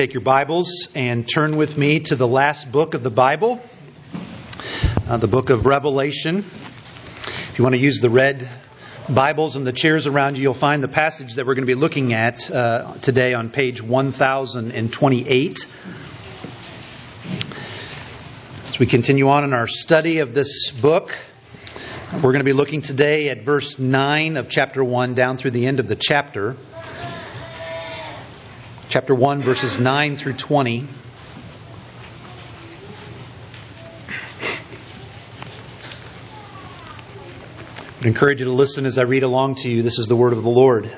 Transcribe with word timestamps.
take 0.00 0.14
your 0.14 0.22
Bibles 0.22 0.88
and 0.94 1.28
turn 1.28 1.58
with 1.58 1.76
me 1.76 2.00
to 2.00 2.16
the 2.16 2.26
last 2.26 2.72
book 2.72 2.94
of 2.94 3.02
the 3.02 3.10
Bible, 3.10 3.60
uh, 5.06 5.18
the 5.18 5.28
book 5.28 5.50
of 5.50 5.66
Revelation. 5.66 6.38
If 6.38 7.58
you 7.58 7.64
want 7.64 7.74
to 7.74 7.80
use 7.82 8.00
the 8.00 8.08
red 8.08 8.48
Bibles 9.10 9.56
and 9.56 9.66
the 9.66 9.74
chairs 9.74 10.06
around 10.06 10.36
you, 10.36 10.42
you'll 10.42 10.54
find 10.54 10.82
the 10.82 10.88
passage 10.88 11.34
that 11.34 11.44
we're 11.44 11.54
going 11.54 11.66
to 11.66 11.70
be 11.70 11.74
looking 11.74 12.14
at 12.14 12.50
uh, 12.50 12.94
today 13.02 13.34
on 13.34 13.50
page 13.50 13.82
1028. 13.82 15.66
As 18.68 18.78
we 18.78 18.86
continue 18.86 19.28
on 19.28 19.44
in 19.44 19.52
our 19.52 19.68
study 19.68 20.20
of 20.20 20.32
this 20.32 20.70
book, 20.70 21.14
we're 22.14 22.32
going 22.32 22.38
to 22.38 22.44
be 22.44 22.54
looking 22.54 22.80
today 22.80 23.28
at 23.28 23.42
verse 23.42 23.78
9 23.78 24.38
of 24.38 24.48
chapter 24.48 24.82
1 24.82 25.12
down 25.12 25.36
through 25.36 25.50
the 25.50 25.66
end 25.66 25.78
of 25.78 25.88
the 25.88 25.96
chapter 25.96 26.56
chapter 28.90 29.14
1, 29.14 29.42
verses 29.42 29.78
9 29.78 30.16
through 30.16 30.32
20. 30.32 30.84
I 38.02 38.06
encourage 38.08 38.40
you 38.40 38.46
to 38.46 38.52
listen 38.52 38.86
as 38.86 38.98
I 38.98 39.02
read 39.02 39.22
along 39.22 39.54
to 39.56 39.68
you. 39.68 39.82
This 39.82 40.00
is 40.00 40.06
the 40.08 40.16
word 40.16 40.32
of 40.32 40.42
the 40.42 40.50
Lord. 40.50 40.90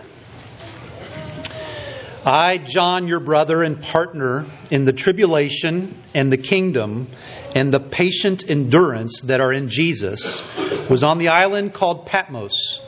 I, 2.25 2.57
John, 2.57 3.09
your 3.09 3.21
brother 3.21 3.63
and 3.63 3.79
partner 3.83 4.47
in 4.71 4.87
the 4.87 4.95
tribulation 4.95 5.95
and 6.15 6.33
the 6.33 6.39
kingdom 6.39 7.09
and 7.55 7.75
the 7.75 7.81
patient 7.81 8.49
endurance 8.49 9.21
that 9.27 9.43
are 9.43 9.53
in 9.53 9.69
Jesus, 9.69 10.43
was 10.89 11.03
on 11.03 11.19
the 11.19 11.29
island 11.29 11.75
called 11.75 12.07
Patmos 12.07 12.81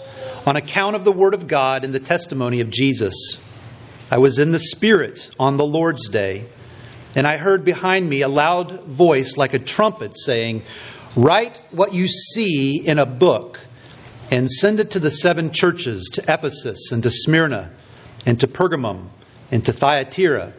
on 0.46 0.56
account 0.56 0.96
of 0.96 1.04
the 1.04 1.12
word 1.12 1.34
of 1.34 1.46
God 1.46 1.84
and 1.84 1.94
the 1.94 2.00
testimony 2.00 2.60
of 2.60 2.70
Jesus. 2.70 3.43
I 4.10 4.18
was 4.18 4.38
in 4.38 4.52
the 4.52 4.58
Spirit 4.58 5.30
on 5.38 5.56
the 5.56 5.66
Lord's 5.66 6.08
day, 6.08 6.44
and 7.14 7.26
I 7.26 7.36
heard 7.36 7.64
behind 7.64 8.08
me 8.08 8.22
a 8.22 8.28
loud 8.28 8.84
voice 8.84 9.36
like 9.36 9.54
a 9.54 9.58
trumpet 9.58 10.16
saying, 10.16 10.62
Write 11.16 11.62
what 11.70 11.94
you 11.94 12.08
see 12.08 12.84
in 12.84 12.98
a 12.98 13.06
book 13.06 13.60
and 14.30 14.50
send 14.50 14.80
it 14.80 14.92
to 14.92 14.98
the 14.98 15.10
seven 15.10 15.52
churches 15.52 16.10
to 16.14 16.22
Ephesus 16.22 16.90
and 16.92 17.02
to 17.02 17.10
Smyrna 17.10 17.70
and 18.26 18.40
to 18.40 18.48
Pergamum 18.48 19.08
and 19.50 19.64
to 19.64 19.72
Thyatira, 19.72 20.52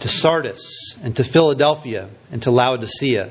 to 0.00 0.08
Sardis 0.08 0.98
and 1.02 1.16
to 1.16 1.24
Philadelphia 1.24 2.10
and 2.30 2.42
to 2.42 2.50
Laodicea. 2.50 3.30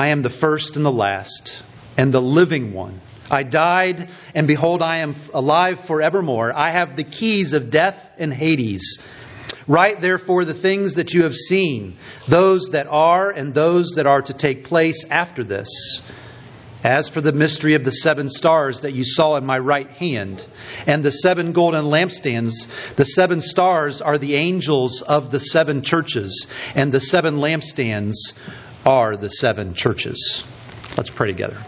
I 0.00 0.08
am 0.08 0.22
the 0.22 0.30
first 0.30 0.76
and 0.76 0.86
the 0.86 0.90
last, 0.90 1.62
and 1.98 2.10
the 2.10 2.22
living 2.22 2.72
one. 2.72 2.98
I 3.30 3.42
died, 3.42 4.08
and 4.34 4.46
behold, 4.46 4.80
I 4.80 5.00
am 5.00 5.14
alive 5.34 5.80
forevermore. 5.80 6.56
I 6.56 6.70
have 6.70 6.96
the 6.96 7.04
keys 7.04 7.52
of 7.52 7.70
death 7.70 8.08
and 8.16 8.32
Hades. 8.32 8.98
Write 9.68 10.00
therefore 10.00 10.46
the 10.46 10.54
things 10.54 10.94
that 10.94 11.12
you 11.12 11.24
have 11.24 11.34
seen, 11.34 11.96
those 12.26 12.70
that 12.70 12.86
are, 12.86 13.30
and 13.30 13.52
those 13.52 13.90
that 13.96 14.06
are 14.06 14.22
to 14.22 14.32
take 14.32 14.64
place 14.64 15.04
after 15.10 15.44
this. 15.44 16.00
As 16.82 17.10
for 17.10 17.20
the 17.20 17.34
mystery 17.34 17.74
of 17.74 17.84
the 17.84 17.92
seven 17.92 18.30
stars 18.30 18.80
that 18.80 18.92
you 18.92 19.04
saw 19.04 19.36
in 19.36 19.44
my 19.44 19.58
right 19.58 19.90
hand, 19.90 20.42
and 20.86 21.04
the 21.04 21.12
seven 21.12 21.52
golden 21.52 21.84
lampstands, 21.84 22.66
the 22.96 23.04
seven 23.04 23.42
stars 23.42 24.00
are 24.00 24.16
the 24.16 24.36
angels 24.36 25.02
of 25.02 25.30
the 25.30 25.40
seven 25.40 25.82
churches, 25.82 26.46
and 26.74 26.90
the 26.90 27.00
seven 27.00 27.36
lampstands 27.36 28.32
are 28.84 29.16
the 29.16 29.28
seven 29.28 29.74
churches. 29.74 30.42
Let's 30.96 31.10
pray 31.10 31.28
together. 31.28 31.58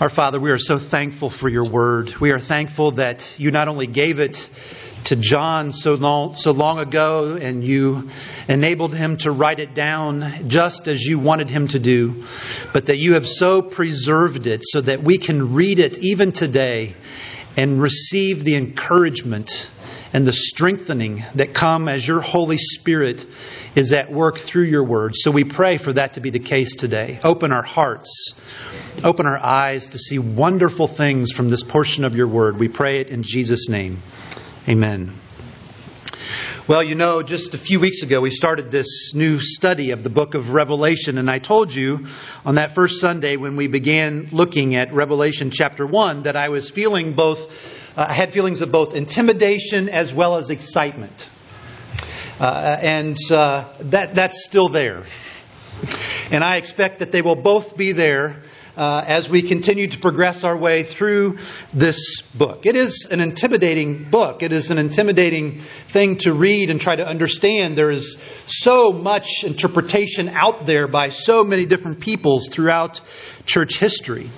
Our 0.00 0.08
Father, 0.08 0.38
we 0.38 0.50
are 0.50 0.58
so 0.58 0.78
thankful 0.78 1.30
for 1.30 1.48
your 1.48 1.64
word. 1.64 2.16
We 2.16 2.30
are 2.30 2.38
thankful 2.38 2.92
that 2.92 3.34
you 3.38 3.50
not 3.50 3.68
only 3.68 3.86
gave 3.86 4.20
it 4.20 4.48
to 5.04 5.16
John 5.16 5.72
so 5.72 5.94
long, 5.94 6.36
so 6.36 6.52
long 6.52 6.78
ago 6.78 7.36
and 7.36 7.64
you 7.64 8.10
enabled 8.48 8.94
him 8.94 9.16
to 9.18 9.30
write 9.30 9.60
it 9.60 9.74
down 9.74 10.48
just 10.48 10.88
as 10.88 11.02
you 11.02 11.18
wanted 11.18 11.48
him 11.48 11.68
to 11.68 11.78
do, 11.78 12.24
but 12.72 12.86
that 12.86 12.98
you 12.98 13.14
have 13.14 13.26
so 13.26 13.62
preserved 13.62 14.46
it 14.46 14.62
so 14.64 14.80
that 14.80 15.02
we 15.02 15.18
can 15.18 15.54
read 15.54 15.78
it 15.78 15.98
even 15.98 16.32
today 16.32 16.94
and 17.56 17.80
receive 17.80 18.44
the 18.44 18.54
encouragement 18.54 19.68
and 20.12 20.26
the 20.26 20.32
strengthening 20.32 21.24
that 21.34 21.54
come 21.54 21.88
as 21.88 22.06
your 22.06 22.20
Holy 22.20 22.58
Spirit 22.58 23.26
is 23.74 23.92
at 23.92 24.10
work 24.10 24.38
through 24.38 24.64
your 24.64 24.84
word. 24.84 25.12
So 25.14 25.30
we 25.30 25.44
pray 25.44 25.78
for 25.78 25.92
that 25.92 26.14
to 26.14 26.20
be 26.20 26.30
the 26.30 26.38
case 26.38 26.74
today. 26.76 27.18
Open 27.22 27.52
our 27.52 27.62
hearts, 27.62 28.34
open 29.04 29.26
our 29.26 29.38
eyes 29.38 29.90
to 29.90 29.98
see 29.98 30.18
wonderful 30.18 30.88
things 30.88 31.32
from 31.32 31.50
this 31.50 31.62
portion 31.62 32.04
of 32.04 32.16
your 32.16 32.28
word. 32.28 32.58
We 32.58 32.68
pray 32.68 33.00
it 33.00 33.08
in 33.08 33.22
Jesus' 33.22 33.68
name. 33.68 34.02
Amen. 34.68 35.12
Well, 36.68 36.82
you 36.82 36.96
know, 36.96 37.22
just 37.22 37.54
a 37.54 37.58
few 37.58 37.80
weeks 37.80 38.02
ago, 38.02 38.20
we 38.20 38.30
started 38.30 38.70
this 38.70 39.14
new 39.14 39.40
study 39.40 39.92
of 39.92 40.02
the 40.02 40.10
book 40.10 40.34
of 40.34 40.50
Revelation, 40.50 41.16
and 41.16 41.30
I 41.30 41.38
told 41.38 41.74
you 41.74 42.06
on 42.44 42.56
that 42.56 42.74
first 42.74 43.00
Sunday 43.00 43.38
when 43.38 43.56
we 43.56 43.68
began 43.68 44.28
looking 44.32 44.74
at 44.74 44.92
Revelation 44.92 45.50
chapter 45.50 45.86
1 45.86 46.24
that 46.24 46.36
I 46.36 46.50
was 46.50 46.68
feeling 46.70 47.14
both, 47.14 47.50
uh, 47.98 48.06
I 48.08 48.12
had 48.12 48.32
feelings 48.32 48.60
of 48.60 48.70
both 48.70 48.94
intimidation 48.94 49.88
as 49.88 50.14
well 50.14 50.36
as 50.36 50.50
excitement. 50.50 51.28
Uh, 52.38 52.78
and 52.80 53.16
uh, 53.28 53.64
that, 53.80 54.14
that's 54.14 54.44
still 54.44 54.68
there. 54.68 55.02
And 56.30 56.44
I 56.44 56.58
expect 56.58 57.00
that 57.00 57.10
they 57.10 57.22
will 57.22 57.34
both 57.34 57.76
be 57.76 57.90
there 57.90 58.36
uh, 58.76 59.02
as 59.04 59.28
we 59.28 59.42
continue 59.42 59.88
to 59.88 59.98
progress 59.98 60.44
our 60.44 60.56
way 60.56 60.84
through 60.84 61.38
this 61.74 62.20
book. 62.20 62.66
It 62.66 62.76
is 62.76 63.08
an 63.10 63.18
intimidating 63.18 64.04
book. 64.04 64.44
It 64.44 64.52
is 64.52 64.70
an 64.70 64.78
intimidating 64.78 65.58
thing 65.58 66.18
to 66.18 66.32
read 66.32 66.70
and 66.70 66.80
try 66.80 66.94
to 66.94 67.04
understand. 67.04 67.76
There 67.76 67.90
is 67.90 68.16
so 68.46 68.92
much 68.92 69.42
interpretation 69.42 70.28
out 70.28 70.66
there 70.66 70.86
by 70.86 71.08
so 71.08 71.42
many 71.42 71.66
different 71.66 71.98
peoples 71.98 72.46
throughout 72.46 73.00
church 73.44 73.76
history. 73.76 74.30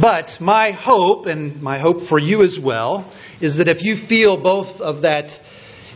But 0.00 0.40
my 0.40 0.70
hope, 0.70 1.26
and 1.26 1.60
my 1.62 1.78
hope 1.78 2.02
for 2.02 2.18
you 2.18 2.42
as 2.42 2.58
well, 2.58 3.10
is 3.40 3.56
that 3.56 3.68
if 3.68 3.82
you 3.82 3.96
feel 3.96 4.36
both 4.36 4.80
of 4.80 5.02
that 5.02 5.40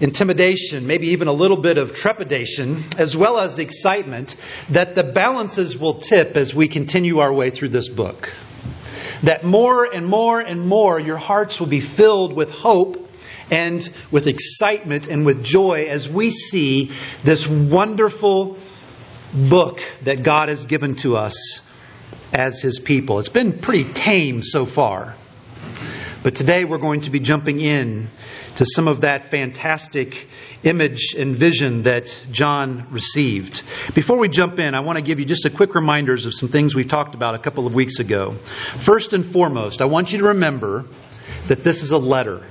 intimidation, 0.00 0.86
maybe 0.86 1.08
even 1.08 1.28
a 1.28 1.32
little 1.32 1.56
bit 1.56 1.78
of 1.78 1.94
trepidation, 1.94 2.82
as 2.98 3.16
well 3.16 3.38
as 3.38 3.58
excitement, 3.58 4.36
that 4.70 4.94
the 4.94 5.04
balances 5.04 5.78
will 5.78 5.94
tip 5.94 6.36
as 6.36 6.54
we 6.54 6.66
continue 6.66 7.18
our 7.18 7.32
way 7.32 7.50
through 7.50 7.68
this 7.68 7.88
book. 7.88 8.32
That 9.22 9.44
more 9.44 9.84
and 9.84 10.06
more 10.06 10.40
and 10.40 10.66
more 10.66 10.98
your 10.98 11.16
hearts 11.16 11.60
will 11.60 11.68
be 11.68 11.80
filled 11.80 12.34
with 12.34 12.50
hope 12.50 13.08
and 13.50 13.88
with 14.10 14.26
excitement 14.26 15.06
and 15.06 15.24
with 15.24 15.44
joy 15.44 15.86
as 15.88 16.08
we 16.08 16.30
see 16.30 16.90
this 17.22 17.46
wonderful 17.46 18.56
book 19.32 19.80
that 20.02 20.24
God 20.24 20.48
has 20.48 20.66
given 20.66 20.96
to 20.96 21.16
us 21.16 21.60
as 22.32 22.60
His 22.60 22.78
people. 22.78 23.18
It's 23.18 23.28
been 23.28 23.58
pretty 23.58 23.84
tame 23.92 24.42
so 24.42 24.66
far. 24.66 25.14
But 26.22 26.36
today 26.36 26.64
we're 26.64 26.78
going 26.78 27.02
to 27.02 27.10
be 27.10 27.18
jumping 27.18 27.60
in 27.60 28.06
to 28.56 28.66
some 28.66 28.86
of 28.86 29.00
that 29.00 29.24
fantastic 29.24 30.28
image 30.62 31.14
and 31.18 31.34
vision 31.34 31.82
that 31.82 32.26
John 32.30 32.86
received. 32.90 33.62
Before 33.94 34.18
we 34.18 34.28
jump 34.28 34.58
in, 34.58 34.74
I 34.74 34.80
want 34.80 34.98
to 34.98 35.02
give 35.04 35.18
you 35.18 35.24
just 35.24 35.46
a 35.46 35.50
quick 35.50 35.74
reminders 35.74 36.26
of 36.26 36.34
some 36.34 36.48
things 36.48 36.74
we 36.74 36.84
talked 36.84 37.14
about 37.14 37.34
a 37.34 37.38
couple 37.38 37.66
of 37.66 37.74
weeks 37.74 37.98
ago. 37.98 38.32
First 38.84 39.14
and 39.14 39.24
foremost, 39.24 39.80
I 39.80 39.86
want 39.86 40.12
you 40.12 40.18
to 40.18 40.24
remember 40.28 40.84
that 41.48 41.64
this 41.64 41.82
is 41.82 41.90
a 41.90 41.98
letter. 41.98 42.44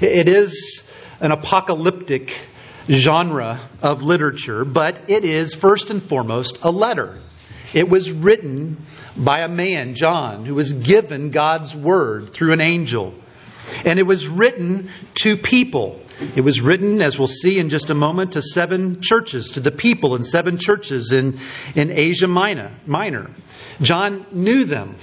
It 0.00 0.28
is 0.28 0.88
an 1.20 1.32
apocalyptic 1.32 2.38
genre 2.88 3.60
of 3.82 4.02
literature, 4.02 4.64
but 4.64 5.10
it 5.10 5.24
is 5.24 5.54
first 5.54 5.90
and 5.90 6.02
foremost 6.02 6.60
a 6.62 6.70
letter. 6.70 7.18
It 7.72 7.88
was 7.88 8.10
written 8.10 8.78
by 9.16 9.40
a 9.40 9.48
man, 9.48 9.94
John, 9.94 10.44
who 10.44 10.54
was 10.54 10.72
given 10.72 11.30
God's 11.30 11.74
word 11.74 12.32
through 12.32 12.52
an 12.52 12.60
angel. 12.60 13.14
And 13.84 13.98
it 13.98 14.04
was 14.04 14.26
written 14.26 14.90
to 15.16 15.36
people. 15.36 16.00
It 16.36 16.42
was 16.42 16.60
written, 16.60 17.00
as 17.00 17.18
we'll 17.18 17.28
see 17.28 17.58
in 17.58 17.70
just 17.70 17.90
a 17.90 17.94
moment, 17.94 18.32
to 18.32 18.42
seven 18.42 19.00
churches, 19.00 19.52
to 19.52 19.60
the 19.60 19.70
people 19.70 20.16
in 20.16 20.22
seven 20.22 20.58
churches 20.58 21.12
in, 21.12 21.38
in 21.74 21.90
Asia 21.90 22.26
Minor, 22.26 22.72
Minor. 22.86 23.30
John 23.80 24.26
knew 24.32 24.64
them. 24.64 24.96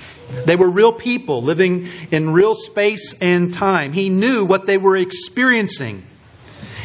They 0.46 0.56
were 0.56 0.70
real 0.70 0.94
people 0.94 1.42
living 1.42 1.88
in 2.12 2.34
real 2.34 2.54
space 2.54 3.16
and 3.20 3.54
time. 3.54 3.94
He 3.94 4.10
knew 4.10 4.46
what 4.46 4.68
they 4.68 4.78
were 4.78 4.98
experiencing. 4.98 6.04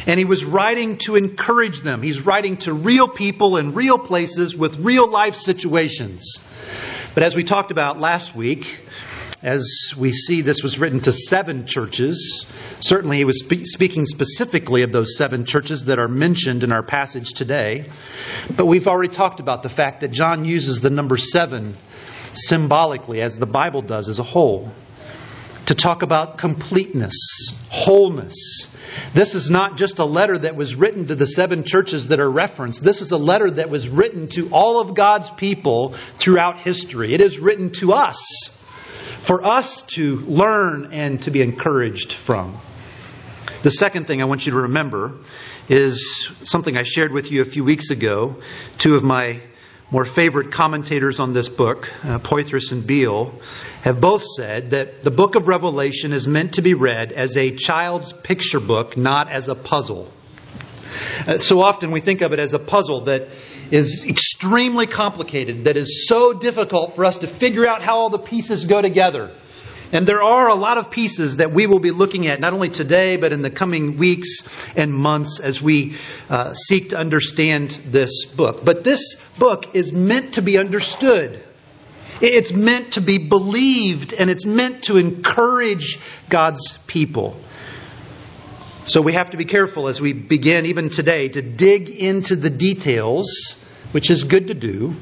And 0.05 0.17
he 0.17 0.25
was 0.25 0.43
writing 0.43 0.97
to 0.99 1.15
encourage 1.15 1.81
them. 1.81 2.01
He's 2.01 2.25
writing 2.25 2.57
to 2.57 2.73
real 2.73 3.07
people 3.07 3.57
in 3.57 3.73
real 3.73 3.97
places 3.97 4.55
with 4.55 4.79
real 4.79 5.09
life 5.09 5.35
situations. 5.35 6.39
But 7.13 7.23
as 7.23 7.35
we 7.35 7.43
talked 7.43 7.71
about 7.71 7.99
last 7.99 8.35
week, 8.35 8.79
as 9.43 9.93
we 9.97 10.13
see 10.13 10.41
this 10.41 10.63
was 10.63 10.79
written 10.79 11.01
to 11.01 11.11
seven 11.11 11.65
churches, 11.65 12.45
certainly 12.79 13.17
he 13.17 13.25
was 13.25 13.39
spe- 13.39 13.65
speaking 13.65 14.05
specifically 14.05 14.83
of 14.83 14.93
those 14.93 15.17
seven 15.17 15.45
churches 15.45 15.85
that 15.85 15.99
are 15.99 16.07
mentioned 16.07 16.63
in 16.63 16.71
our 16.71 16.81
passage 16.81 17.33
today. 17.33 17.85
But 18.55 18.67
we've 18.67 18.87
already 18.87 19.13
talked 19.13 19.41
about 19.41 19.61
the 19.61 19.69
fact 19.69 20.01
that 20.01 20.11
John 20.11 20.45
uses 20.45 20.79
the 20.79 20.89
number 20.89 21.17
seven 21.17 21.75
symbolically, 22.33 23.21
as 23.21 23.37
the 23.37 23.45
Bible 23.45 23.81
does 23.81 24.07
as 24.07 24.19
a 24.19 24.23
whole, 24.23 24.71
to 25.67 25.75
talk 25.75 26.01
about 26.01 26.37
completeness, 26.37 27.53
wholeness. 27.69 28.67
This 29.13 29.35
is 29.35 29.49
not 29.49 29.77
just 29.77 29.99
a 29.99 30.05
letter 30.05 30.37
that 30.37 30.55
was 30.55 30.75
written 30.75 31.07
to 31.07 31.15
the 31.15 31.25
seven 31.25 31.63
churches 31.63 32.09
that 32.09 32.19
are 32.19 32.29
referenced. 32.29 32.83
This 32.83 33.01
is 33.01 33.11
a 33.11 33.17
letter 33.17 33.49
that 33.49 33.69
was 33.69 33.87
written 33.87 34.27
to 34.29 34.49
all 34.49 34.81
of 34.81 34.93
God's 34.93 35.29
people 35.31 35.95
throughout 36.15 36.57
history. 36.57 37.13
It 37.13 37.21
is 37.21 37.39
written 37.39 37.71
to 37.73 37.93
us, 37.93 38.63
for 39.21 39.43
us 39.43 39.81
to 39.93 40.17
learn 40.17 40.89
and 40.91 41.21
to 41.23 41.31
be 41.31 41.41
encouraged 41.41 42.13
from. 42.13 42.57
The 43.63 43.71
second 43.71 44.07
thing 44.07 44.21
I 44.21 44.25
want 44.25 44.45
you 44.45 44.51
to 44.51 44.59
remember 44.59 45.13
is 45.69 46.29
something 46.43 46.75
I 46.75 46.83
shared 46.83 47.13
with 47.13 47.31
you 47.31 47.41
a 47.41 47.45
few 47.45 47.63
weeks 47.63 47.89
ago. 47.89 48.35
Two 48.77 48.95
of 48.95 49.03
my 49.03 49.39
more 49.93 50.05
favorite 50.05 50.51
commentators 50.51 51.19
on 51.19 51.33
this 51.33 51.47
book, 51.47 51.87
uh, 52.03 52.17
Poythress 52.17 52.71
and 52.71 52.85
Beale, 52.85 53.31
have 53.83 54.01
both 54.01 54.23
said 54.23 54.71
that 54.71 55.03
the 55.03 55.11
book 55.11 55.35
of 55.35 55.47
Revelation 55.47 56.13
is 56.13 56.27
meant 56.27 56.55
to 56.55 56.63
be 56.63 56.73
read 56.73 57.11
as 57.11 57.37
a 57.37 57.51
child's 57.55 58.11
picture 58.11 58.59
book, 58.59 58.97
not 58.97 59.29
as 59.29 59.49
a 59.49 59.55
puzzle. 59.55 60.11
Uh, 61.27 61.37
so 61.37 61.61
often 61.61 61.91
we 61.91 61.99
think 61.99 62.21
of 62.21 62.33
it 62.33 62.39
as 62.39 62.53
a 62.53 62.59
puzzle 62.59 63.01
that 63.01 63.27
is 63.69 64.05
extremely 64.09 64.87
complicated, 64.87 65.65
that 65.65 65.77
is 65.77 66.07
so 66.07 66.33
difficult 66.33 66.95
for 66.95 67.05
us 67.05 67.19
to 67.19 67.27
figure 67.27 67.67
out 67.67 67.83
how 67.83 67.97
all 67.97 68.09
the 68.09 68.17
pieces 68.17 68.65
go 68.65 68.81
together. 68.81 69.29
And 69.93 70.07
there 70.07 70.23
are 70.23 70.49
a 70.49 70.55
lot 70.55 70.79
of 70.79 70.89
pieces 70.89 71.37
that 71.37 71.51
we 71.51 71.67
will 71.67 71.79
be 71.79 71.91
looking 71.91 72.25
at, 72.25 72.39
not 72.39 72.51
only 72.51 72.69
today, 72.69 73.15
but 73.15 73.31
in 73.31 73.43
the 73.43 73.51
coming 73.51 73.99
weeks 73.99 74.43
and 74.75 74.91
months 74.91 75.39
as 75.39 75.61
we 75.61 75.95
uh, 76.31 76.55
seek 76.55 76.89
to 76.89 76.97
understand 76.97 77.69
this 77.85 78.25
book. 78.25 78.65
But 78.65 78.83
this 78.83 79.15
book 79.37 79.75
is 79.75 79.93
meant 79.93 80.33
to 80.33 80.41
be 80.41 80.57
understood. 80.57 81.39
It's 82.21 82.51
meant 82.51 82.93
to 82.93 83.01
be 83.01 83.19
believed, 83.19 84.13
and 84.13 84.31
it's 84.31 84.47
meant 84.47 84.85
to 84.85 84.97
encourage 84.97 85.99
God's 86.27 86.75
people. 86.87 87.39
So 88.87 88.99
we 88.99 89.13
have 89.13 89.29
to 89.29 89.37
be 89.37 89.45
careful 89.45 89.87
as 89.87 90.01
we 90.01 90.13
begin, 90.13 90.65
even 90.65 90.89
today, 90.89 91.29
to 91.29 91.43
dig 91.43 91.89
into 91.89 92.35
the 92.35 92.49
details, 92.49 93.63
which 93.91 94.09
is 94.09 94.23
good 94.23 94.47
to 94.47 94.55
do, 94.55 94.95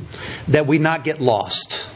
that 0.50 0.68
we 0.68 0.80
not 0.80 1.06
get 1.06 1.22
lost 1.22 1.88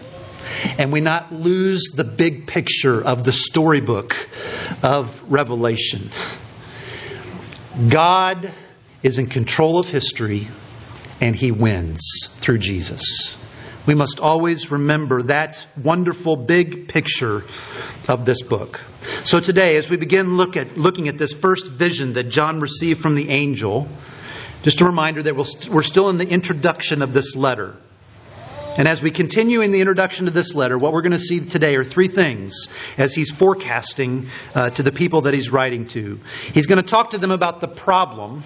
and 0.78 0.92
we 0.92 1.02
not 1.02 1.32
lose 1.32 1.92
the 1.96 2.04
big 2.04 2.48
picture 2.48 3.02
of 3.02 3.24
the 3.24 3.32
storybook 3.32 4.16
of 4.84 5.22
Revelation. 5.32 6.10
God 7.90 8.52
is 9.04 9.18
in 9.18 9.28
control 9.28 9.80
of 9.80 9.88
history 9.88 10.48
and 11.22 11.36
he 11.36 11.52
wins 11.52 12.30
through 12.40 12.60
Jesus. 12.60 13.38
We 13.86 13.94
must 13.94 14.20
always 14.20 14.72
remember 14.72 15.22
that 15.24 15.66
wonderful 15.82 16.36
big 16.36 16.88
picture 16.88 17.44
of 18.08 18.26
this 18.26 18.42
book. 18.42 18.82
So 19.24 19.40
today, 19.40 19.78
as 19.78 19.90
we 19.90 19.98
begin 19.98 20.38
look 20.38 20.58
at, 20.58 20.76
looking 20.76 21.08
at 21.08 21.20
this 21.20 21.34
first 21.34 21.68
vision 21.68 22.14
that 22.14 22.30
John 22.30 22.60
received 22.60 23.00
from 23.00 23.14
the 23.14 23.30
angel, 23.30 23.88
just 24.64 24.82
a 24.82 24.86
reminder 24.86 25.22
that 25.22 25.36
we're 25.70 25.84
still 25.84 26.10
in 26.10 26.18
the 26.18 26.28
introduction 26.28 27.04
of 27.04 27.14
this 27.14 27.36
letter. 27.36 27.76
And 28.78 28.90
as 28.90 29.02
we 29.02 29.10
continue 29.10 29.62
in 29.62 29.72
the 29.72 29.80
introduction 29.80 30.26
to 30.26 30.32
this 30.32 30.54
letter, 30.54 30.78
what 30.78 30.92
we're 30.92 31.02
going 31.02 31.14
to 31.14 31.20
see 31.20 31.40
today 31.40 31.78
are 31.78 31.86
three 31.86 32.10
things 32.10 32.68
as 32.98 33.14
he's 33.14 33.32
forecasting 33.32 34.28
uh, 34.54 34.70
to 34.72 34.84
the 34.84 34.92
people 34.92 35.22
that 35.22 35.34
he's 35.34 35.50
writing 35.50 35.88
to. 35.90 36.20
He's 36.54 36.66
going 36.66 36.82
to 36.82 36.88
talk 36.88 37.12
to 37.12 37.18
them 37.18 37.32
about 37.32 37.62
the 37.62 37.70
problem 37.70 38.44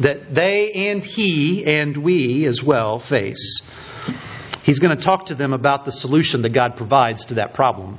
that 0.00 0.34
they 0.34 0.72
and 0.72 1.04
he 1.04 1.64
and 1.64 1.96
we 1.96 2.44
as 2.46 2.60
well 2.60 2.98
face. 2.98 3.62
He's 4.64 4.80
going 4.80 4.96
to 4.96 5.02
talk 5.02 5.26
to 5.26 5.36
them 5.36 5.52
about 5.52 5.84
the 5.84 5.92
solution 5.92 6.42
that 6.42 6.50
God 6.50 6.76
provides 6.76 7.26
to 7.26 7.34
that 7.34 7.54
problem. 7.54 7.98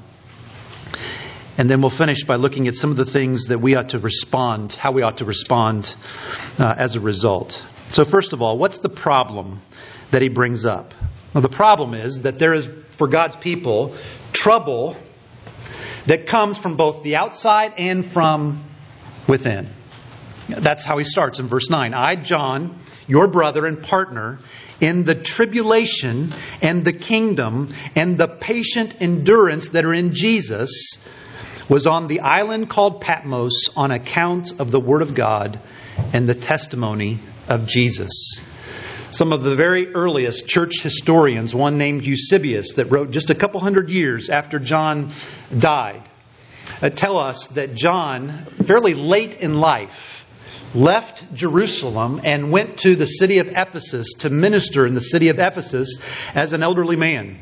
And 1.58 1.70
then 1.70 1.80
we'll 1.80 1.90
finish 1.90 2.26
by 2.26 2.36
looking 2.36 2.68
at 2.68 2.76
some 2.76 2.92
of 2.92 2.98
the 2.98 3.06
things 3.06 3.46
that 3.46 3.60
we 3.60 3.76
ought 3.76 3.90
to 3.90 4.00
respond, 4.00 4.74
how 4.74 4.92
we 4.92 5.02
ought 5.02 5.20
to 5.20 5.26
respond 5.26 5.96
uh, 6.58 6.76
as 6.78 6.98
a 6.98 7.00
result. 7.00 7.66
So, 7.90 8.04
first 8.04 8.34
of 8.34 8.42
all, 8.42 8.58
what's 8.58 8.80
the 8.80 8.90
problem 8.90 9.62
that 10.12 10.22
he 10.22 10.30
brings 10.30 10.66
up? 10.66 10.94
Now, 11.34 11.42
the 11.42 11.50
problem 11.50 11.94
is 11.94 12.22
that 12.22 12.40
there 12.40 12.54
is, 12.54 12.68
for 12.92 13.08
God's 13.08 13.36
people, 13.36 13.96
trouble 14.34 14.96
that 16.08 16.26
comes 16.26 16.58
from 16.58 16.76
both 16.76 17.04
the 17.04 17.18
outside 17.18 17.74
and 17.78 18.06
from 18.06 18.64
within. 19.28 19.68
That's 20.48 20.84
how 20.84 20.98
he 20.98 21.06
starts 21.06 21.40
in 21.40 21.48
verse 21.48 21.70
9. 21.70 21.94
I, 21.94 22.16
John, 22.16 22.80
your 23.08 23.28
brother 23.28 23.66
and 23.68 23.82
partner, 23.82 24.40
in 24.82 25.04
the 25.04 25.16
tribulation 25.16 26.34
and 26.62 26.84
the 26.84 26.94
kingdom 26.94 27.74
and 27.96 28.18
the 28.18 28.28
patient 28.28 29.00
endurance 29.00 29.70
that 29.70 29.86
are 29.86 29.94
in 29.94 30.14
Jesus, 30.14 30.98
was 31.70 31.86
on 31.86 32.08
the 32.08 32.22
island 32.22 32.70
called 32.70 33.02
Patmos 33.02 33.70
on 33.76 33.92
account 33.92 34.60
of 34.60 34.72
the 34.72 34.80
Word 34.80 35.04
of 35.04 35.14
God 35.14 35.60
and 36.14 36.28
the 36.28 36.34
testimony 36.34 37.20
of 37.48 37.68
Jesus. 37.68 38.40
Some 39.12 39.34
of 39.34 39.44
the 39.44 39.56
very 39.56 39.92
earliest 39.96 40.48
church 40.48 40.82
historians, 40.84 41.56
one 41.56 41.80
named 41.80 42.06
Eusebius, 42.06 42.74
that 42.74 42.92
wrote 42.92 43.10
just 43.10 43.32
a 43.32 43.36
couple 43.36 43.60
hundred 43.60 43.90
years 43.90 44.30
after 44.30 44.60
John 44.60 45.12
died, 45.58 46.04
uh, 46.80 46.92
tell 46.92 47.18
us 47.18 47.48
that 47.56 47.74
John, 47.74 48.46
fairly 48.66 48.94
late 48.94 49.42
in 49.42 49.60
life, 49.60 50.28
left 50.76 51.34
Jerusalem 51.34 52.22
and 52.24 52.52
went 52.52 52.78
to 52.80 52.96
the 52.96 53.08
city 53.08 53.40
of 53.40 53.48
Ephesus 53.48 54.14
to 54.20 54.30
minister 54.30 54.86
in 54.86 54.94
the 54.94 55.02
city 55.02 55.30
of 55.30 55.40
Ephesus 55.40 55.98
as 56.36 56.54
an 56.54 56.62
elderly 56.62 56.96
man. 56.96 57.40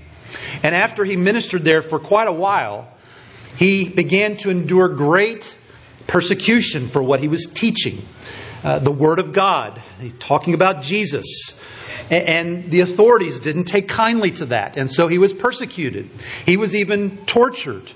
And 0.64 0.74
after 0.74 1.04
he 1.04 1.18
ministered 1.18 1.66
there 1.66 1.82
for 1.82 2.00
quite 2.00 2.30
a 2.30 2.34
while, 2.34 2.88
he 3.58 3.90
began 3.90 4.38
to 4.38 4.50
endure 4.50 4.88
great 4.88 5.58
persecution 6.08 6.88
for 6.88 7.04
what 7.04 7.20
he 7.20 7.28
was 7.28 7.46
teaching. 7.46 7.98
Uh, 8.64 8.80
the 8.80 8.92
Word 8.92 9.20
of 9.20 9.34
God, 9.34 9.82
talking 10.20 10.54
about 10.54 10.82
Jesus. 10.82 11.60
And 12.10 12.70
the 12.70 12.82
authorities 12.82 13.40
didn't 13.40 13.66
take 13.66 13.88
kindly 13.88 14.32
to 14.32 14.46
that. 14.48 14.78
And 14.78 14.90
so 14.90 15.08
he 15.08 15.18
was 15.18 15.34
persecuted. 15.34 16.10
He 16.46 16.58
was 16.58 16.76
even 16.76 17.18
tortured. 17.26 17.90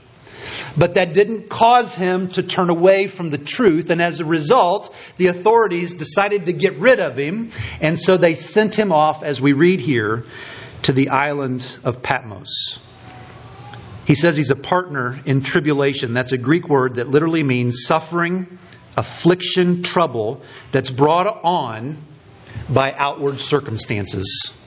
But 0.78 0.96
that 0.96 1.14
didn't 1.14 1.50
cause 1.50 1.94
him 1.96 2.30
to 2.30 2.44
turn 2.44 2.70
away 2.70 3.08
from 3.08 3.30
the 3.30 3.38
truth. 3.38 3.90
And 3.90 4.02
as 4.02 4.20
a 4.20 4.26
result, 4.26 4.96
the 5.18 5.28
authorities 5.28 5.94
decided 5.94 6.46
to 6.46 6.54
get 6.54 6.78
rid 6.78 7.00
of 7.00 7.18
him. 7.18 7.52
And 7.80 8.00
so 8.00 8.18
they 8.18 8.36
sent 8.36 8.76
him 8.76 8.92
off, 8.92 9.24
as 9.24 9.42
we 9.42 9.54
read 9.54 9.80
here, 9.80 10.24
to 10.84 10.94
the 10.94 11.10
island 11.10 11.80
of 11.84 12.02
Patmos. 12.02 12.80
He 14.06 14.16
says 14.16 14.36
he's 14.36 14.52
a 14.52 14.56
partner 14.56 15.20
in 15.26 15.42
tribulation. 15.42 16.14
That's 16.14 16.32
a 16.32 16.38
Greek 16.38 16.68
word 16.68 16.96
that 16.96 17.08
literally 17.08 17.44
means 17.44 17.84
suffering, 17.86 18.58
affliction, 18.98 19.84
trouble 19.84 20.42
that's 20.72 20.90
brought 20.90 21.42
on 21.44 21.98
by 22.70 22.94
outward 22.94 23.40
circumstances. 23.40 24.58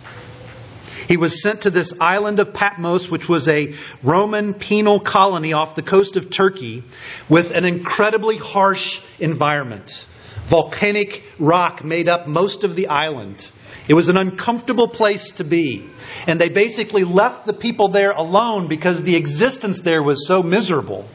He 1.09 1.17
was 1.17 1.43
sent 1.43 1.63
to 1.63 1.71
this 1.71 1.93
island 2.01 2.41
of 2.41 2.55
Patmos, 2.55 3.11
which 3.11 3.29
was 3.29 3.47
a 3.49 3.75
Roman 4.03 4.55
penal 4.55 5.01
colony 5.01 5.53
off 5.53 5.75
the 5.77 5.83
coast 5.83 6.17
of 6.17 6.31
Turkey, 6.31 6.83
with 7.29 7.51
an 7.51 7.65
incredibly 7.65 8.39
harsh 8.39 9.01
environment. 9.21 10.07
Volcanic 10.47 11.23
rock 11.39 11.85
made 11.85 12.09
up 12.09 12.27
most 12.27 12.65
of 12.65 12.75
the 12.77 12.89
island. 12.89 13.51
It 13.89 13.95
was 13.95 14.09
an 14.09 14.17
uncomfortable 14.17 14.89
place 14.89 15.33
to 15.33 15.45
be. 15.45 15.85
And 16.27 16.41
they 16.41 16.49
basically 16.49 17.05
left 17.05 17.47
the 17.47 17.53
people 17.53 17.89
there 17.89 18.13
alone 18.13 18.69
because 18.69 19.03
the 19.03 19.17
existence 19.17 19.81
there 19.81 20.03
was 20.03 20.27
so 20.27 20.43
miserable. 20.43 21.07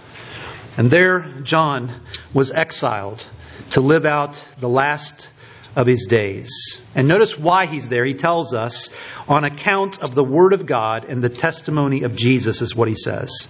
And 0.79 0.89
there, 0.89 1.25
John 1.43 1.91
was 2.33 2.51
exiled 2.51 3.25
to 3.71 3.81
live 3.81 4.05
out 4.05 4.41
the 4.61 4.69
last 4.69 5.27
of 5.75 5.87
his 5.87 6.05
days. 6.05 6.81
And 6.95 7.05
notice 7.05 7.37
why 7.37 7.65
he's 7.65 7.89
there. 7.89 8.05
He 8.05 8.13
tells 8.13 8.53
us 8.53 8.89
on 9.27 9.43
account 9.43 10.01
of 10.01 10.15
the 10.15 10.23
Word 10.23 10.53
of 10.53 10.65
God 10.65 11.03
and 11.03 11.21
the 11.21 11.27
testimony 11.27 12.03
of 12.03 12.15
Jesus, 12.15 12.61
is 12.61 12.77
what 12.77 12.87
he 12.87 12.95
says. 12.95 13.49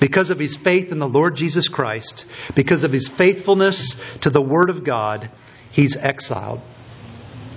Because 0.00 0.30
of 0.30 0.38
his 0.38 0.56
faith 0.56 0.92
in 0.92 0.98
the 0.98 1.06
Lord 1.06 1.36
Jesus 1.36 1.68
Christ, 1.68 2.24
because 2.54 2.84
of 2.84 2.90
his 2.90 3.06
faithfulness 3.06 3.94
to 4.22 4.30
the 4.30 4.40
Word 4.40 4.70
of 4.70 4.82
God, 4.82 5.30
he's 5.72 5.94
exiled. 5.98 6.62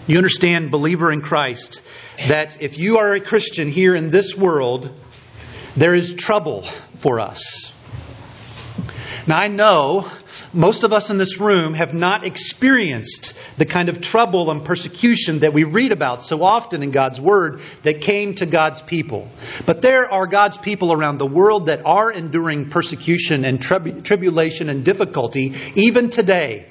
You 0.07 0.17
understand, 0.17 0.72
believer 0.72 1.10
in 1.10 1.22
Christ, 1.22 1.81
that 2.27 2.62
if 2.62 2.77
you 2.77 2.98
are 2.98 3.13
a 3.13 3.22
Christian 3.22 3.69
here 3.69 3.95
in 3.95 4.12
this 4.12 4.36
world, 4.36 4.93
there 5.77 5.95
is 5.95 6.15
trouble 6.15 6.63
for 6.98 7.22
us. 7.22 7.72
Now, 9.27 9.39
I 9.39 9.48
know 9.48 10.08
most 10.53 10.84
of 10.84 10.94
us 10.94 11.10
in 11.10 11.17
this 11.17 11.39
room 11.39 11.74
have 11.74 11.96
not 11.96 12.25
experienced 12.25 13.34
the 13.58 13.65
kind 13.65 13.89
of 13.89 14.00
trouble 14.00 14.51
and 14.51 14.63
persecution 14.63 15.39
that 15.39 15.51
we 15.51 15.63
read 15.63 15.91
about 15.91 16.24
so 16.24 16.44
often 16.44 16.84
in 16.84 16.91
God's 16.91 17.20
Word 17.20 17.60
that 17.82 18.01
came 18.01 18.36
to 18.36 18.46
God's 18.46 18.84
people. 18.84 19.27
But 19.65 19.82
there 19.82 20.12
are 20.12 20.27
God's 20.27 20.58
people 20.58 20.94
around 20.94 21.17
the 21.17 21.25
world 21.25 21.65
that 21.67 21.86
are 21.86 22.12
enduring 22.12 22.70
persecution 22.70 23.46
and 23.46 23.60
tribulation 23.60 24.70
and 24.70 24.86
difficulty 24.86 25.53
even 25.74 26.12
today. 26.12 26.67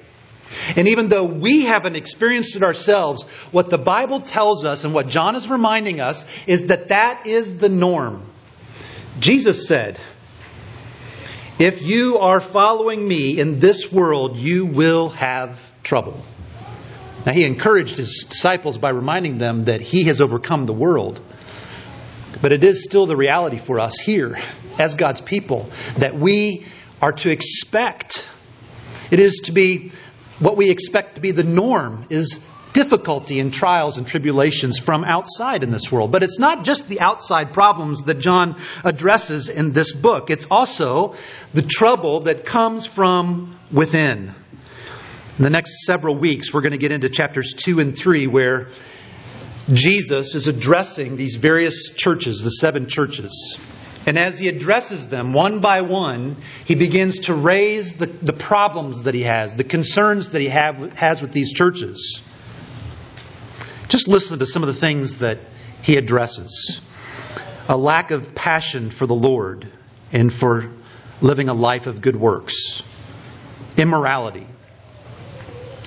And 0.76 0.86
even 0.86 1.08
though 1.08 1.24
we 1.24 1.64
haven't 1.64 1.96
experienced 1.96 2.54
it 2.54 2.62
ourselves, 2.62 3.24
what 3.50 3.70
the 3.70 3.78
Bible 3.78 4.20
tells 4.20 4.64
us 4.64 4.84
and 4.84 4.94
what 4.94 5.08
John 5.08 5.34
is 5.34 5.48
reminding 5.48 6.00
us 6.00 6.24
is 6.46 6.66
that 6.66 6.90
that 6.90 7.26
is 7.26 7.58
the 7.58 7.68
norm. 7.68 8.22
Jesus 9.18 9.66
said, 9.66 9.98
If 11.58 11.82
you 11.82 12.18
are 12.18 12.40
following 12.40 13.06
me 13.06 13.38
in 13.38 13.60
this 13.60 13.92
world, 13.92 14.36
you 14.36 14.66
will 14.66 15.10
have 15.10 15.64
trouble. 15.84 16.20
Now, 17.24 17.32
he 17.32 17.44
encouraged 17.44 17.96
his 17.96 18.26
disciples 18.28 18.76
by 18.76 18.90
reminding 18.90 19.38
them 19.38 19.66
that 19.66 19.80
he 19.80 20.04
has 20.04 20.20
overcome 20.20 20.66
the 20.66 20.72
world. 20.72 21.20
But 22.42 22.50
it 22.50 22.64
is 22.64 22.82
still 22.82 23.06
the 23.06 23.16
reality 23.16 23.58
for 23.58 23.78
us 23.78 24.00
here, 24.00 24.36
as 24.80 24.96
God's 24.96 25.20
people, 25.20 25.70
that 25.98 26.16
we 26.16 26.66
are 27.00 27.12
to 27.12 27.30
expect. 27.30 28.28
It 29.12 29.20
is 29.20 29.42
to 29.44 29.52
be 29.52 29.92
what 30.40 30.56
we 30.56 30.70
expect 30.70 31.14
to 31.14 31.20
be 31.20 31.30
the 31.30 31.44
norm 31.44 32.06
is 32.10 32.44
difficulty 32.74 33.40
and 33.40 33.54
trials 33.54 33.96
and 33.96 34.06
tribulations 34.06 34.78
from 34.78 35.04
outside 35.04 35.62
in 35.62 35.70
this 35.70 35.90
world. 35.90 36.12
But 36.12 36.22
it's 36.22 36.38
not 36.38 36.64
just 36.64 36.88
the 36.88 37.00
outside 37.00 37.54
problems 37.54 38.02
that 38.02 38.18
John 38.18 38.56
addresses 38.84 39.48
in 39.48 39.72
this 39.72 39.94
book, 39.94 40.28
it's 40.28 40.46
also 40.50 41.14
the 41.54 41.62
trouble 41.62 42.20
that 42.20 42.44
comes 42.44 42.84
from 42.84 43.56
within. 43.72 44.34
In 45.38 45.42
the 45.42 45.50
next 45.50 45.84
several 45.86 46.16
weeks, 46.16 46.52
we're 46.52 46.60
going 46.60 46.72
to 46.72 46.78
get 46.78 46.92
into 46.92 47.08
chapters 47.08 47.54
2 47.54 47.80
and 47.80 47.96
3 47.96 48.26
where 48.26 48.68
Jesus 49.72 50.34
is 50.34 50.46
addressing 50.46 51.16
these 51.16 51.36
various 51.36 51.94
churches, 51.96 52.42
the 52.42 52.50
seven 52.50 52.86
churches. 52.86 53.58
And 54.06 54.18
as 54.18 54.38
he 54.38 54.48
addresses 54.48 55.08
them 55.08 55.32
one 55.32 55.60
by 55.60 55.80
one, 55.80 56.36
he 56.66 56.74
begins 56.74 57.20
to 57.20 57.34
raise 57.34 57.94
the, 57.94 58.06
the 58.06 58.34
problems 58.34 59.04
that 59.04 59.14
he 59.14 59.22
has, 59.22 59.54
the 59.54 59.64
concerns 59.64 60.30
that 60.30 60.40
he 60.40 60.48
have, 60.48 60.92
has 60.96 61.22
with 61.22 61.32
these 61.32 61.52
churches. 61.52 62.20
Just 63.88 64.08
listen 64.08 64.38
to 64.38 64.46
some 64.46 64.62
of 64.62 64.66
the 64.66 64.74
things 64.74 65.18
that 65.18 65.38
he 65.82 65.96
addresses. 65.96 66.80
A 67.68 67.76
lack 67.76 68.10
of 68.10 68.34
passion 68.34 68.90
for 68.90 69.06
the 69.06 69.14
Lord 69.14 69.66
and 70.12 70.32
for 70.32 70.70
living 71.20 71.48
a 71.48 71.54
life 71.54 71.86
of 71.86 72.00
good 72.00 72.16
works, 72.16 72.82
immorality, 73.76 74.46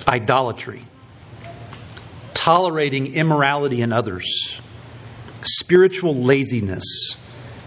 idolatry, 0.06 0.82
tolerating 2.34 3.14
immorality 3.14 3.82
in 3.82 3.92
others, 3.92 4.60
spiritual 5.42 6.14
laziness. 6.14 7.16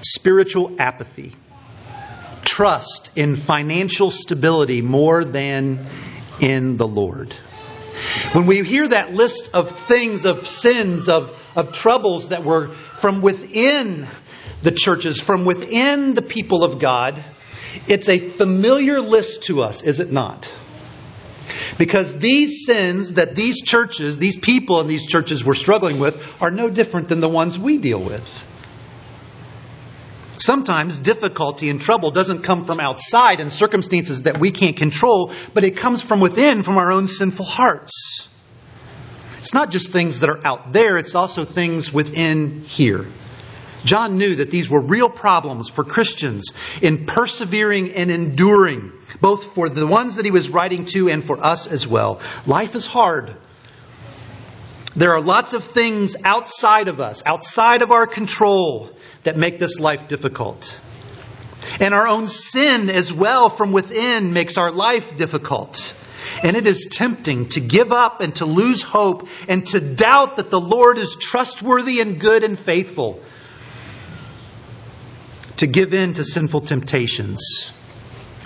Spiritual 0.03 0.77
apathy, 0.79 1.35
trust 2.41 3.11
in 3.15 3.35
financial 3.35 4.09
stability 4.09 4.81
more 4.81 5.23
than 5.23 5.77
in 6.39 6.75
the 6.77 6.87
Lord. 6.87 7.35
When 8.33 8.45
we 8.45 8.61
hear 8.63 8.87
that 8.87 9.13
list 9.13 9.51
of 9.53 9.71
things, 9.71 10.25
of 10.25 10.47
sins, 10.47 11.09
of, 11.09 11.37
of 11.55 11.73
troubles 11.73 12.29
that 12.29 12.43
were 12.43 12.67
from 12.99 13.21
within 13.21 14.07
the 14.63 14.71
churches, 14.71 15.19
from 15.19 15.45
within 15.45 16.13
the 16.13 16.21
people 16.21 16.63
of 16.63 16.79
God, 16.79 17.21
it's 17.87 18.09
a 18.09 18.19
familiar 18.19 19.01
list 19.01 19.43
to 19.43 19.61
us, 19.61 19.83
is 19.83 19.99
it 19.99 20.11
not? 20.11 20.53
Because 21.77 22.19
these 22.19 22.65
sins 22.65 23.13
that 23.13 23.35
these 23.35 23.61
churches, 23.61 24.17
these 24.17 24.37
people 24.37 24.79
in 24.81 24.87
these 24.87 25.07
churches 25.07 25.43
were 25.43 25.55
struggling 25.55 25.99
with, 25.99 26.41
are 26.41 26.51
no 26.51 26.69
different 26.69 27.09
than 27.09 27.21
the 27.21 27.29
ones 27.29 27.57
we 27.57 27.77
deal 27.77 27.99
with. 27.99 28.47
Sometimes 30.41 30.97
difficulty 30.97 31.69
and 31.69 31.79
trouble 31.79 32.09
doesn't 32.09 32.41
come 32.41 32.65
from 32.65 32.79
outside 32.79 33.39
and 33.39 33.53
circumstances 33.53 34.23
that 34.23 34.39
we 34.39 34.49
can't 34.49 34.75
control, 34.75 35.31
but 35.53 35.63
it 35.63 35.77
comes 35.77 36.01
from 36.01 36.19
within, 36.19 36.63
from 36.63 36.79
our 36.79 36.91
own 36.91 37.07
sinful 37.07 37.45
hearts. 37.45 38.27
It's 39.37 39.53
not 39.53 39.69
just 39.69 39.91
things 39.91 40.21
that 40.21 40.31
are 40.31 40.39
out 40.43 40.73
there, 40.73 40.97
it's 40.97 41.13
also 41.13 41.45
things 41.45 41.93
within 41.93 42.61
here. 42.61 43.05
John 43.85 44.17
knew 44.17 44.33
that 44.33 44.49
these 44.49 44.67
were 44.67 44.81
real 44.81 45.09
problems 45.09 45.69
for 45.69 45.83
Christians 45.83 46.53
in 46.81 47.05
persevering 47.05 47.93
and 47.93 48.09
enduring, 48.09 48.91
both 49.19 49.53
for 49.53 49.69
the 49.69 49.85
ones 49.85 50.15
that 50.15 50.25
he 50.25 50.31
was 50.31 50.49
writing 50.49 50.85
to 50.85 51.07
and 51.07 51.23
for 51.23 51.37
us 51.43 51.67
as 51.67 51.85
well. 51.85 52.19
Life 52.47 52.73
is 52.73 52.87
hard. 52.87 53.35
There 54.95 55.11
are 55.11 55.21
lots 55.21 55.53
of 55.53 55.63
things 55.63 56.15
outside 56.23 56.87
of 56.87 56.99
us, 56.99 57.21
outside 57.27 57.83
of 57.83 57.91
our 57.91 58.07
control, 58.07 58.89
that 59.23 59.37
make 59.37 59.59
this 59.59 59.79
life 59.79 60.07
difficult. 60.07 60.79
And 61.79 61.93
our 61.93 62.07
own 62.07 62.27
sin 62.27 62.89
as 62.89 63.13
well 63.13 63.49
from 63.49 63.71
within 63.71 64.33
makes 64.33 64.57
our 64.57 64.71
life 64.71 65.15
difficult. 65.15 65.95
And 66.43 66.55
it 66.57 66.67
is 66.67 66.87
tempting 66.89 67.49
to 67.49 67.59
give 67.59 67.91
up 67.91 68.21
and 68.21 68.35
to 68.37 68.45
lose 68.45 68.81
hope 68.81 69.27
and 69.47 69.65
to 69.67 69.79
doubt 69.79 70.37
that 70.37 70.49
the 70.49 70.59
Lord 70.59 70.97
is 70.97 71.15
trustworthy 71.15 72.01
and 72.01 72.19
good 72.19 72.43
and 72.43 72.57
faithful. 72.57 73.21
To 75.57 75.67
give 75.67 75.93
in 75.93 76.13
to 76.13 76.23
sinful 76.23 76.61
temptations. 76.61 77.71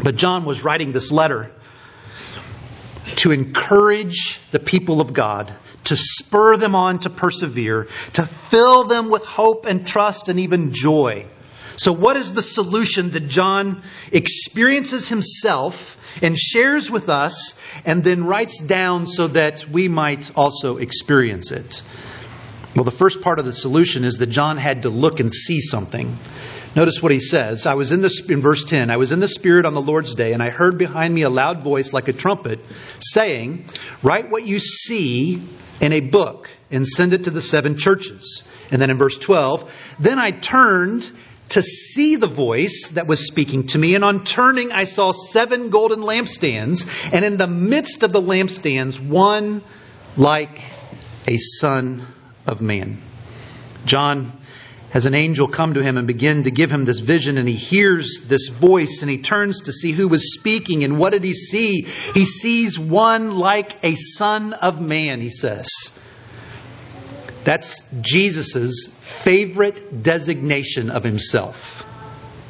But 0.03 0.17
John 0.17 0.43
was 0.43 0.63
writing 0.63 0.91
this 0.91 1.11
letter 1.11 1.51
to 3.17 3.31
encourage 3.31 4.39
the 4.51 4.59
people 4.59 4.99
of 4.99 5.13
God 5.13 5.53
to 5.85 5.95
spur 5.95 6.57
them 6.57 6.75
on 6.75 6.99
to 6.99 7.09
persevere, 7.09 7.87
to 8.13 8.25
fill 8.25 8.85
them 8.85 9.09
with 9.09 9.23
hope 9.23 9.65
and 9.65 9.85
trust 9.87 10.29
and 10.29 10.39
even 10.39 10.73
joy. 10.73 11.25
So, 11.77 11.91
what 11.91 12.15
is 12.15 12.33
the 12.33 12.41
solution 12.41 13.11
that 13.11 13.27
John 13.27 13.81
experiences 14.11 15.09
himself 15.09 15.97
and 16.21 16.37
shares 16.37 16.89
with 16.89 17.09
us 17.09 17.59
and 17.85 18.03
then 18.03 18.25
writes 18.25 18.59
down 18.61 19.05
so 19.05 19.27
that 19.27 19.67
we 19.69 19.89
might 19.89 20.31
also 20.37 20.77
experience 20.77 21.51
it? 21.51 21.81
Well, 22.75 22.83
the 22.83 22.91
first 22.91 23.21
part 23.21 23.39
of 23.39 23.45
the 23.45 23.53
solution 23.53 24.03
is 24.03 24.17
that 24.17 24.27
John 24.27 24.57
had 24.57 24.81
to 24.81 24.89
look 24.89 25.21
and 25.21 25.31
see 25.31 25.61
something. 25.61 26.13
Notice 26.75 27.01
what 27.01 27.13
he 27.13 27.21
says. 27.21 27.65
I 27.65 27.75
was 27.75 27.93
in 27.93 28.01
the 28.01 28.11
in 28.27 28.41
verse 28.41 28.65
10. 28.65 28.89
I 28.89 28.97
was 28.97 29.13
in 29.13 29.21
the 29.21 29.29
spirit 29.29 29.65
on 29.65 29.73
the 29.73 29.81
Lord's 29.81 30.13
day 30.13 30.33
and 30.33 30.43
I 30.43 30.49
heard 30.49 30.77
behind 30.77 31.13
me 31.13 31.21
a 31.21 31.29
loud 31.29 31.63
voice 31.63 31.93
like 31.93 32.09
a 32.09 32.13
trumpet 32.13 32.59
saying, 32.99 33.63
"Write 34.03 34.29
what 34.29 34.45
you 34.45 34.59
see 34.59 35.41
in 35.79 35.93
a 35.93 36.01
book 36.01 36.49
and 36.69 36.85
send 36.85 37.13
it 37.13 37.23
to 37.23 37.31
the 37.31 37.41
seven 37.41 37.77
churches." 37.77 38.43
And 38.71 38.81
then 38.81 38.89
in 38.89 38.97
verse 38.97 39.17
12, 39.17 39.71
then 39.99 40.19
I 40.19 40.31
turned 40.31 41.09
to 41.49 41.61
see 41.61 42.17
the 42.17 42.27
voice 42.27 42.89
that 42.95 43.07
was 43.07 43.25
speaking 43.25 43.67
to 43.67 43.77
me. 43.77 43.95
And 43.95 44.03
on 44.03 44.25
turning, 44.25 44.73
I 44.73 44.83
saw 44.83 45.13
seven 45.13 45.69
golden 45.69 46.01
lampstands, 46.01 46.85
and 47.13 47.23
in 47.23 47.37
the 47.37 47.47
midst 47.47 48.03
of 48.03 48.11
the 48.11 48.21
lampstands, 48.21 48.99
one 48.99 49.61
like 50.17 50.61
a 51.25 51.37
son 51.37 52.05
of 52.45 52.61
man. 52.61 53.01
John 53.85 54.31
has 54.91 55.05
an 55.05 55.13
angel 55.13 55.47
come 55.47 55.73
to 55.73 55.83
him 55.83 55.97
and 55.97 56.07
begin 56.07 56.43
to 56.43 56.51
give 56.51 56.71
him 56.71 56.85
this 56.85 57.01
vision, 57.01 57.37
and 57.37 57.47
he 57.47 57.55
hears 57.55 58.21
this 58.27 58.47
voice 58.47 59.01
and 59.01 59.11
he 59.11 59.17
turns 59.17 59.61
to 59.63 59.73
see 59.73 59.91
who 59.91 60.07
was 60.07 60.33
speaking. 60.33 60.85
And 60.85 60.97
what 60.97 61.11
did 61.11 61.23
he 61.23 61.33
see? 61.33 61.81
He 61.81 62.25
sees 62.25 62.79
one 62.79 63.35
like 63.35 63.83
a 63.83 63.95
son 63.95 64.53
of 64.53 64.79
man, 64.79 65.19
he 65.19 65.29
says. 65.29 65.67
That's 67.43 67.91
Jesus' 67.99 68.87
favorite 68.87 70.01
designation 70.01 70.89
of 70.89 71.03
himself 71.03 71.83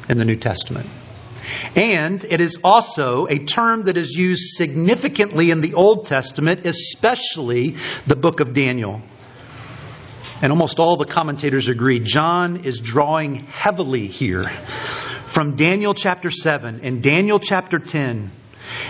in 0.08 0.16
the 0.16 0.24
New 0.24 0.36
Testament. 0.36 0.86
And 1.74 2.24
it 2.24 2.40
is 2.40 2.58
also 2.62 3.26
a 3.26 3.38
term 3.38 3.84
that 3.84 3.96
is 3.96 4.12
used 4.12 4.56
significantly 4.56 5.50
in 5.50 5.60
the 5.60 5.74
Old 5.74 6.06
Testament, 6.06 6.64
especially 6.64 7.76
the 8.06 8.16
book 8.16 8.40
of 8.40 8.54
Daniel. 8.54 9.02
And 10.42 10.52
almost 10.52 10.78
all 10.78 10.96
the 10.96 11.06
commentators 11.06 11.68
agree 11.68 11.98
John 11.98 12.64
is 12.64 12.80
drawing 12.80 13.36
heavily 13.36 14.06
here 14.06 14.44
from 15.28 15.56
Daniel 15.56 15.94
chapter 15.94 16.30
7 16.30 16.80
and 16.82 17.02
Daniel 17.02 17.38
chapter 17.38 17.78
10. 17.78 18.30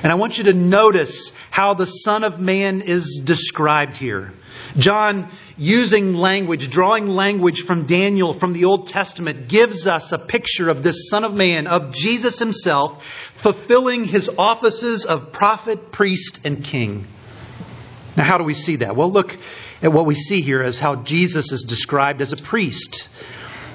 And 0.02 0.12
I 0.12 0.16
want 0.16 0.38
you 0.38 0.44
to 0.44 0.52
notice 0.52 1.32
how 1.50 1.74
the 1.74 1.86
Son 1.86 2.24
of 2.24 2.40
Man 2.40 2.82
is 2.82 3.22
described 3.24 3.96
here. 3.96 4.32
John, 4.76 5.28
using 5.56 6.14
language, 6.14 6.68
drawing 6.68 7.08
language 7.08 7.62
from 7.62 7.86
Daniel 7.86 8.32
from 8.32 8.52
the 8.52 8.64
Old 8.64 8.88
Testament, 8.88 9.46
gives 9.46 9.86
us 9.86 10.10
a 10.10 10.18
picture 10.18 10.68
of 10.68 10.82
this 10.82 11.08
Son 11.08 11.22
of 11.22 11.32
Man, 11.32 11.68
of 11.68 11.94
Jesus 11.94 12.40
himself, 12.40 13.04
fulfilling 13.36 14.04
his 14.04 14.28
offices 14.36 15.04
of 15.04 15.32
prophet, 15.32 15.92
priest, 15.92 16.40
and 16.44 16.64
king. 16.64 17.06
Now, 18.16 18.24
how 18.24 18.38
do 18.38 18.44
we 18.44 18.54
see 18.54 18.76
that? 18.76 18.96
Well, 18.96 19.12
look 19.12 19.36
at 19.82 19.92
what 19.92 20.06
we 20.06 20.14
see 20.14 20.40
here 20.40 20.62
is 20.62 20.80
how 20.80 20.96
Jesus 20.96 21.52
is 21.52 21.62
described 21.62 22.20
as 22.20 22.32
a 22.32 22.36
priest. 22.36 23.08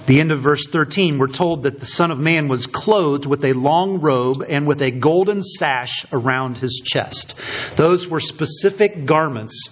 The 0.07 0.19
end 0.19 0.31
of 0.31 0.39
verse 0.39 0.67
13, 0.67 1.19
we're 1.19 1.27
told 1.27 1.63
that 1.63 1.79
the 1.79 1.85
Son 1.85 2.09
of 2.09 2.19
Man 2.19 2.47
was 2.47 2.65
clothed 2.65 3.25
with 3.25 3.45
a 3.45 3.53
long 3.53 4.01
robe 4.01 4.43
and 4.47 4.65
with 4.65 4.81
a 4.81 4.91
golden 4.91 5.43
sash 5.43 6.05
around 6.11 6.57
his 6.57 6.81
chest. 6.83 7.39
Those 7.75 8.07
were 8.07 8.19
specific 8.19 9.05
garments 9.05 9.69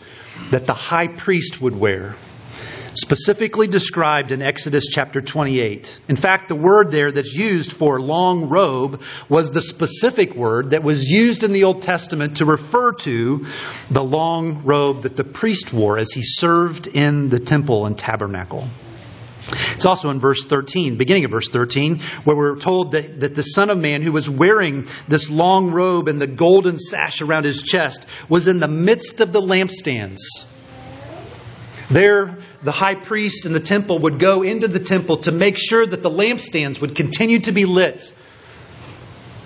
that 0.52 0.68
the 0.68 0.74
high 0.74 1.08
priest 1.08 1.60
would 1.62 1.78
wear, 1.78 2.16
specifically 2.94 3.68
described 3.68 4.32
in 4.32 4.42
Exodus 4.42 4.88
chapter 4.88 5.22
28. 5.22 6.00
In 6.10 6.16
fact, 6.16 6.48
the 6.48 6.56
word 6.56 6.92
there 6.92 7.12
that's 7.12 7.34
used 7.34 7.72
for 7.72 8.00
long 8.00 8.50
robe 8.50 9.02
was 9.28 9.52
the 9.52 9.62
specific 9.62 10.36
word 10.36 10.72
that 10.72 10.84
was 10.84 11.10
used 11.10 11.44
in 11.44 11.54
the 11.54 11.64
Old 11.64 11.84
Testament 11.84 12.38
to 12.38 12.46
refer 12.46 12.94
to 12.94 13.46
the 13.90 14.04
long 14.04 14.64
robe 14.64 15.04
that 15.04 15.16
the 15.16 15.24
priest 15.24 15.74
wore 15.74 15.98
as 15.98 16.12
he 16.12 16.22
served 16.24 16.88
in 16.88 17.30
the 17.30 17.40
temple 17.40 17.86
and 17.86 17.98
tabernacle. 17.98 18.68
It's 19.74 19.86
also 19.86 20.10
in 20.10 20.20
verse 20.20 20.44
13, 20.46 20.98
beginning 20.98 21.26
of 21.26 21.32
verse 21.32 21.50
13, 21.50 22.00
where 22.24 22.36
we're 22.36 22.60
told 22.60 22.92
that, 22.92 23.22
that 23.22 23.36
the 23.36 23.42
Son 23.44 23.70
of 23.70 23.78
Man, 23.78 24.02
who 24.02 24.12
was 24.12 24.30
wearing 24.30 24.88
this 25.08 25.30
long 25.30 25.72
robe 25.72 26.08
and 26.08 26.22
the 26.22 26.28
golden 26.28 26.78
sash 26.78 27.22
around 27.22 27.46
his 27.46 27.64
chest, 27.64 28.06
was 28.28 28.48
in 28.48 28.60
the 28.60 28.68
midst 28.68 29.22
of 29.22 29.34
the 29.34 29.42
lampstands. 29.42 30.20
There, 31.90 32.38
the 32.62 32.72
high 32.72 32.96
priest 32.96 33.46
in 33.46 33.54
the 33.54 33.60
temple 33.60 34.00
would 34.00 34.20
go 34.20 34.44
into 34.44 34.68
the 34.68 34.80
temple 34.80 35.18
to 35.18 35.32
make 35.32 35.58
sure 35.58 35.86
that 35.86 36.04
the 36.04 36.10
lampstands 36.10 36.82
would 36.82 36.96
continue 36.96 37.40
to 37.40 37.52
be 37.52 37.66
lit 37.66 38.12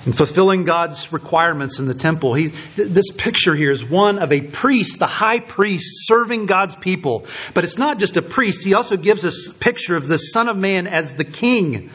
and 0.05 0.15
fulfilling 0.15 0.65
God's 0.65 1.13
requirements 1.13 1.79
in 1.79 1.87
the 1.87 1.93
temple. 1.93 2.33
He, 2.33 2.47
this 2.75 3.11
picture 3.11 3.55
here 3.55 3.71
is 3.71 3.83
one 3.83 4.19
of 4.19 4.33
a 4.33 4.41
priest, 4.41 4.99
the 4.99 5.07
high 5.07 5.39
priest, 5.39 6.07
serving 6.07 6.45
God's 6.45 6.75
people. 6.75 7.25
But 7.53 7.63
it's 7.63 7.77
not 7.77 7.99
just 7.99 8.17
a 8.17 8.21
priest, 8.21 8.65
he 8.65 8.73
also 8.73 8.97
gives 8.97 9.23
us 9.23 9.47
a 9.47 9.53
picture 9.53 9.95
of 9.95 10.07
the 10.07 10.17
Son 10.17 10.49
of 10.49 10.57
Man 10.57 10.87
as 10.87 11.15
the 11.15 11.23
king. 11.23 11.89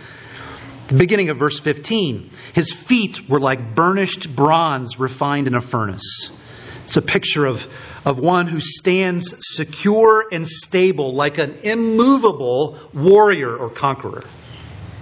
The 0.89 0.95
beginning 0.95 1.29
of 1.29 1.37
verse 1.37 1.61
15. 1.61 2.31
His 2.55 2.73
feet 2.73 3.29
were 3.29 3.41
like 3.41 3.75
burnished 3.75 4.35
bronze 4.35 4.99
refined 4.99 5.47
in 5.47 5.55
a 5.55 5.61
furnace. 5.61 6.31
It's 6.85 6.97
a 6.97 7.03
picture 7.03 7.45
of, 7.45 7.67
of 8.09 8.19
one 8.19 8.47
who 8.47 8.61
stands 8.61 9.35
secure 9.55 10.27
and 10.33 10.49
stable 10.49 11.13
like 11.13 11.37
an 11.37 11.59
immovable 11.63 12.79
warrior 12.95 13.55
or 13.55 13.69
conqueror. 13.69 14.25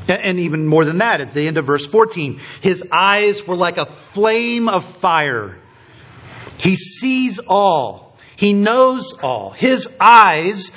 And 0.09 0.41
even 0.41 0.67
more 0.67 0.85
than 0.85 0.99
that, 0.99 1.21
at 1.21 1.33
the 1.33 1.47
end 1.47 1.57
of 1.57 1.67
verse 1.67 1.87
14, 1.87 2.41
his 2.61 2.83
eyes 2.91 3.47
were 3.47 3.55
like 3.55 3.79
a 3.79 3.87
flame 3.87 4.69
of 4.69 4.85
fire. 4.85 5.57
He 6.59 6.75
sees 6.75 7.39
all, 7.39 8.17
he 8.35 8.53
knows 8.53 9.13
all. 9.23 9.51
His 9.51 9.89
eyes 10.01 10.73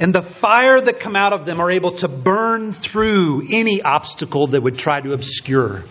and 0.00 0.14
the 0.14 0.22
fire 0.22 0.80
that 0.80 0.98
come 0.98 1.14
out 1.14 1.34
of 1.34 1.44
them 1.44 1.60
are 1.60 1.70
able 1.70 1.92
to 1.92 2.08
burn 2.08 2.72
through 2.72 3.46
any 3.50 3.82
obstacle 3.82 4.48
that 4.48 4.62
would 4.62 4.78
try 4.78 5.00
to 5.02 5.12
obscure. 5.12 5.84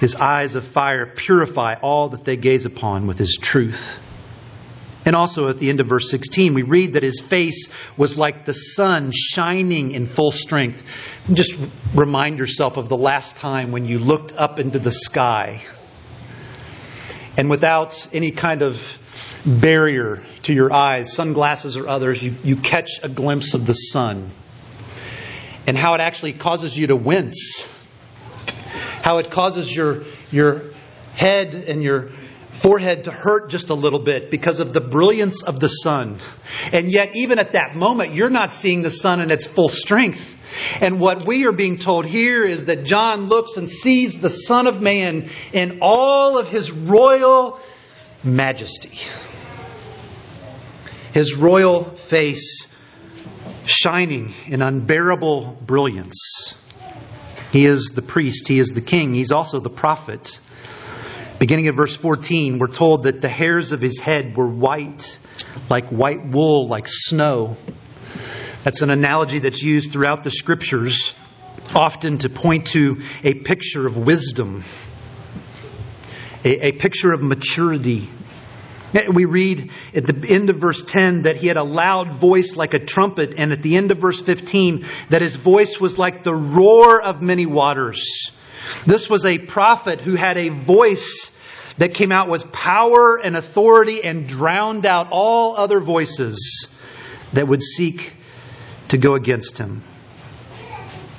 His 0.00 0.14
eyes 0.14 0.54
of 0.54 0.64
fire 0.64 1.06
purify 1.06 1.74
all 1.80 2.10
that 2.10 2.24
they 2.24 2.36
gaze 2.36 2.66
upon 2.66 3.06
with 3.06 3.18
his 3.18 3.38
truth. 3.40 3.98
And 5.06 5.14
also 5.14 5.48
at 5.48 5.58
the 5.58 5.70
end 5.70 5.80
of 5.80 5.86
verse 5.86 6.10
16, 6.10 6.52
we 6.52 6.62
read 6.62 6.94
that 6.94 7.04
his 7.04 7.20
face 7.20 7.70
was 7.96 8.18
like 8.18 8.44
the 8.44 8.52
sun 8.52 9.12
shining 9.14 9.92
in 9.92 10.06
full 10.06 10.32
strength. 10.32 10.82
Just 11.32 11.56
remind 11.94 12.38
yourself 12.38 12.76
of 12.76 12.88
the 12.88 12.96
last 12.96 13.36
time 13.36 13.70
when 13.70 13.86
you 13.86 14.00
looked 14.00 14.32
up 14.32 14.58
into 14.58 14.80
the 14.80 14.90
sky 14.90 15.62
and 17.36 17.48
without 17.48 18.08
any 18.12 18.32
kind 18.32 18.62
of 18.62 18.98
barrier 19.44 20.20
to 20.42 20.52
your 20.52 20.72
eyes, 20.72 21.12
sunglasses 21.12 21.76
or 21.76 21.86
others, 21.88 22.22
you, 22.22 22.34
you 22.42 22.56
catch 22.56 22.90
a 23.02 23.08
glimpse 23.08 23.54
of 23.54 23.66
the 23.66 23.74
sun 23.74 24.28
and 25.66 25.76
how 25.76 25.94
it 25.94 26.00
actually 26.00 26.32
causes 26.32 26.76
you 26.76 26.86
to 26.88 26.96
wince, 26.96 27.68
how 29.06 29.18
it 29.18 29.30
causes 29.30 29.72
your, 29.72 30.02
your 30.32 30.62
head 31.14 31.54
and 31.54 31.80
your 31.80 32.08
forehead 32.54 33.04
to 33.04 33.12
hurt 33.12 33.50
just 33.50 33.70
a 33.70 33.74
little 33.74 34.00
bit 34.00 34.32
because 34.32 34.58
of 34.58 34.72
the 34.72 34.80
brilliance 34.80 35.44
of 35.44 35.60
the 35.60 35.68
sun. 35.68 36.16
And 36.72 36.90
yet, 36.90 37.14
even 37.14 37.38
at 37.38 37.52
that 37.52 37.76
moment, 37.76 38.14
you're 38.14 38.30
not 38.30 38.50
seeing 38.50 38.82
the 38.82 38.90
sun 38.90 39.20
in 39.20 39.30
its 39.30 39.46
full 39.46 39.68
strength. 39.68 40.36
And 40.82 40.98
what 40.98 41.24
we 41.24 41.46
are 41.46 41.52
being 41.52 41.78
told 41.78 42.04
here 42.04 42.44
is 42.44 42.64
that 42.64 42.82
John 42.82 43.28
looks 43.28 43.56
and 43.56 43.70
sees 43.70 44.20
the 44.20 44.28
Son 44.28 44.66
of 44.66 44.82
Man 44.82 45.28
in 45.52 45.78
all 45.82 46.36
of 46.36 46.48
his 46.48 46.72
royal 46.72 47.60
majesty. 48.24 48.98
His 51.12 51.36
royal 51.36 51.84
face 51.84 52.74
shining 53.66 54.34
in 54.48 54.62
unbearable 54.62 55.58
brilliance. 55.64 56.56
He 57.52 57.64
is 57.64 57.92
the 57.94 58.02
priest, 58.02 58.48
he 58.48 58.58
is 58.58 58.68
the 58.68 58.80
king, 58.80 59.14
he's 59.14 59.30
also 59.30 59.60
the 59.60 59.70
prophet. 59.70 60.40
Beginning 61.38 61.68
at 61.68 61.74
verse 61.74 61.96
14, 61.96 62.58
we're 62.58 62.66
told 62.66 63.04
that 63.04 63.20
the 63.20 63.28
hairs 63.28 63.72
of 63.72 63.80
his 63.80 64.00
head 64.00 64.36
were 64.36 64.48
white, 64.48 65.18
like 65.68 65.86
white 65.88 66.24
wool, 66.24 66.66
like 66.66 66.86
snow. 66.88 67.56
That's 68.64 68.82
an 68.82 68.90
analogy 68.90 69.38
that's 69.38 69.62
used 69.62 69.92
throughout 69.92 70.24
the 70.24 70.30
scriptures, 70.30 71.14
often 71.74 72.18
to 72.18 72.30
point 72.30 72.68
to 72.68 73.02
a 73.22 73.34
picture 73.34 73.86
of 73.86 73.96
wisdom, 73.96 74.64
a, 76.44 76.68
a 76.68 76.72
picture 76.72 77.12
of 77.12 77.22
maturity. 77.22 78.08
We 79.12 79.24
read 79.24 79.70
at 79.94 80.06
the 80.06 80.26
end 80.28 80.48
of 80.48 80.56
verse 80.56 80.82
10 80.82 81.22
that 81.22 81.36
he 81.36 81.48
had 81.48 81.56
a 81.56 81.62
loud 81.62 82.12
voice 82.12 82.56
like 82.56 82.74
a 82.74 82.78
trumpet, 82.78 83.34
and 83.38 83.52
at 83.52 83.62
the 83.62 83.76
end 83.76 83.90
of 83.90 83.98
verse 83.98 84.20
15 84.22 84.86
that 85.10 85.22
his 85.22 85.36
voice 85.36 85.80
was 85.80 85.98
like 85.98 86.22
the 86.22 86.34
roar 86.34 87.02
of 87.02 87.20
many 87.20 87.46
waters. 87.46 88.30
This 88.86 89.10
was 89.10 89.24
a 89.24 89.38
prophet 89.38 90.00
who 90.00 90.14
had 90.14 90.38
a 90.38 90.48
voice 90.48 91.32
that 91.78 91.94
came 91.94 92.12
out 92.12 92.28
with 92.28 92.52
power 92.52 93.16
and 93.16 93.36
authority 93.36 94.02
and 94.02 94.26
drowned 94.26 94.86
out 94.86 95.08
all 95.10 95.56
other 95.56 95.80
voices 95.80 96.68
that 97.32 97.46
would 97.46 97.62
seek 97.62 98.12
to 98.88 98.98
go 98.98 99.14
against 99.14 99.58
him. 99.58 99.82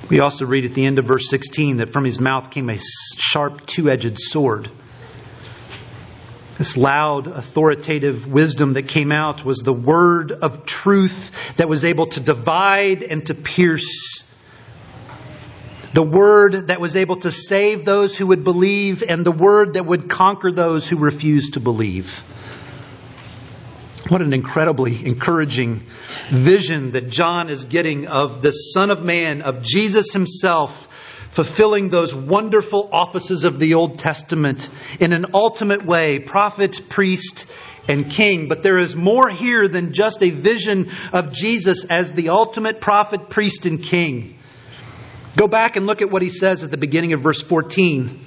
We 0.10 0.19
also 0.19 0.45
read 0.45 0.65
at 0.65 0.73
the 0.73 0.86
end 0.86 0.99
of 0.99 1.06
verse 1.06 1.30
16 1.30 1.77
that 1.77 1.91
from 1.91 2.06
his 2.06 2.19
mouth 2.19 2.49
came 2.49 2.69
a 2.69 2.77
sharp 3.17 3.65
two 3.65 3.89
edged 3.89 4.17
sword. 4.17 4.69
This 6.58 6.76
loud, 6.76 7.28
authoritative 7.28 8.28
wisdom 8.28 8.74
that 8.74 8.88
came 8.88 9.12
out 9.12 9.46
was 9.46 9.60
the 9.60 9.74
word 9.74 10.32
of 10.32 10.65
truth 10.65 11.32
that 11.58 11.70
was 11.70 11.84
able 11.84 12.08
to 12.08 12.20
divide 12.20 13.04
and 13.04 13.26
to 13.28 13.36
pierce 13.36 14.24
the 15.93 16.04
word 16.04 16.67
that 16.67 16.80
was 16.80 16.96
able 16.96 17.15
to 17.17 17.32
save 17.32 17.86
those 17.86 18.15
who 18.15 18.28
would 18.28 18.43
believe, 18.43 19.02
and 19.02 19.26
the 19.26 19.32
word 19.32 19.74
that 19.74 19.86
would 19.86 20.08
conquer 20.08 20.52
those 20.52 20.88
who 20.88 20.98
refused 20.98 21.56
to 21.56 21.60
believe. 21.60 22.24
What 24.10 24.22
an 24.22 24.32
incredibly 24.32 25.06
encouraging 25.06 25.84
vision 26.30 26.91
that 26.91 27.10
John 27.10 27.50
is 27.50 27.65
getting 27.65 28.08
of 28.08 28.41
the 28.41 28.52
Son 28.52 28.91
of 28.91 29.04
Man, 29.04 29.41
of 29.41 29.63
Jesus 29.63 30.13
himself, 30.13 30.87
fulfilling 31.38 31.89
those 31.89 32.15
wonderful 32.15 32.89
offices 32.91 33.43
of 33.43 33.60
the 33.60 33.76
Old 33.76 34.00
Testament 34.00 34.67
in 35.00 35.13
an 35.13 35.28
ultimate 35.36 35.86
way 35.86 36.17
prophet, 36.17 36.82
priest, 36.89 37.45
and 37.88 38.10
king. 38.10 38.47
But 38.47 38.63
there 38.63 38.80
is 38.80 38.95
more 38.95 39.30
here 39.30 39.67
than 39.67 39.93
just 39.93 40.23
a 40.23 40.32
vision 40.32 40.89
of 41.13 41.32
Jesus 41.32 41.86
as 41.86 42.12
the 42.12 42.30
ultimate 42.30 42.82
prophet, 42.82 43.30
priest, 43.30 43.67
and 43.67 43.84
king. 43.84 44.39
Go 45.36 45.47
back 45.47 45.76
and 45.76 45.86
look 45.86 46.02
at 46.02 46.10
what 46.10 46.23
he 46.23 46.32
says 46.32 46.63
at 46.63 46.71
the 46.71 46.78
beginning 46.78 47.13
of 47.13 47.21
verse 47.21 47.43
14. 47.43 48.19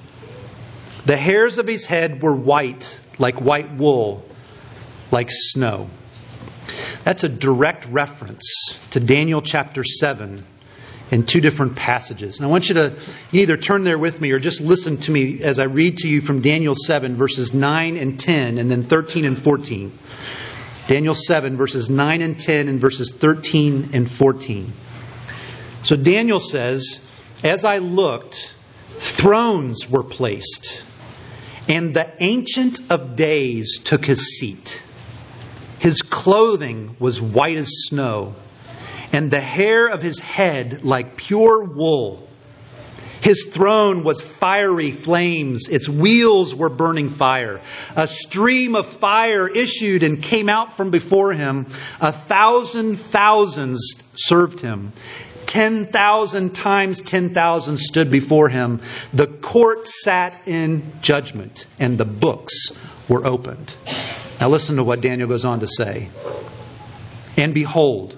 The 1.05 1.17
hairs 1.17 1.57
of 1.57 1.67
his 1.67 1.85
head 1.85 2.21
were 2.21 2.33
white, 2.33 2.97
like 3.19 3.41
white 3.41 3.75
wool, 3.75 4.23
like 5.11 5.27
snow. 5.31 5.89
That's 7.03 7.25
a 7.25 7.29
direct 7.29 7.87
reference 7.87 8.73
to 8.91 9.01
Daniel 9.01 9.41
chapter 9.41 9.83
7 9.83 10.45
in 11.11 11.25
two 11.25 11.41
different 11.41 11.75
passages. 11.75 12.39
And 12.39 12.47
I 12.47 12.49
want 12.49 12.69
you 12.69 12.75
to 12.75 12.93
you 13.31 13.41
either 13.41 13.57
turn 13.57 13.83
there 13.83 13.99
with 13.99 14.19
me 14.21 14.31
or 14.31 14.39
just 14.39 14.61
listen 14.61 14.97
to 14.97 15.11
me 15.11 15.43
as 15.43 15.59
I 15.59 15.65
read 15.65 15.97
to 15.97 16.07
you 16.07 16.21
from 16.21 16.41
Daniel 16.41 16.73
7, 16.73 17.17
verses 17.17 17.53
9 17.53 17.97
and 17.97 18.17
10, 18.17 18.57
and 18.57 18.71
then 18.71 18.83
13 18.83 19.25
and 19.25 19.37
14. 19.37 19.91
Daniel 20.87 21.13
7, 21.13 21.57
verses 21.57 21.89
9 21.89 22.21
and 22.21 22.39
10, 22.39 22.69
and 22.69 22.79
verses 22.79 23.11
13 23.11 23.91
and 23.93 24.09
14. 24.09 24.71
So 25.83 25.95
Daniel 25.95 26.39
says, 26.39 27.05
As 27.43 27.65
I 27.65 27.79
looked, 27.79 28.55
Thrones 28.97 29.89
were 29.89 30.03
placed, 30.03 30.85
and 31.67 31.93
the 31.93 32.11
Ancient 32.19 32.91
of 32.91 33.15
Days 33.15 33.79
took 33.79 34.05
his 34.05 34.37
seat. 34.37 34.83
His 35.79 36.03
clothing 36.03 36.95
was 36.99 37.19
white 37.19 37.57
as 37.57 37.85
snow, 37.85 38.35
and 39.11 39.29
the 39.29 39.41
hair 39.41 39.87
of 39.87 40.01
his 40.01 40.19
head 40.19 40.83
like 40.83 41.17
pure 41.17 41.63
wool. 41.63 42.27
His 43.21 43.45
throne 43.51 44.03
was 44.03 44.21
fiery 44.21 44.91
flames. 44.91 45.69
Its 45.69 45.87
wheels 45.87 46.55
were 46.55 46.69
burning 46.69 47.09
fire. 47.09 47.61
A 47.95 48.07
stream 48.07 48.75
of 48.75 48.87
fire 48.87 49.47
issued 49.47 50.01
and 50.01 50.21
came 50.21 50.49
out 50.49 50.75
from 50.75 50.89
before 50.89 51.31
him. 51.33 51.67
A 51.99 52.11
thousand 52.11 52.95
thousands 52.95 54.01
served 54.15 54.59
him. 54.59 54.91
10,000 55.45 56.55
times 56.55 57.01
10,000 57.01 57.77
stood 57.77 58.09
before 58.09 58.49
him. 58.49 58.81
The 59.13 59.27
court 59.27 59.85
sat 59.85 60.47
in 60.47 60.81
judgment, 61.01 61.65
and 61.79 61.97
the 61.97 62.05
books 62.05 62.71
were 63.09 63.25
opened. 63.25 63.75
Now, 64.39 64.49
listen 64.49 64.77
to 64.77 64.83
what 64.83 65.01
Daniel 65.01 65.27
goes 65.27 65.45
on 65.45 65.59
to 65.59 65.67
say. 65.67 66.09
And 67.37 67.53
behold, 67.53 68.17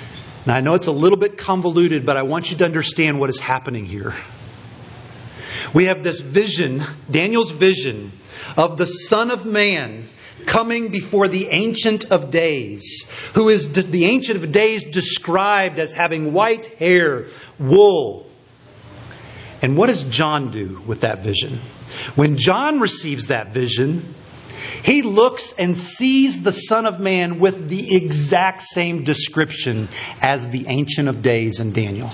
Now, 0.45 0.55
I 0.55 0.61
know 0.61 0.73
it's 0.73 0.87
a 0.87 0.91
little 0.91 1.19
bit 1.19 1.37
convoluted, 1.37 2.05
but 2.05 2.17
I 2.17 2.23
want 2.23 2.49
you 2.51 2.57
to 2.57 2.65
understand 2.65 3.19
what 3.19 3.29
is 3.29 3.39
happening 3.39 3.85
here. 3.85 4.13
We 5.73 5.85
have 5.85 6.03
this 6.03 6.19
vision, 6.19 6.81
Daniel's 7.09 7.51
vision, 7.51 8.11
of 8.57 8.77
the 8.77 8.87
Son 8.87 9.29
of 9.29 9.45
Man 9.45 10.03
coming 10.45 10.89
before 10.89 11.27
the 11.27 11.49
Ancient 11.49 12.11
of 12.11 12.31
Days, 12.31 13.09
who 13.35 13.49
is 13.49 13.71
the 13.73 14.05
Ancient 14.05 14.43
of 14.43 14.51
Days 14.51 14.83
described 14.83 15.77
as 15.77 15.93
having 15.93 16.33
white 16.33 16.65
hair, 16.65 17.27
wool. 17.59 18.27
And 19.61 19.77
what 19.77 19.87
does 19.87 20.03
John 20.05 20.51
do 20.51 20.81
with 20.87 21.01
that 21.01 21.19
vision? 21.19 21.59
When 22.15 22.37
John 22.37 22.79
receives 22.79 23.27
that 23.27 23.49
vision, 23.49 24.15
he 24.83 25.01
looks 25.01 25.53
and 25.53 25.77
sees 25.77 26.43
the 26.43 26.51
Son 26.51 26.85
of 26.85 26.99
Man 26.99 27.39
with 27.39 27.69
the 27.69 27.95
exact 27.95 28.61
same 28.61 29.03
description 29.03 29.87
as 30.21 30.47
the 30.49 30.67
Ancient 30.67 31.07
of 31.07 31.21
Days 31.21 31.59
in 31.59 31.73
Daniel. 31.73 32.09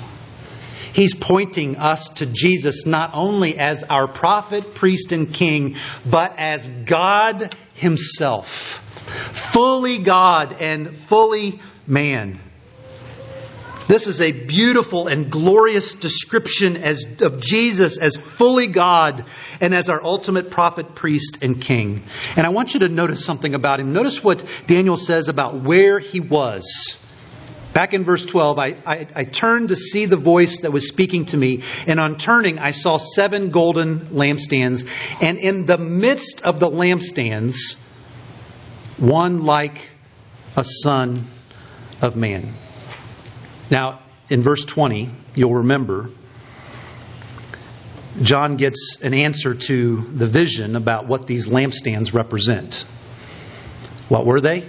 He's 0.93 1.13
pointing 1.13 1.77
us 1.77 2.09
to 2.15 2.25
Jesus 2.25 2.85
not 2.85 3.11
only 3.13 3.57
as 3.59 3.83
our 3.83 4.07
prophet, 4.07 4.73
priest, 4.73 5.11
and 5.11 5.31
king, 5.31 5.75
but 6.09 6.33
as 6.37 6.67
God 6.67 7.55
Himself. 7.75 8.83
Fully 9.53 9.99
God 9.99 10.59
and 10.59 10.95
fully 10.95 11.59
man. 11.85 12.39
This 13.87 14.07
is 14.07 14.19
a 14.19 14.33
beautiful 14.33 15.07
and 15.07 15.31
glorious 15.31 15.93
description 15.93 16.75
as, 16.75 17.05
of 17.21 17.39
Jesus 17.39 17.97
as 17.97 18.17
fully 18.17 18.67
God 18.67 19.23
and 19.61 19.73
as 19.73 19.87
our 19.89 20.03
ultimate 20.03 20.51
prophet, 20.51 20.93
priest, 20.93 21.41
and 21.41 21.61
king. 21.61 22.03
And 22.35 22.45
I 22.45 22.49
want 22.49 22.73
you 22.73 22.81
to 22.81 22.89
notice 22.89 23.23
something 23.23 23.55
about 23.55 23.79
him. 23.79 23.93
Notice 23.93 24.21
what 24.21 24.43
Daniel 24.67 24.97
says 24.97 25.29
about 25.29 25.55
where 25.55 25.99
he 25.99 26.19
was. 26.19 26.97
Back 27.73 27.93
in 27.93 28.03
verse 28.03 28.25
12, 28.25 28.59
I, 28.59 28.75
I, 28.85 29.07
I, 29.15 29.23
turned 29.23 29.69
to 29.69 29.75
see 29.75 30.05
the 30.07 30.17
voice 30.17 30.61
that 30.61 30.71
was 30.71 30.87
speaking 30.87 31.25
to 31.25 31.37
me, 31.37 31.61
and 31.85 31.99
on 31.99 32.17
turning, 32.17 32.57
I 32.57 32.71
saw 32.71 32.97
seven 32.97 33.51
golden 33.51 33.99
lampstands, 34.07 34.89
and 35.21 35.37
in 35.37 35.67
the 35.67 35.77
midst 35.77 36.41
of 36.41 36.59
the 36.59 36.69
lampstands, 36.69 37.75
one 38.97 39.43
like 39.43 39.89
a 40.55 40.63
son 40.63 41.23
of 42.01 42.15
man. 42.15 42.51
Now, 43.69 43.99
in 44.29 44.43
verse 44.43 44.65
20, 44.65 45.09
you'll 45.35 45.55
remember, 45.55 46.09
John 48.21 48.57
gets 48.57 48.99
an 49.01 49.13
answer 49.13 49.53
to 49.53 49.97
the 49.97 50.27
vision 50.27 50.75
about 50.75 51.07
what 51.07 51.27
these 51.27 51.47
lampstands 51.47 52.13
represent. 52.13 52.85
What 54.09 54.25
were 54.25 54.41
they? 54.41 54.63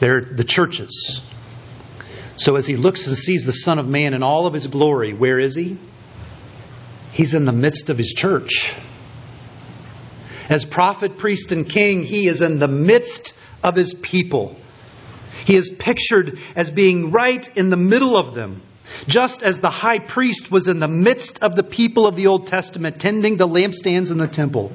They're 0.00 0.20
the 0.20 0.44
churches 0.44 1.22
so 2.36 2.56
as 2.56 2.66
he 2.66 2.76
looks 2.76 3.06
and 3.06 3.16
sees 3.16 3.44
the 3.44 3.52
Son 3.52 3.78
of 3.78 3.88
Man 3.88 4.14
in 4.14 4.22
all 4.22 4.46
of 4.46 4.54
his 4.54 4.66
glory, 4.66 5.12
where 5.12 5.38
is 5.38 5.54
he? 5.54 5.78
He's 7.12 7.34
in 7.34 7.44
the 7.44 7.52
midst 7.52 7.90
of 7.90 7.98
his 7.98 8.12
church. 8.12 8.74
As 10.48 10.64
prophet, 10.64 11.16
priest, 11.16 11.52
and 11.52 11.68
king, 11.68 12.02
he 12.02 12.26
is 12.26 12.40
in 12.40 12.58
the 12.58 12.68
midst 12.68 13.34
of 13.62 13.76
his 13.76 13.94
people. 13.94 14.56
He 15.44 15.54
is 15.54 15.70
pictured 15.70 16.38
as 16.56 16.70
being 16.70 17.10
right 17.10 17.48
in 17.56 17.70
the 17.70 17.76
middle 17.76 18.16
of 18.16 18.34
them. 18.34 18.62
Just 19.06 19.42
as 19.42 19.60
the 19.60 19.70
high 19.70 19.98
priest 19.98 20.50
was 20.50 20.68
in 20.68 20.78
the 20.78 20.88
midst 20.88 21.42
of 21.42 21.56
the 21.56 21.62
people 21.62 22.06
of 22.06 22.16
the 22.16 22.26
Old 22.26 22.46
Testament, 22.46 23.00
tending 23.00 23.36
the 23.36 23.48
lampstands 23.48 24.10
in 24.10 24.18
the 24.18 24.28
temple. 24.28 24.72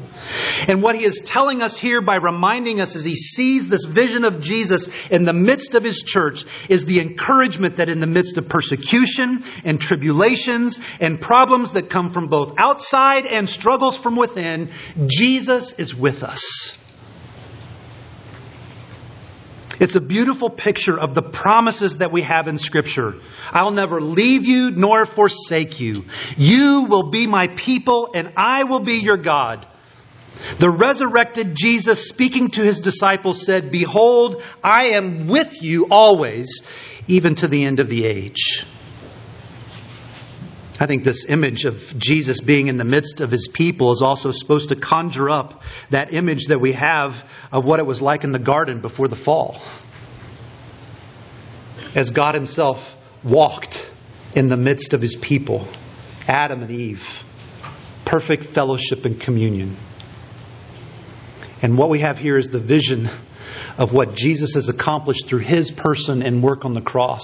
And 0.67 0.82
what 0.82 0.95
he 0.95 1.03
is 1.03 1.21
telling 1.23 1.62
us 1.62 1.77
here 1.77 2.01
by 2.01 2.15
reminding 2.17 2.82
us 2.82 2.95
as 2.95 3.03
he 3.03 3.15
sees 3.15 3.69
this 3.69 3.86
vision 3.86 4.25
of 4.25 4.41
Jesus 4.41 4.89
in 5.10 5.25
the 5.25 5.34
midst 5.34 5.75
of 5.75 5.84
his 5.84 6.01
church 6.01 6.43
is 6.67 6.86
the 6.86 6.99
encouragement 6.99 7.77
that 7.77 7.89
in 7.89 7.99
the 7.99 8.08
midst 8.08 8.38
of 8.38 8.49
persecution 8.49 9.43
and 9.63 9.79
tribulations 9.79 10.79
and 10.99 11.21
problems 11.21 11.73
that 11.73 11.89
come 11.89 12.10
from 12.10 12.27
both 12.27 12.55
outside 12.58 13.25
and 13.25 13.49
struggles 13.49 13.97
from 13.97 14.15
within, 14.15 14.69
Jesus 15.08 15.73
is 15.73 15.95
with 15.95 16.23
us. 16.23 16.79
It's 19.80 19.96
a 19.96 20.02
beautiful 20.02 20.50
picture 20.50 21.00
of 21.00 21.15
the 21.15 21.22
promises 21.22 21.98
that 21.98 22.12
we 22.12 22.24
have 22.24 22.48
in 22.48 22.58
Scripture. 22.58 23.15
I'll 23.52 23.72
never 23.72 24.02
leave 24.02 24.46
you 24.46 24.72
nor 24.72 25.06
forsake 25.06 25.80
you. 25.80 26.06
You 26.38 26.88
will 26.89 27.10
be 27.10 27.28
my 27.28 27.48
people, 27.48 28.10
and 28.13 28.34
I 28.36 28.63
will 28.63 28.82
be 28.82 28.96
your 28.96 29.18
God. 29.18 29.65
The 30.60 30.70
resurrected 30.70 31.56
Jesus, 31.56 32.10
speaking 32.10 32.50
to 32.52 32.62
his 32.62 32.82
disciples, 32.82 33.46
said, 33.46 33.72
Behold, 33.72 34.44
I 34.63 34.88
am 34.88 35.28
with 35.28 35.62
you 35.62 35.88
always, 35.89 36.62
even 37.08 37.36
to 37.36 37.48
the 37.48 37.65
end 37.65 37.80
of 37.80 37.89
the 37.89 38.06
age. 38.06 38.65
I 40.80 40.86
think 40.86 41.04
this 41.04 41.26
image 41.26 41.65
of 41.65 41.94
Jesus 41.98 42.39
being 42.39 42.68
in 42.68 42.78
the 42.78 42.86
midst 42.86 43.20
of 43.20 43.30
his 43.30 43.50
people 43.50 43.92
is 43.92 44.02
also 44.02 44.32
supposed 44.32 44.70
to 44.70 44.78
conjure 44.78 45.30
up 45.30 45.62
that 45.89 46.13
image 46.13 46.46
that 46.48 46.62
we 46.62 46.72
have 46.72 47.30
of 47.52 47.65
what 47.65 47.80
it 47.80 47.86
was 47.86 48.02
like 48.02 48.24
in 48.24 48.32
the 48.32 48.39
garden 48.39 48.80
before 48.80 49.10
the 49.10 49.18
fall. 49.18 49.62
As 51.96 52.12
God 52.12 52.34
himself 52.34 52.96
walked 53.24 53.92
in 54.36 54.48
the 54.48 54.56
midst 54.56 54.94
of 54.94 55.02
his 55.02 55.18
people, 55.18 55.68
Adam 56.28 56.62
and 56.62 56.72
Eve, 56.72 57.24
perfect 58.06 58.46
fellowship 58.46 59.04
and 59.04 59.20
communion. 59.20 59.76
And 61.62 61.78
what 61.78 61.89
we 61.89 62.00
have 62.00 62.18
here 62.18 62.38
is 62.38 62.48
the 62.48 62.60
vision 62.60 63.10
of 63.80 63.94
what 63.94 64.13
Jesus 64.13 64.56
has 64.56 64.68
accomplished 64.68 65.26
through 65.26 65.39
his 65.39 65.72
person 65.72 66.22
and 66.22 66.44
work 66.44 66.65
on 66.65 66.74
the 66.74 66.82
cross. 66.82 67.24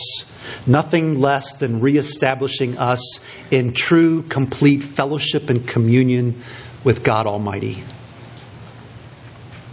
Nothing 0.65 1.19
less 1.19 1.57
than 1.57 1.81
reestablishing 1.81 2.77
us 2.77 3.19
in 3.51 3.73
true, 3.73 4.23
complete 4.23 4.81
fellowship 4.81 5.49
and 5.49 5.67
communion 5.67 6.41
with 6.85 7.03
God 7.03 7.27
Almighty. 7.27 7.83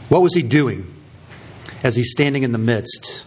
What 0.09 0.23
was 0.23 0.35
he 0.35 0.43
doing 0.43 0.93
as 1.85 1.95
he's 1.95 2.11
standing 2.11 2.43
in 2.43 2.51
the 2.51 2.59
midst? 2.59 3.25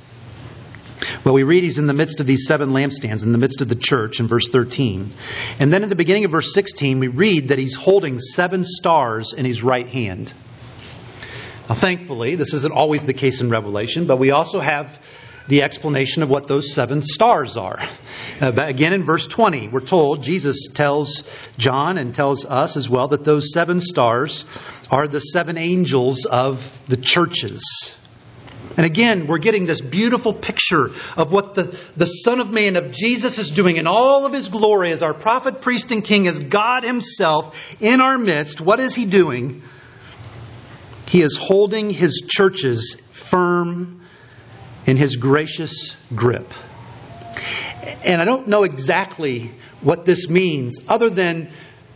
Well, 1.24 1.34
we 1.34 1.44
read 1.44 1.63
he's 1.63 1.80
in 1.80 1.88
the 1.88 1.94
midst 1.94 2.20
of 2.20 2.28
these 2.28 2.48
seven 2.48 2.72
lampstands, 2.72 3.24
in 3.24 3.32
the 3.32 3.38
midst 3.38 3.62
of 3.62 3.70
the 3.70 3.76
church 3.76 4.20
in 4.20 4.28
verse 4.28 4.50
13. 4.50 5.13
And 5.60 5.72
then 5.72 5.82
at 5.82 5.89
the 5.89 5.96
beginning 5.96 6.26
of 6.26 6.32
verse 6.32 6.54
16, 6.54 7.00
we 7.00 7.08
read 7.08 7.50
that 7.50 7.58
he's 7.58 7.76
holding 7.76 8.20
seven 8.20 8.65
stars 8.65 9.32
in 9.32 9.46
his 9.46 9.63
right 9.63 9.88
hand. 9.88 10.34
Now, 11.67 11.75
thankfully, 11.75 12.36
this 12.36 12.54
isn't 12.54 12.73
always 12.73 13.06
the 13.06 13.13
case 13.13 13.41
in 13.41 13.49
Revelation, 13.49 14.06
but 14.06 14.17
we 14.17 14.32
also 14.32 14.60
have 14.60 14.99
the 15.47 15.63
explanation 15.63 16.23
of 16.23 16.30
what 16.30 16.47
those 16.47 16.73
seven 16.73 17.01
stars 17.01 17.58
are. 17.58 17.80
Uh, 18.41 18.51
again, 18.58 18.93
in 18.93 19.04
verse 19.04 19.28
20, 19.28 19.69
we're 19.69 19.80
told, 19.80 20.21
Jesus 20.21 20.67
tells 20.73 21.23
John 21.58 21.97
and 21.97 22.13
tells 22.13 22.45
us 22.45 22.78
as 22.78 22.89
well 22.89 23.08
that 23.10 23.23
those 23.23 23.54
seven 23.54 23.80
stars 23.80 24.45
are 24.91 25.08
the 25.08 25.19
seven 25.19 25.58
angels 25.58 26.25
of 26.25 26.78
the 26.88 26.97
churches. 26.97 27.95
And 28.78 28.86
again, 28.86 29.28
we're 29.28 29.38
getting 29.38 29.65
this 29.65 29.82
beautiful 29.82 30.34
picture 30.34 30.89
of 31.15 31.32
what 31.32 31.56
the, 31.56 31.80
the 31.95 32.06
Son 32.06 32.39
of 32.39 32.51
Man, 32.51 32.75
of 32.75 32.91
Jesus, 32.91 33.38
is 33.38 33.51
doing 33.51 33.78
in 33.78 33.88
all 33.88 34.25
of 34.25 34.34
his 34.34 34.49
glory 34.49 34.91
as 34.91 35.01
our 35.01 35.13
prophet, 35.13 35.62
priest, 35.62 35.91
and 35.91 36.04
king, 36.04 36.28
as 36.28 36.39
God 36.39 36.84
himself 36.84 37.56
in 37.80 38.01
our 38.01 38.17
midst. 38.17 38.60
What 38.60 38.80
is 38.80 38.93
he 38.93 39.06
doing? 39.06 39.63
He 41.08 41.22
is 41.22 41.38
holding 41.38 41.89
his 41.89 42.24
churches 42.28 42.96
firm 43.13 44.02
in 44.86 44.98
his 44.98 45.15
gracious 45.15 45.96
grip. 46.13 46.52
And 48.04 48.22
I 48.22 48.26
don't 48.26 48.48
know 48.48 48.63
exactly 48.63 49.52
what 49.82 50.06
this 50.06 50.30
means, 50.30 50.80
other 50.88 51.10
than 51.10 51.50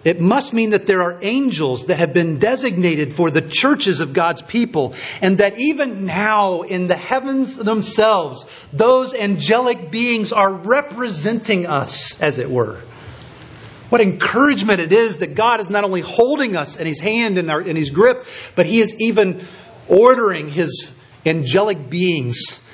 it 0.03 0.21
must 0.21 0.53
mean 0.53 0.69
that 0.69 0.87
there 0.87 1.01
are 1.01 1.19
angels 1.21 1.87
that 1.87 1.97
have 1.99 2.13
been 2.13 2.39
designated 2.39 3.13
for 3.13 3.29
the 3.31 3.41
churches 3.41 3.99
of 3.99 4.13
God's 4.13 4.41
people, 4.41 4.95
and 5.21 5.39
that 5.39 5.59
even 5.59 6.05
now 6.05 6.61
in 6.61 6.87
the 6.87 6.95
heavens 6.95 7.57
themselves, 7.57 8.45
those 8.71 9.13
angelic 9.13 9.91
beings 9.91 10.31
are 10.31 10.53
representing 10.53 11.67
us, 11.67 12.19
as 12.21 12.37
it 12.37 12.49
were. 12.49 12.79
What 13.89 14.01
encouragement 14.01 14.79
it 14.79 14.93
is 14.93 15.17
that 15.17 15.35
God 15.35 15.59
is 15.59 15.69
not 15.69 15.83
only 15.83 16.01
holding 16.01 16.55
us 16.55 16.75
in 16.75 16.85
His 16.85 16.99
hand 16.99 17.37
and 17.37 17.49
in, 17.49 17.67
in 17.67 17.75
His 17.75 17.89
grip, 17.89 18.25
but 18.55 18.65
He 18.65 18.79
is 18.79 18.95
even 18.99 19.41
ordering 19.87 20.49
His 20.49 20.95
angelic 21.25 21.89
beings 21.89 22.65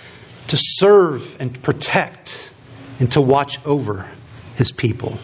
to 0.48 0.58
serve 0.58 1.40
and 1.40 1.62
protect 1.64 2.52
and 3.00 3.12
to 3.14 3.22
watch 3.22 3.66
over 3.66 4.06
His 4.58 4.72
people. 4.72 5.18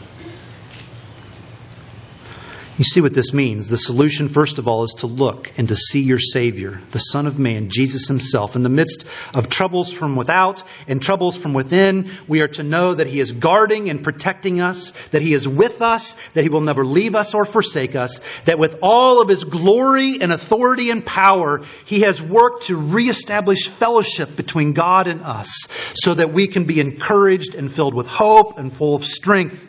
You 2.77 2.85
see 2.85 3.01
what 3.01 3.13
this 3.13 3.33
means. 3.33 3.67
The 3.67 3.77
solution, 3.77 4.29
first 4.29 4.57
of 4.57 4.67
all, 4.67 4.83
is 4.83 4.95
to 4.99 5.07
look 5.07 5.51
and 5.57 5.67
to 5.67 5.75
see 5.75 6.01
your 6.01 6.19
Savior, 6.19 6.79
the 6.91 6.99
Son 6.99 7.27
of 7.27 7.37
Man, 7.37 7.69
Jesus 7.69 8.07
Himself. 8.07 8.55
In 8.55 8.63
the 8.63 8.69
midst 8.69 9.05
of 9.33 9.49
troubles 9.49 9.91
from 9.91 10.15
without 10.15 10.63
and 10.87 11.01
troubles 11.01 11.35
from 11.35 11.53
within, 11.53 12.09
we 12.29 12.41
are 12.41 12.47
to 12.47 12.63
know 12.63 12.93
that 12.93 13.07
He 13.07 13.19
is 13.19 13.33
guarding 13.33 13.89
and 13.89 14.01
protecting 14.01 14.61
us, 14.61 14.93
that 15.11 15.21
He 15.21 15.33
is 15.33 15.47
with 15.47 15.81
us, 15.81 16.15
that 16.33 16.43
He 16.43 16.49
will 16.49 16.61
never 16.61 16.85
leave 16.85 17.13
us 17.13 17.33
or 17.33 17.43
forsake 17.43 17.95
us, 17.95 18.21
that 18.45 18.57
with 18.57 18.79
all 18.81 19.21
of 19.21 19.27
His 19.27 19.43
glory 19.43 20.21
and 20.21 20.31
authority 20.31 20.91
and 20.91 21.05
power, 21.05 21.61
He 21.85 22.01
has 22.01 22.21
worked 22.21 22.67
to 22.67 22.77
reestablish 22.77 23.67
fellowship 23.67 24.37
between 24.37 24.71
God 24.71 25.07
and 25.07 25.21
us 25.21 25.67
so 25.95 26.13
that 26.13 26.31
we 26.31 26.47
can 26.47 26.63
be 26.63 26.79
encouraged 26.79 27.53
and 27.53 27.71
filled 27.71 27.93
with 27.93 28.07
hope 28.07 28.57
and 28.57 28.73
full 28.73 28.95
of 28.95 29.03
strength 29.03 29.67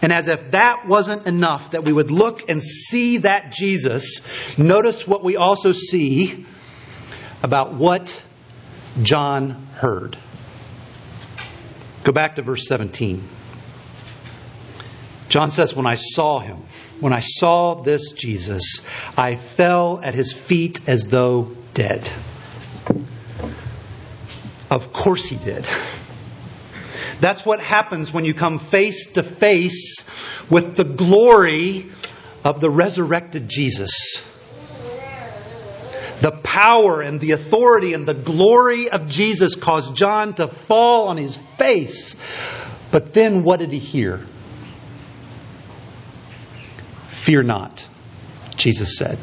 and 0.00 0.12
as 0.12 0.28
if 0.28 0.52
that 0.52 0.86
wasn't 0.86 1.26
enough, 1.26 1.72
that 1.72 1.84
we 1.84 1.92
would 1.92 2.10
look 2.10 2.48
and 2.48 2.62
see 2.62 3.18
that 3.18 3.52
Jesus, 3.52 4.22
notice 4.56 5.06
what 5.06 5.24
we 5.24 5.36
also 5.36 5.72
see 5.72 6.46
about 7.42 7.74
what 7.74 8.22
John 9.02 9.50
heard. 9.74 10.16
Go 12.04 12.12
back 12.12 12.36
to 12.36 12.42
verse 12.42 12.66
17. 12.68 13.22
John 15.28 15.50
says, 15.50 15.74
When 15.74 15.86
I 15.86 15.96
saw 15.96 16.38
him, 16.38 16.58
when 17.00 17.12
I 17.12 17.20
saw 17.20 17.74
this 17.74 18.12
Jesus, 18.12 18.80
I 19.16 19.36
fell 19.36 20.00
at 20.02 20.14
his 20.14 20.32
feet 20.32 20.88
as 20.88 21.04
though 21.04 21.52
dead. 21.74 22.10
Of 24.70 24.92
course 24.92 25.26
he 25.26 25.36
did. 25.36 25.66
That's 27.20 27.44
what 27.44 27.60
happens 27.60 28.12
when 28.12 28.24
you 28.24 28.34
come 28.34 28.58
face 28.58 29.12
to 29.14 29.22
face 29.22 30.04
with 30.48 30.76
the 30.76 30.84
glory 30.84 31.86
of 32.44 32.60
the 32.60 32.70
resurrected 32.70 33.48
Jesus. 33.48 34.24
The 36.20 36.32
power 36.32 37.00
and 37.00 37.20
the 37.20 37.32
authority 37.32 37.94
and 37.94 38.06
the 38.06 38.14
glory 38.14 38.88
of 38.90 39.08
Jesus 39.08 39.54
caused 39.54 39.94
John 39.94 40.34
to 40.34 40.48
fall 40.48 41.08
on 41.08 41.16
his 41.16 41.36
face. 41.56 42.16
But 42.90 43.14
then 43.14 43.44
what 43.44 43.60
did 43.60 43.70
he 43.70 43.78
hear? 43.78 44.24
Fear 47.10 47.44
not, 47.44 47.86
Jesus 48.56 48.96
said. 48.96 49.18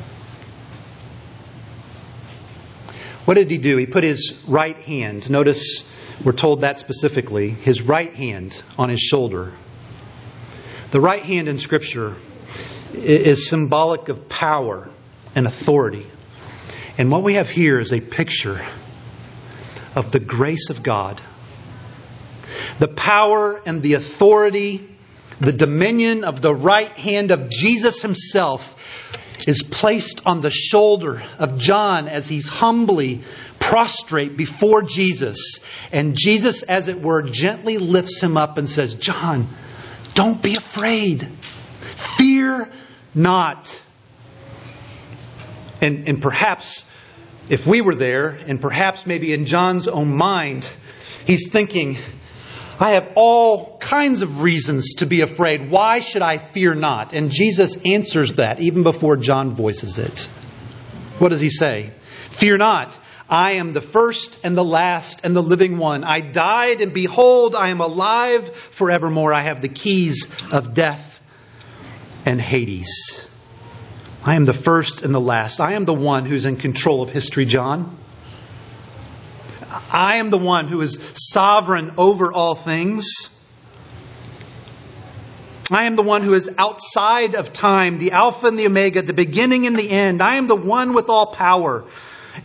What 3.26 3.34
did 3.34 3.50
he 3.50 3.58
do? 3.58 3.76
He 3.78 3.88
put 3.88 4.04
his 4.04 4.44
right 4.48 4.78
hand. 4.78 5.30
Notice 5.30 5.90
we're 6.24 6.32
told 6.32 6.62
that 6.62 6.80
specifically, 6.80 7.50
his 7.50 7.82
right 7.82 8.14
hand 8.14 8.62
on 8.78 8.90
his 8.90 9.02
shoulder. 9.02 9.52
The 10.92 11.02
right 11.02 11.22
hand 11.22 11.48
in 11.48 11.60
Scripture 11.60 12.16
is 12.94 13.50
symbolic 13.50 14.08
of 14.08 14.30
power 14.30 14.88
and 15.36 15.46
authority. 15.46 16.06
And 16.98 17.12
what 17.12 17.24
we 17.24 17.34
have 17.34 17.50
here 17.50 17.80
is 17.80 17.92
a 17.92 18.00
picture 18.00 18.62
of 19.96 20.12
the 20.12 20.20
grace 20.20 20.70
of 20.70 20.84
God. 20.84 21.22
The 22.80 22.88
power 22.88 23.62
and 23.66 23.82
the 23.82 23.96
authority, 23.96 24.88
the 25.42 25.52
dominion 25.52 26.24
of 26.24 26.42
the 26.42 26.56
right 26.56 26.92
hand 26.92 27.32
of 27.32 27.50
Jesus 27.50 28.02
himself 28.02 28.75
is 29.48 29.64
placed 29.64 30.22
on 30.26 30.42
the 30.42 30.50
shoulder 30.50 31.22
of 31.38 31.58
John 31.58 32.08
as 32.08 32.28
he's 32.28 32.48
humbly 32.48 33.22
prostrate 33.60 34.38
before 34.38 34.84
Jesus. 34.84 35.60
And 35.92 36.16
Jesus, 36.16 36.64
as 36.64 36.88
it 36.88 37.02
were, 37.02 37.22
gently 37.22 37.78
lifts 37.78 38.22
him 38.22 38.38
up 38.38 38.58
and 38.58 38.70
says, 38.70 38.96
John, 38.96 39.48
don't 40.14 40.42
be 40.42 40.56
afraid. 40.56 41.28
Fear 42.18 42.70
not. 43.14 43.82
And, 45.82 46.08
and 46.08 46.22
perhaps 46.22 46.84
if 47.50 47.68
we 47.68 47.82
were 47.82 47.96
there, 47.96 48.30
and 48.48 48.60
perhaps 48.60 49.06
maybe 49.06 49.34
in 49.34 49.46
John's 49.46 49.88
own 49.88 50.16
mind, 50.16 50.70
he's 51.26 51.50
thinking, 51.50 51.98
I 52.80 52.92
have 52.92 53.14
all 53.16 53.78
kinds 53.78 54.22
of 54.22 54.42
reasons 54.42 54.96
to 54.96 55.06
be 55.06 55.22
afraid. 55.22 55.70
Why 55.70 56.02
should 56.02 56.22
I 56.22 56.38
fear 56.40 56.76
not? 56.76 57.14
And 57.14 57.32
Jesus 57.32 57.78
answers 57.86 58.34
that 58.34 58.60
even 58.60 58.84
before 58.84 59.16
John 59.16 59.52
voices 59.52 59.98
it. 59.98 60.28
What 61.20 61.30
does 61.30 61.42
he 61.42 61.50
say? 61.50 61.92
Fear 62.32 62.58
not. 62.58 63.00
I 63.30 63.54
am 63.54 63.74
the 63.74 63.82
first 63.82 64.40
and 64.44 64.58
the 64.58 64.64
last 64.64 65.22
and 65.24 65.36
the 65.36 65.42
living 65.42 65.78
one. 65.78 66.04
I 66.04 66.20
died, 66.20 66.82
and 66.82 66.94
behold, 66.94 67.56
I 67.56 67.70
am 67.70 67.82
alive 67.82 68.54
forevermore. 68.56 69.34
I 69.34 69.42
have 69.42 69.62
the 69.62 69.70
keys 69.70 70.28
of 70.52 70.74
death 70.74 71.22
and 72.26 72.40
Hades. 72.40 73.28
I 74.24 74.36
am 74.36 74.46
the 74.46 74.54
first 74.54 75.02
and 75.02 75.14
the 75.14 75.22
last. 75.22 75.60
I 75.60 75.74
am 75.74 75.86
the 75.86 75.94
one 75.94 76.26
who's 76.26 76.46
in 76.46 76.58
control 76.58 77.02
of 77.02 77.10
history, 77.10 77.46
John. 77.46 77.98
I 79.92 80.18
am 80.18 80.30
the 80.30 80.38
one 80.38 80.68
who 80.68 80.82
is 80.82 81.00
sovereign 81.16 81.94
over 81.98 82.32
all 82.32 82.56
things. 82.56 83.30
I 85.72 85.86
am 85.86 85.96
the 85.96 86.04
one 86.04 86.22
who 86.22 86.34
is 86.34 86.50
outside 86.58 87.36
of 87.36 87.52
time, 87.52 87.98
the 87.98 88.12
Alpha 88.12 88.48
and 88.48 88.60
the 88.60 88.68
Omega, 88.68 89.02
the 89.02 89.14
beginning 89.14 89.66
and 89.66 89.78
the 89.78 89.90
end. 89.90 90.22
I 90.22 90.36
am 90.36 90.48
the 90.48 90.56
one 90.56 90.94
with 90.94 91.10
all 91.10 91.28
power. 91.28 91.86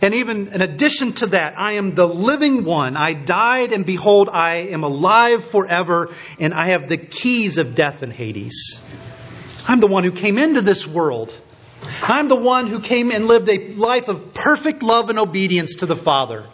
And 0.01 0.13
even 0.15 0.47
in 0.47 0.61
addition 0.61 1.13
to 1.13 1.27
that, 1.27 1.59
I 1.59 1.73
am 1.73 1.93
the 1.93 2.07
living 2.07 2.63
one. 2.63 2.97
I 2.97 3.13
died, 3.13 3.73
and 3.73 3.85
behold, 3.85 4.29
I 4.31 4.69
am 4.71 4.83
alive 4.83 5.45
forever, 5.45 6.09
and 6.39 6.53
I 6.53 6.67
have 6.67 6.89
the 6.89 6.97
keys 6.97 7.57
of 7.57 7.75
death 7.75 8.01
and 8.01 8.11
Hades. 8.11 8.81
I'm 9.67 9.81
the 9.81 9.87
one 9.87 10.03
who 10.03 10.11
came 10.11 10.37
into 10.37 10.61
this 10.61 10.87
world. 10.87 11.37
I'm 12.01 12.27
the 12.27 12.35
one 12.35 12.67
who 12.67 12.79
came 12.79 13.11
and 13.11 13.27
lived 13.27 13.49
a 13.49 13.73
life 13.73 14.07
of 14.07 14.33
perfect 14.33 14.81
love 14.81 15.09
and 15.09 15.19
obedience 15.19 15.75
to 15.75 15.85
the 15.85 15.95
Father. 15.95 16.45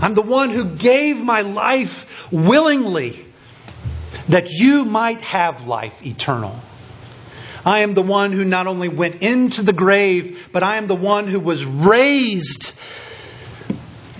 I'm 0.00 0.14
the 0.14 0.22
one 0.22 0.50
who 0.50 0.64
gave 0.64 1.18
my 1.18 1.42
life 1.42 2.32
willingly 2.32 3.24
that 4.28 4.50
you 4.50 4.84
might 4.84 5.20
have 5.20 5.66
life 5.66 6.04
eternal. 6.04 6.58
I 7.64 7.80
am 7.80 7.94
the 7.94 8.02
one 8.02 8.32
who 8.32 8.44
not 8.44 8.66
only 8.66 8.88
went 8.88 9.22
into 9.22 9.62
the 9.62 9.72
grave, 9.72 10.48
but 10.52 10.62
I 10.62 10.76
am 10.76 10.86
the 10.86 10.94
one 10.94 11.26
who 11.26 11.40
was 11.40 11.64
raised 11.64 12.78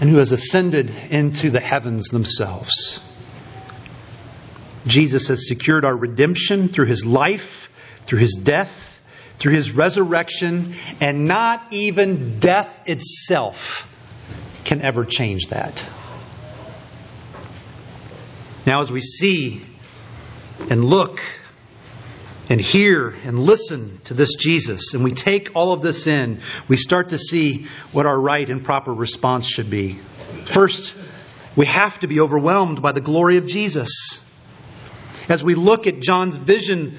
and 0.01 0.09
who 0.09 0.17
has 0.17 0.33
ascended 0.33 0.91
into 1.11 1.51
the 1.51 1.61
heavens 1.61 2.09
themselves. 2.09 3.01
Jesus 4.87 5.29
has 5.29 5.47
secured 5.49 5.85
our 5.85 5.97
redemption 5.97 6.69
through 6.69 6.87
his 6.87 7.05
life, 7.05 7.71
through 8.07 8.21
his 8.21 8.35
death, 8.35 9.01
through 9.39 9.53
his 9.53 9.73
resurrection, 9.73 10.75
and 11.01 11.27
not 11.27 11.67
even 11.73 12.39
death 12.39 12.83
itself 12.87 13.91
can 14.65 14.81
ever 14.83 15.05
change 15.05 15.49
that. 15.49 15.87
Now, 18.67 18.81
as 18.81 18.91
we 18.91 19.01
see 19.01 19.63
and 20.71 20.85
look 20.85 21.21
and 22.49 22.61
hear 22.61 23.15
and 23.25 23.39
listen 23.39 23.99
to 24.05 24.15
this 24.15 24.35
Jesus, 24.37 24.95
and 24.95 25.05
we 25.05 25.13
take 25.13 25.51
all 25.55 25.73
of 25.73 25.83
this 25.83 26.07
in, 26.07 26.41
we 26.69 26.77
start 26.77 27.11
to 27.11 27.19
see 27.19 27.67
what 27.93 28.07
our 28.07 28.19
right 28.19 28.49
and 28.49 28.65
proper 28.65 28.93
response 28.93 29.47
should 29.47 29.71
be. 29.71 29.99
First, 30.47 30.95
we 31.57 31.67
have 31.67 31.99
to 32.01 32.07
be 32.07 32.21
overwhelmed 32.21 32.83
by 32.83 32.93
the 32.93 33.01
glory 33.01 33.37
of 33.37 33.47
Jesus. 33.47 34.21
As 35.29 35.45
we 35.45 35.55
look 35.55 35.87
at 35.87 36.01
John's 36.01 36.37
vision 36.37 36.99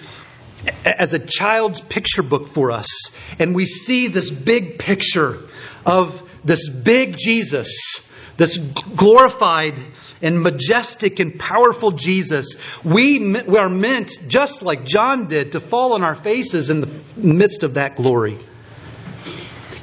as 0.84 1.14
a 1.14 1.20
child's 1.20 1.82
picture 1.82 2.24
book 2.24 2.50
for 2.50 2.72
us, 2.72 3.12
and 3.40 3.54
we 3.54 3.66
see 3.66 4.08
this 4.08 4.30
big 4.30 4.80
picture 4.80 5.38
of 5.86 6.25
this 6.46 6.70
big 6.70 7.18
Jesus, 7.18 8.10
this 8.38 8.58
glorified 8.58 9.76
and 10.22 10.42
majestic 10.42 11.20
and 11.20 11.38
powerful 11.38 11.92
Jesus, 11.92 12.56
we, 12.86 13.34
we 13.42 13.58
are 13.58 13.70
meant, 13.70 14.12
just 14.28 14.62
like 14.62 14.86
John 14.86 15.28
did, 15.28 15.52
to 15.54 15.60
fall 15.60 15.94
on 15.94 16.04
our 16.04 16.16
faces 16.16 16.70
in 16.70 16.82
the 16.82 16.90
midst 17.18 17.64
of 17.64 17.74
that 17.74 17.96
glory. 17.96 18.38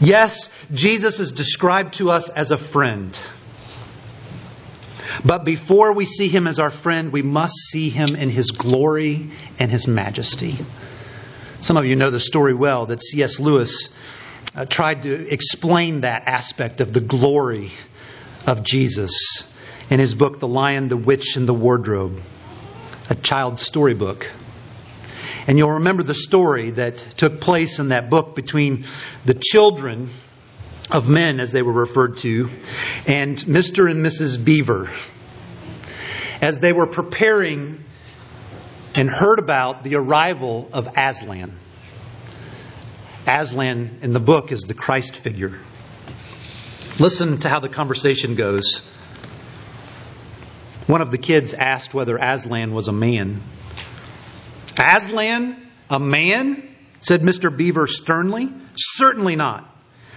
Yes, 0.00 0.48
Jesus 0.72 1.20
is 1.20 1.32
described 1.32 1.94
to 1.94 2.10
us 2.10 2.28
as 2.28 2.50
a 2.50 2.58
friend. 2.58 3.18
But 5.24 5.44
before 5.44 5.92
we 5.92 6.06
see 6.06 6.28
him 6.28 6.46
as 6.46 6.58
our 6.58 6.70
friend, 6.70 7.12
we 7.12 7.22
must 7.22 7.54
see 7.54 7.90
him 7.90 8.16
in 8.16 8.30
his 8.30 8.50
glory 8.50 9.30
and 9.58 9.70
his 9.70 9.86
majesty. 9.86 10.56
Some 11.60 11.76
of 11.76 11.86
you 11.86 11.94
know 11.94 12.10
the 12.10 12.18
story 12.18 12.54
well 12.54 12.86
that 12.86 13.02
C.S. 13.02 13.38
Lewis 13.38 13.90
uh, 14.54 14.66
tried 14.66 15.02
to 15.04 15.32
explain 15.32 16.02
that 16.02 16.26
aspect 16.26 16.80
of 16.80 16.92
the 16.92 17.00
glory 17.00 17.70
of 18.46 18.62
Jesus 18.62 19.12
in 19.90 20.00
his 20.00 20.14
book, 20.14 20.40
The 20.40 20.48
Lion, 20.48 20.88
the 20.88 20.96
Witch, 20.96 21.36
and 21.36 21.48
the 21.48 21.54
Wardrobe, 21.54 22.20
a 23.08 23.14
child's 23.14 23.62
storybook. 23.62 24.30
And 25.46 25.58
you'll 25.58 25.72
remember 25.72 26.02
the 26.02 26.14
story 26.14 26.70
that 26.70 26.98
took 26.98 27.40
place 27.40 27.78
in 27.78 27.88
that 27.88 28.10
book 28.10 28.36
between 28.36 28.84
the 29.24 29.34
children 29.34 30.08
of 30.90 31.08
men, 31.08 31.40
as 31.40 31.52
they 31.52 31.62
were 31.62 31.72
referred 31.72 32.18
to, 32.18 32.48
and 33.06 33.38
Mr. 33.38 33.90
and 33.90 34.04
Mrs. 34.04 34.42
Beaver, 34.44 34.88
as 36.40 36.58
they 36.58 36.72
were 36.72 36.86
preparing 36.86 37.82
and 38.94 39.08
heard 39.08 39.38
about 39.38 39.84
the 39.84 39.96
arrival 39.96 40.68
of 40.72 40.88
Aslan. 40.96 41.52
Aslan 43.26 43.98
in 44.02 44.12
the 44.12 44.20
book 44.20 44.50
is 44.50 44.62
the 44.62 44.74
Christ 44.74 45.16
figure. 45.16 45.52
Listen 46.98 47.38
to 47.40 47.48
how 47.48 47.60
the 47.60 47.68
conversation 47.68 48.34
goes. 48.34 48.78
One 50.86 51.00
of 51.00 51.10
the 51.10 51.18
kids 51.18 51.54
asked 51.54 51.94
whether 51.94 52.18
Aslan 52.18 52.74
was 52.74 52.88
a 52.88 52.92
man. 52.92 53.42
Aslan, 54.76 55.56
a 55.88 56.00
man? 56.00 56.68
said 57.00 57.22
Mr. 57.22 57.56
Beaver 57.56 57.86
sternly. 57.86 58.52
Certainly 58.76 59.36
not. 59.36 59.68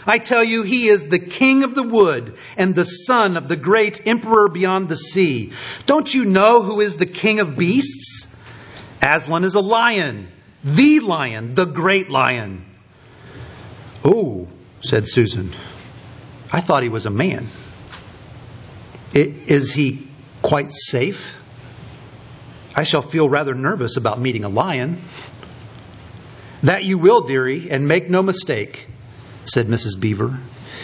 I 0.08 0.20
tell 0.20 0.44
you, 0.44 0.64
he 0.64 0.88
is 0.88 1.08
the 1.08 1.20
king 1.20 1.64
of 1.64 1.74
the 1.74 1.84
wood 1.84 2.38
and 2.58 2.76
the 2.76 2.86
son 2.86 3.38
of 3.38 3.48
the 3.48 3.56
great 3.56 4.06
emperor 4.06 4.50
beyond 4.50 4.88
the 4.88 4.98
sea. 4.98 5.54
Don't 5.86 6.12
you 6.14 6.26
know 6.26 6.62
who 6.62 6.80
is 6.80 6.98
the 6.98 7.08
king 7.08 7.40
of 7.40 7.58
beasts? 7.58 8.28
Aslan 9.02 9.44
is 9.44 9.56
a 9.56 9.62
lion, 9.62 10.28
the 10.64 11.00
lion, 11.00 11.56
the 11.56 11.66
great 11.66 12.10
lion. 12.10 12.66
Oh, 14.06 14.48
said 14.82 15.08
Susan. 15.08 15.50
I 16.54 16.62
thought 16.62 16.84
he 16.84 16.90
was 16.90 17.08
a 17.08 17.10
man. 17.10 17.48
Is 19.14 19.74
he 19.74 20.08
quite 20.44 20.72
safe? 20.72 21.34
I 22.76 22.84
shall 22.84 23.02
feel 23.02 23.28
rather 23.28 23.56
nervous 23.56 23.98
about 23.98 24.20
meeting 24.20 24.44
a 24.44 24.50
lion. 24.50 24.98
That 26.62 26.84
you 26.84 27.00
will, 27.00 27.22
dearie, 27.22 27.72
and 27.72 27.88
make 27.88 28.10
no 28.10 28.22
mistake, 28.22 28.88
said 29.46 29.66
Mrs. 29.68 30.00
Beaver. 30.00 30.38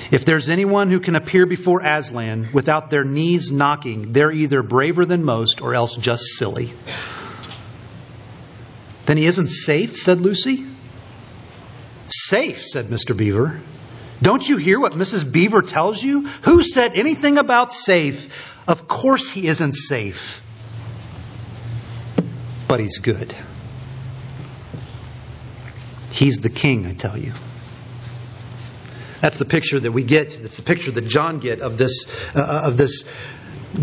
If 0.09 0.25
there's 0.25 0.49
anyone 0.49 0.89
who 0.89 0.99
can 0.99 1.15
appear 1.15 1.45
before 1.45 1.81
Aslan 1.81 2.49
without 2.53 2.89
their 2.89 3.03
knees 3.03 3.51
knocking, 3.51 4.13
they're 4.13 4.31
either 4.31 4.63
braver 4.63 5.05
than 5.05 5.23
most 5.23 5.61
or 5.61 5.75
else 5.75 5.95
just 5.95 6.23
silly. 6.37 6.71
Then 9.05 9.17
he 9.17 9.25
isn't 9.25 9.49
safe, 9.49 9.95
said 9.95 10.19
Lucy. 10.19 10.65
Safe, 12.11 12.63
said 12.63 12.85
Mr. 12.85 13.15
Beaver. 13.15 13.59
Don't 14.21 14.47
you 14.47 14.57
hear 14.57 14.79
what 14.79 14.93
Mrs. 14.93 15.31
Beaver 15.31 15.61
tells 15.61 16.03
you? 16.03 16.27
Who 16.43 16.61
said 16.61 16.95
anything 16.95 17.37
about 17.37 17.73
safe? 17.73 18.57
Of 18.67 18.87
course 18.87 19.29
he 19.29 19.47
isn't 19.47 19.73
safe 19.73 20.41
but 22.71 22.79
he's 22.79 22.99
good. 22.99 23.35
He's 26.09 26.37
the 26.37 26.49
king, 26.49 26.85
I 26.85 26.93
tell 26.93 27.17
you. 27.17 27.33
That's 29.19 29.39
the 29.39 29.43
picture 29.43 29.77
that 29.77 29.91
we 29.91 30.05
get. 30.05 30.39
That's 30.41 30.55
the 30.55 30.63
picture 30.63 30.89
that 30.91 31.05
John 31.05 31.39
get 31.39 31.59
of 31.59 31.77
this 31.77 32.05
uh, 32.33 32.61
of 32.67 32.77
this 32.77 33.03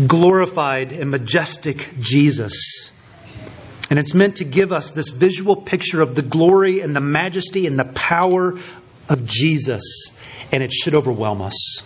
glorified 0.07 0.91
and 0.91 1.11
majestic 1.11 1.93
Jesus. 1.99 2.91
And 3.89 3.97
it's 3.97 4.13
meant 4.13 4.37
to 4.37 4.45
give 4.45 4.71
us 4.71 4.91
this 4.91 5.09
visual 5.09 5.55
picture 5.55 6.01
of 6.01 6.15
the 6.15 6.21
glory 6.21 6.81
and 6.81 6.95
the 6.95 7.01
majesty 7.01 7.65
and 7.65 7.77
the 7.77 7.85
power 7.85 8.59
of 9.09 9.25
Jesus. 9.25 10.15
And 10.51 10.61
it 10.61 10.71
should 10.71 10.93
overwhelm 10.93 11.41
us. 11.41 11.83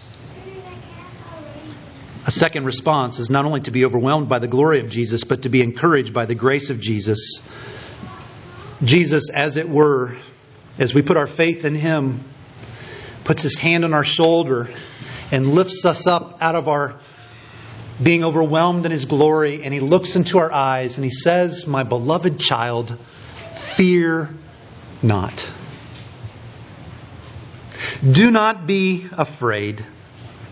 A 2.26 2.32
second 2.32 2.66
response 2.66 3.20
is 3.20 3.30
not 3.30 3.46
only 3.46 3.62
to 3.62 3.72
be 3.72 3.84
overwhelmed 3.84 4.30
by 4.30 4.40
the 4.40 4.48
glory 4.48 4.80
of 4.80 4.90
Jesus, 4.90 5.24
but 5.24 5.44
to 5.44 5.50
be 5.50 5.62
encouraged 5.62 6.14
by 6.14 6.26
the 6.26 6.36
grace 6.36 6.70
of 6.70 6.80
Jesus. 6.80 7.42
Jesus, 8.84 9.30
as 9.30 9.58
it 9.58 9.68
were, 9.68 10.16
as 10.80 10.94
we 10.94 11.02
put 11.02 11.18
our 11.18 11.28
faith 11.28 11.66
in 11.66 11.76
Him, 11.76 12.22
puts 13.26 13.42
His 13.42 13.58
hand 13.58 13.84
on 13.84 13.94
our 13.94 14.06
shoulder 14.06 14.70
and 15.32 15.54
lifts 15.54 15.84
us 15.86 16.08
up 16.08 16.42
out 16.42 16.56
of 16.56 16.68
our 16.68 17.00
being 18.02 18.24
overwhelmed 18.24 18.86
in 18.86 18.92
His 18.92 19.06
glory, 19.06 19.64
and 19.64 19.74
He 19.74 19.80
looks 19.80 20.16
into 20.16 20.38
our 20.40 20.52
eyes 20.52 20.98
and 20.98 21.06
He 21.06 21.12
says, 21.12 21.68
My 21.68 21.84
beloved 21.84 22.40
child, 22.40 22.98
fear 23.76 24.30
not. 25.02 25.52
Do 28.10 28.32
not 28.32 28.66
be 28.66 29.08
afraid. 29.12 29.84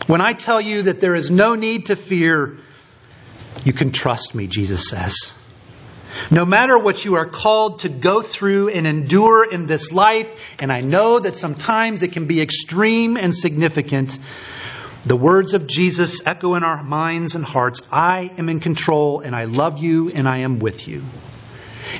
When 0.08 0.22
I 0.22 0.34
tell 0.34 0.60
you 0.60 0.84
that 0.84 1.02
there 1.02 1.16
is 1.16 1.30
no 1.30 1.56
need 1.56 1.88
to 1.88 1.96
fear, 1.96 2.58
you 3.64 3.74
can 3.74 3.92
trust 3.92 4.36
me, 4.36 4.48
Jesus 4.48 4.90
says. 4.90 5.34
No 6.30 6.46
matter 6.46 6.78
what 6.78 7.06
you 7.06 7.16
are 7.16 7.26
called 7.26 7.80
to 7.80 7.90
go 7.90 8.22
through 8.22 8.70
and 8.70 8.86
endure 8.86 9.50
in 9.50 9.68
this 9.68 9.92
life, 9.92 10.28
and 10.60 10.72
I 10.72 10.82
know 10.82 11.20
that 11.20 11.36
sometimes 11.36 12.04
it 12.04 12.12
can 12.12 12.26
be 12.26 12.42
extreme 12.42 13.18
and 13.18 13.34
significant, 13.34 14.18
the 15.06 15.16
words 15.16 15.54
of 15.54 15.66
Jesus 15.66 16.22
echo 16.28 16.54
in 16.54 16.64
our 16.64 16.84
minds 16.84 17.34
and 17.34 17.44
hearts 17.44 17.82
I 17.92 18.32
am 18.38 18.50
in 18.50 18.60
control, 18.60 19.22
and 19.22 19.36
I 19.36 19.46
love 19.46 19.80
you, 19.80 20.10
and 20.10 20.30
I 20.30 20.40
am 20.40 20.60
with 20.60 20.88
you. 20.88 21.04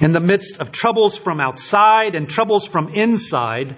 In 0.02 0.14
the 0.14 0.20
midst 0.20 0.60
of 0.60 0.72
troubles 0.72 1.18
from 1.18 1.40
outside 1.40 2.14
and 2.16 2.30
troubles 2.30 2.68
from 2.68 2.90
inside, 2.90 3.76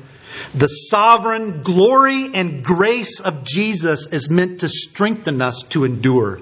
the 0.53 0.67
sovereign 0.67 1.63
glory 1.63 2.31
and 2.33 2.63
grace 2.63 3.19
of 3.19 3.45
Jesus 3.45 4.07
is 4.07 4.29
meant 4.29 4.59
to 4.59 4.69
strengthen 4.69 5.41
us 5.41 5.63
to 5.69 5.85
endure, 5.85 6.39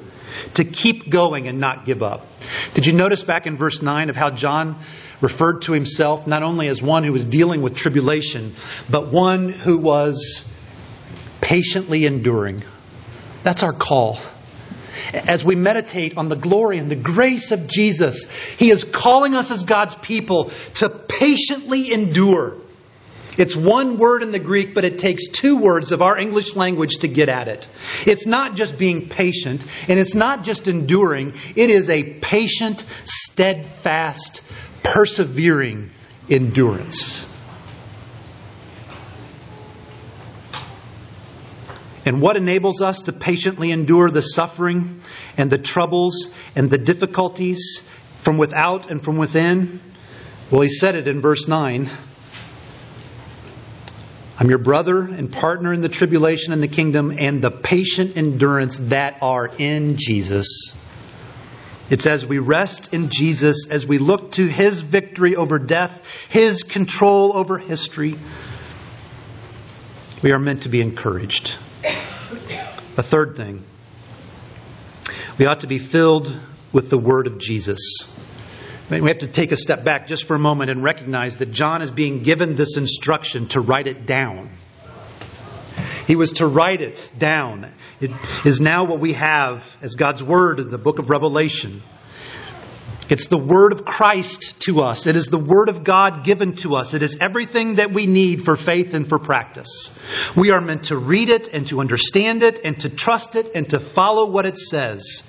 to 0.55 0.63
keep 0.63 1.09
going 1.09 1.47
and 1.47 1.59
not 1.59 1.85
give 1.85 2.01
up. 2.01 2.25
Did 2.73 2.87
you 2.87 2.93
notice 2.93 3.23
back 3.23 3.45
in 3.45 3.57
verse 3.57 3.81
9 3.81 4.09
of 4.09 4.15
how 4.15 4.31
John 4.31 4.77
referred 5.21 5.61
to 5.63 5.73
himself 5.73 6.25
not 6.25 6.41
only 6.41 6.67
as 6.67 6.81
one 6.81 7.03
who 7.03 7.13
was 7.13 7.25
dealing 7.25 7.61
with 7.61 7.75
tribulation, 7.75 8.55
but 8.89 9.11
one 9.11 9.49
who 9.49 9.77
was 9.77 10.51
patiently 11.41 12.05
enduring? 12.05 12.63
That's 13.43 13.63
our 13.63 13.73
call. 13.73 14.19
As 15.13 15.43
we 15.43 15.55
meditate 15.55 16.17
on 16.17 16.29
the 16.29 16.35
glory 16.35 16.77
and 16.77 16.89
the 16.89 16.95
grace 16.95 17.51
of 17.51 17.67
Jesus, 17.67 18.29
He 18.57 18.69
is 18.69 18.83
calling 18.83 19.35
us 19.35 19.51
as 19.51 19.63
God's 19.63 19.95
people 19.95 20.51
to 20.75 20.89
patiently 20.89 21.91
endure 21.91 22.57
it's 23.37 23.55
one 23.55 23.97
word 23.97 24.23
in 24.23 24.31
the 24.31 24.39
Greek, 24.39 24.73
but 24.73 24.83
it 24.83 24.99
takes 24.99 25.27
two 25.27 25.57
words 25.57 25.91
of 25.91 26.01
our 26.01 26.17
English 26.17 26.55
language 26.55 26.97
to 26.99 27.07
get 27.07 27.29
at 27.29 27.47
it. 27.47 27.67
It's 28.05 28.25
not 28.25 28.55
just 28.55 28.77
being 28.77 29.07
patient, 29.07 29.65
and 29.87 29.97
it's 29.97 30.15
not 30.15 30.43
just 30.43 30.67
enduring, 30.67 31.33
it 31.55 31.69
is 31.69 31.89
a 31.89 32.03
patient, 32.19 32.83
steadfast, 33.05 34.41
persevering 34.83 35.91
endurance. 36.29 37.30
And 42.05 42.21
what 42.21 42.35
enables 42.35 42.81
us 42.81 43.03
to 43.03 43.13
patiently 43.13 43.71
endure 43.71 44.09
the 44.09 44.23
suffering 44.23 45.01
and 45.37 45.51
the 45.51 45.57
troubles 45.57 46.33
and 46.55 46.69
the 46.69 46.77
difficulties 46.77 47.87
from 48.23 48.37
without 48.37 48.89
and 48.89 49.01
from 49.01 49.17
within? 49.17 49.79
Well, 50.49 50.61
he 50.61 50.69
said 50.69 50.95
it 50.95 51.07
in 51.07 51.21
verse 51.21 51.47
9 51.47 51.89
I'm 54.39 54.49
your 54.49 54.57
brother 54.57 55.03
and 55.03 55.31
partner 55.31 55.71
in 55.71 55.81
the 55.81 55.89
tribulation 55.89 56.51
and 56.51 56.63
the 56.63 56.67
kingdom 56.67 57.15
and 57.15 57.43
the 57.43 57.51
patient 57.51 58.17
endurance 58.17 58.79
that 58.89 59.19
are 59.21 59.51
in 59.59 59.97
Jesus. 59.97 60.75
It's 61.91 62.07
as 62.07 62.25
we 62.25 62.39
rest 62.39 62.91
in 62.91 63.09
Jesus, 63.09 63.67
as 63.69 63.85
we 63.85 63.99
look 63.99 64.31
to 64.33 64.47
his 64.47 64.81
victory 64.81 65.35
over 65.35 65.59
death, 65.59 66.03
his 66.29 66.63
control 66.63 67.37
over 67.37 67.59
history, 67.59 68.15
we 70.23 70.31
are 70.31 70.39
meant 70.39 70.63
to 70.63 70.69
be 70.69 70.81
encouraged. 70.81 71.53
A 71.83 73.03
third 73.03 73.35
thing, 73.35 73.63
we 75.37 75.45
ought 75.45 75.61
to 75.61 75.67
be 75.67 75.79
filled 75.79 76.31
with 76.71 76.89
the 76.89 76.97
word 76.97 77.27
of 77.27 77.37
Jesus. 77.37 77.79
We 78.89 78.99
have 79.07 79.19
to 79.19 79.27
take 79.27 79.51
a 79.51 79.57
step 79.57 79.83
back 79.83 80.07
just 80.07 80.25
for 80.25 80.35
a 80.35 80.39
moment 80.39 80.69
and 80.69 80.83
recognize 80.83 81.37
that 81.37 81.51
John 81.51 81.81
is 81.81 81.91
being 81.91 82.23
given 82.23 82.55
this 82.57 82.75
instruction 82.77 83.47
to 83.49 83.61
write 83.61 83.87
it 83.87 84.05
down. 84.05 84.49
He 86.07 86.15
was 86.15 86.33
to 86.33 86.47
write 86.47 86.81
it 86.81 87.11
down. 87.17 87.71
It 88.01 88.11
is 88.43 88.59
now 88.59 88.83
what 88.83 88.99
we 88.99 89.13
have 89.13 89.77
as 89.81 89.95
God's 89.95 90.21
Word 90.21 90.59
in 90.59 90.69
the 90.69 90.77
book 90.77 90.99
of 90.99 91.09
Revelation. 91.09 91.81
It's 93.11 93.27
the 93.27 93.37
Word 93.37 93.73
of 93.73 93.83
Christ 93.83 94.61
to 94.61 94.79
us. 94.79 95.05
It 95.05 95.17
is 95.17 95.25
the 95.25 95.37
Word 95.37 95.67
of 95.67 95.83
God 95.83 96.23
given 96.23 96.53
to 96.63 96.75
us. 96.75 96.93
It 96.93 97.01
is 97.01 97.17
everything 97.19 97.75
that 97.75 97.91
we 97.91 98.05
need 98.05 98.45
for 98.45 98.55
faith 98.55 98.93
and 98.93 99.05
for 99.05 99.19
practice. 99.19 99.99
We 100.33 100.51
are 100.51 100.61
meant 100.61 100.85
to 100.85 100.97
read 100.97 101.29
it 101.29 101.49
and 101.49 101.67
to 101.67 101.81
understand 101.81 102.41
it 102.41 102.61
and 102.63 102.79
to 102.79 102.89
trust 102.89 103.35
it 103.35 103.53
and 103.53 103.69
to 103.71 103.81
follow 103.81 104.31
what 104.31 104.45
it 104.45 104.57
says. 104.57 105.23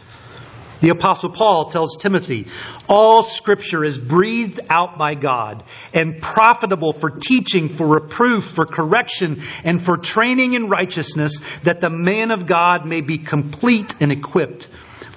The 0.80 0.90
Apostle 0.90 1.30
Paul 1.30 1.70
tells 1.70 1.96
Timothy, 1.96 2.46
All 2.88 3.24
Scripture 3.24 3.82
is 3.82 3.98
breathed 3.98 4.60
out 4.70 4.96
by 4.96 5.16
God 5.16 5.64
and 5.92 6.22
profitable 6.22 6.92
for 6.92 7.10
teaching, 7.10 7.68
for 7.68 7.88
reproof, 7.88 8.44
for 8.44 8.64
correction, 8.64 9.42
and 9.64 9.84
for 9.84 9.96
training 9.96 10.52
in 10.52 10.68
righteousness, 10.68 11.40
that 11.64 11.80
the 11.80 11.90
man 11.90 12.30
of 12.30 12.46
God 12.46 12.86
may 12.86 13.00
be 13.00 13.18
complete 13.18 13.96
and 14.00 14.12
equipped 14.12 14.68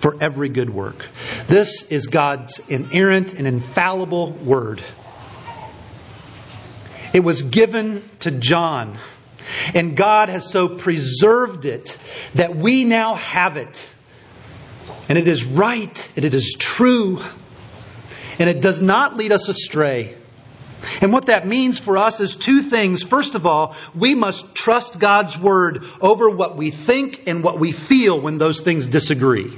for 0.05 0.15
every 0.21 0.49
good 0.49 0.69
work. 0.69 1.03
This 1.47 1.81
is 1.91 2.05
God's 2.05 2.59
inerrant 2.69 3.33
and 3.33 3.47
infallible 3.47 4.33
Word. 4.33 4.79
It 7.11 7.21
was 7.21 7.41
given 7.41 8.03
to 8.19 8.29
John, 8.29 8.99
and 9.73 9.97
God 9.97 10.29
has 10.29 10.47
so 10.47 10.67
preserved 10.67 11.65
it 11.65 11.97
that 12.35 12.55
we 12.55 12.83
now 12.83 13.15
have 13.15 13.57
it 13.57 13.91
and 15.09 15.17
it 15.17 15.27
is 15.27 15.43
right, 15.43 16.11
and 16.15 16.23
it 16.23 16.35
is 16.35 16.55
true, 16.59 17.19
and 18.37 18.47
it 18.47 18.61
does 18.61 18.83
not 18.83 19.17
lead 19.17 19.31
us 19.31 19.49
astray. 19.49 20.13
And 21.01 21.11
what 21.13 21.25
that 21.27 21.47
means 21.47 21.79
for 21.79 21.97
us 21.97 22.19
is 22.19 22.35
two 22.35 22.61
things. 22.61 23.01
First 23.01 23.33
of 23.33 23.47
all, 23.47 23.75
we 23.95 24.13
must 24.13 24.53
trust 24.53 24.99
God's 24.99 25.35
word 25.35 25.83
over 25.99 26.29
what 26.29 26.57
we 26.57 26.69
think 26.69 27.23
and 27.25 27.43
what 27.43 27.59
we 27.59 27.71
feel 27.71 28.21
when 28.21 28.37
those 28.37 28.61
things 28.61 28.85
disagree. 28.85 29.51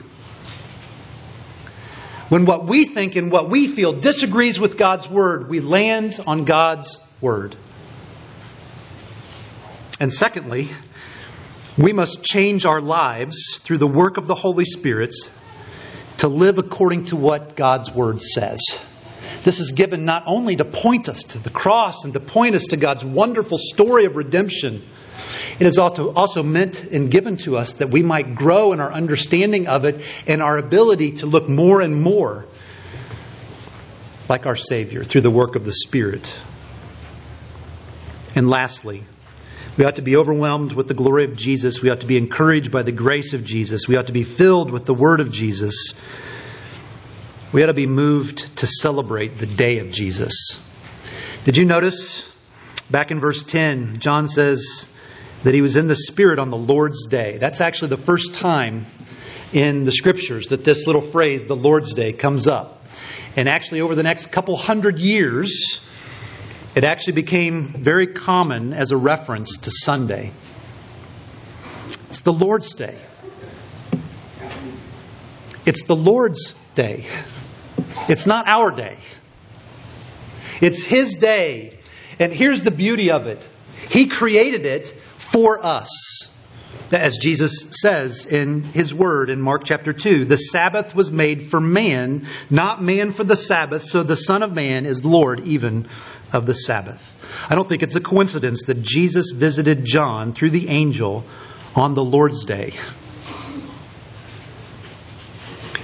When 2.30 2.46
what 2.46 2.66
we 2.66 2.86
think 2.86 3.16
and 3.16 3.32
what 3.32 3.50
we 3.50 3.68
feel 3.68 3.94
disagrees 3.94 4.60
with 4.60 4.78
God's 4.78 5.10
word, 5.10 5.50
we 5.50 5.62
land 5.62 6.20
on 6.28 6.44
God's 6.44 6.98
word. 7.22 7.56
And 10.00 10.12
secondly, 10.12 10.68
we 11.78 11.94
must 11.94 12.24
change 12.24 12.66
our 12.66 12.82
lives 12.82 13.60
through 13.60 13.78
the 13.78 13.88
work 13.88 14.18
of 14.18 14.28
the 14.28 14.36
Holy 14.36 14.66
Spirit 14.66 15.14
to 16.18 16.28
live 16.28 16.58
according 16.58 17.06
to 17.06 17.16
what 17.16 17.56
God's 17.56 17.92
Word 17.92 18.22
says. 18.22 18.60
This 19.44 19.60
is 19.60 19.72
given 19.72 20.04
not 20.04 20.24
only 20.26 20.56
to 20.56 20.66
point 20.66 21.08
us 21.08 21.24
to 21.24 21.40
the 21.40 21.50
cross 21.50 22.04
and 22.04 22.14
to 22.14 22.20
point 22.20 22.56
us 22.56 22.66
to 22.68 22.78
God's 22.78 23.06
wonderful 23.06 23.58
story 23.60 24.06
of 24.06 24.16
redemption, 24.16 24.82
it 25.60 25.66
is 25.66 25.78
also, 25.80 26.44
meant 26.44 26.84
and 26.84 27.10
given 27.10 27.38
to 27.38 27.58
us 27.58 27.74
that 27.74 27.90
we 27.90 28.04
might 28.04 28.36
grow 28.36 28.74
in 28.74 28.80
our 28.80 28.92
understanding 28.92 29.68
of 29.68 29.86
it 29.86 30.02
and 30.28 30.42
our 30.42 30.58
ability 30.58 31.14
to 31.18 31.26
look 31.26 31.50
more 31.50 31.82
and 31.82 32.00
more 32.00 32.46
like 34.30 34.46
our 34.46 34.56
Savior 34.56 35.04
through 35.04 35.22
the 35.22 35.32
work 35.32 35.56
of 35.56 35.66
the 35.66 35.72
Spirit. 35.72 36.40
And 38.36 38.50
lastly, 38.50 39.04
we 39.78 39.86
ought 39.86 39.96
to 39.96 40.04
be 40.04 40.16
overwhelmed 40.16 40.74
with 40.74 40.88
the 40.88 40.94
glory 40.94 41.26
of 41.26 41.36
Jesus. 41.36 41.82
We 41.82 41.90
ought 41.90 42.02
to 42.02 42.06
be 42.06 42.18
encouraged 42.18 42.72
by 42.72 42.84
the 42.84 42.92
grace 42.92 43.34
of 43.34 43.44
Jesus. 43.44 43.88
We 43.88 43.96
ought 43.96 44.08
to 44.08 44.14
be 44.14 44.24
filled 44.24 44.70
with 44.70 44.86
the 44.86 44.94
word 44.94 45.20
of 45.20 45.32
Jesus. 45.32 45.94
We 47.52 47.64
ought 47.64 47.68
to 47.68 47.74
be 47.74 47.88
moved 47.88 48.58
to 48.58 48.68
celebrate 48.68 49.40
the 49.40 49.48
day 49.48 49.80
of 49.80 49.90
Jesus. 49.90 50.64
Did 51.46 51.58
you 51.58 51.66
notice 51.66 52.32
back 52.92 53.10
in 53.10 53.20
verse 53.20 53.44
10, 53.44 54.00
John 54.00 54.28
says 54.28 54.86
that 55.48 55.54
he 55.54 55.62
was 55.62 55.78
in 55.78 55.88
the 55.88 55.96
Spirit 55.96 56.40
on 56.40 56.50
the 56.50 56.58
Lord's 56.58 57.08
day? 57.08 57.38
That's 57.38 57.62
actually 57.62 57.88
the 57.88 57.96
first 57.96 58.36
time 58.36 58.86
in 59.54 59.86
the 59.86 59.94
scriptures 59.94 60.48
that 60.48 60.66
this 60.66 60.86
little 60.86 61.02
phrase, 61.02 61.46
the 61.46 61.56
Lord's 61.56 61.94
day, 61.94 62.12
comes 62.12 62.48
up. 62.48 62.84
And 63.38 63.48
actually, 63.48 63.80
over 63.80 63.96
the 63.96 64.04
next 64.04 64.30
couple 64.30 64.58
hundred 64.58 65.00
years, 65.00 65.80
it 66.76 66.84
actually 66.84 67.14
became 67.14 67.64
very 67.64 68.08
common 68.08 68.74
as 68.74 68.92
a 68.92 68.98
reference 68.98 69.60
to 69.60 69.72
Sunday. 69.72 70.34
It's 72.10 72.20
the 72.20 72.34
Lord's 72.34 72.74
Day. 72.74 72.98
It's 75.66 75.84
the 75.84 75.96
Lord's 75.96 76.56
Day. 76.76 77.06
It's 78.10 78.26
not 78.26 78.50
our 78.50 78.72
day. 78.72 78.98
It's 80.60 80.84
His 80.84 81.16
day. 81.16 81.80
And 82.20 82.34
here's 82.34 82.64
the 82.64 82.72
beauty 82.72 83.12
of 83.12 83.28
it 83.28 83.48
He 83.90 84.08
created 84.08 84.66
it 84.66 84.94
for 85.38 85.64
us. 85.64 86.34
As 86.92 87.20
Jesus 87.20 87.68
says 87.70 88.26
in 88.26 88.64
His 88.64 88.92
Word 88.92 89.30
in 89.30 89.40
Mark 89.40 89.66
chapter 89.66 89.94
2, 89.94 90.26
the 90.26 90.36
Sabbath 90.36 90.96
was 90.96 91.12
made 91.12 91.52
for 91.52 91.62
man, 91.62 92.26
not 92.50 92.82
man 92.82 93.12
for 93.12 93.24
the 93.24 93.38
Sabbath, 93.38 93.84
so 93.84 94.02
the 94.02 94.18
Son 94.18 94.42
of 94.42 94.52
Man 94.52 94.88
is 94.88 95.06
Lord 95.06 95.42
even 95.42 95.88
of 96.34 96.48
the 96.48 96.56
Sabbath. 96.56 97.00
I 97.48 97.54
don't 97.54 97.70
think 97.70 97.84
it's 97.84 97.96
a 97.96 98.02
coincidence 98.02 98.66
that 98.66 98.82
Jesus 98.82 99.30
visited 99.30 99.86
John 99.86 100.34
through 100.34 100.50
the 100.50 100.70
angel 100.70 101.24
on 101.76 101.94
the 101.94 102.04
Lord's 102.04 102.44
Day. 102.44 102.74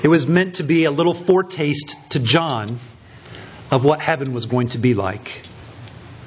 It 0.01 0.07
was 0.07 0.25
meant 0.25 0.55
to 0.55 0.63
be 0.63 0.85
a 0.85 0.91
little 0.91 1.13
foretaste 1.13 1.95
to 2.09 2.19
John 2.19 2.79
of 3.69 3.85
what 3.85 4.01
heaven 4.01 4.33
was 4.33 4.47
going 4.47 4.69
to 4.69 4.79
be 4.79 4.95
like. 4.95 5.43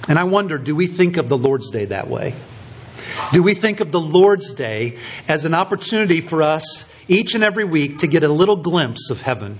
And 0.08 0.16
I 0.16 0.24
wonder 0.24 0.58
do 0.58 0.76
we 0.76 0.86
think 0.86 1.16
of 1.16 1.28
the 1.28 1.36
Lord's 1.36 1.70
Day 1.70 1.86
that 1.86 2.06
way? 2.06 2.32
Do 3.32 3.42
we 3.42 3.54
think 3.54 3.80
of 3.80 3.92
the 3.92 4.00
Lord's 4.00 4.54
Day 4.54 4.98
as 5.28 5.44
an 5.44 5.54
opportunity 5.54 6.20
for 6.20 6.42
us 6.42 6.90
each 7.08 7.34
and 7.34 7.42
every 7.42 7.64
week 7.64 7.98
to 7.98 8.06
get 8.06 8.22
a 8.22 8.28
little 8.28 8.56
glimpse 8.56 9.10
of 9.10 9.20
heaven? 9.20 9.58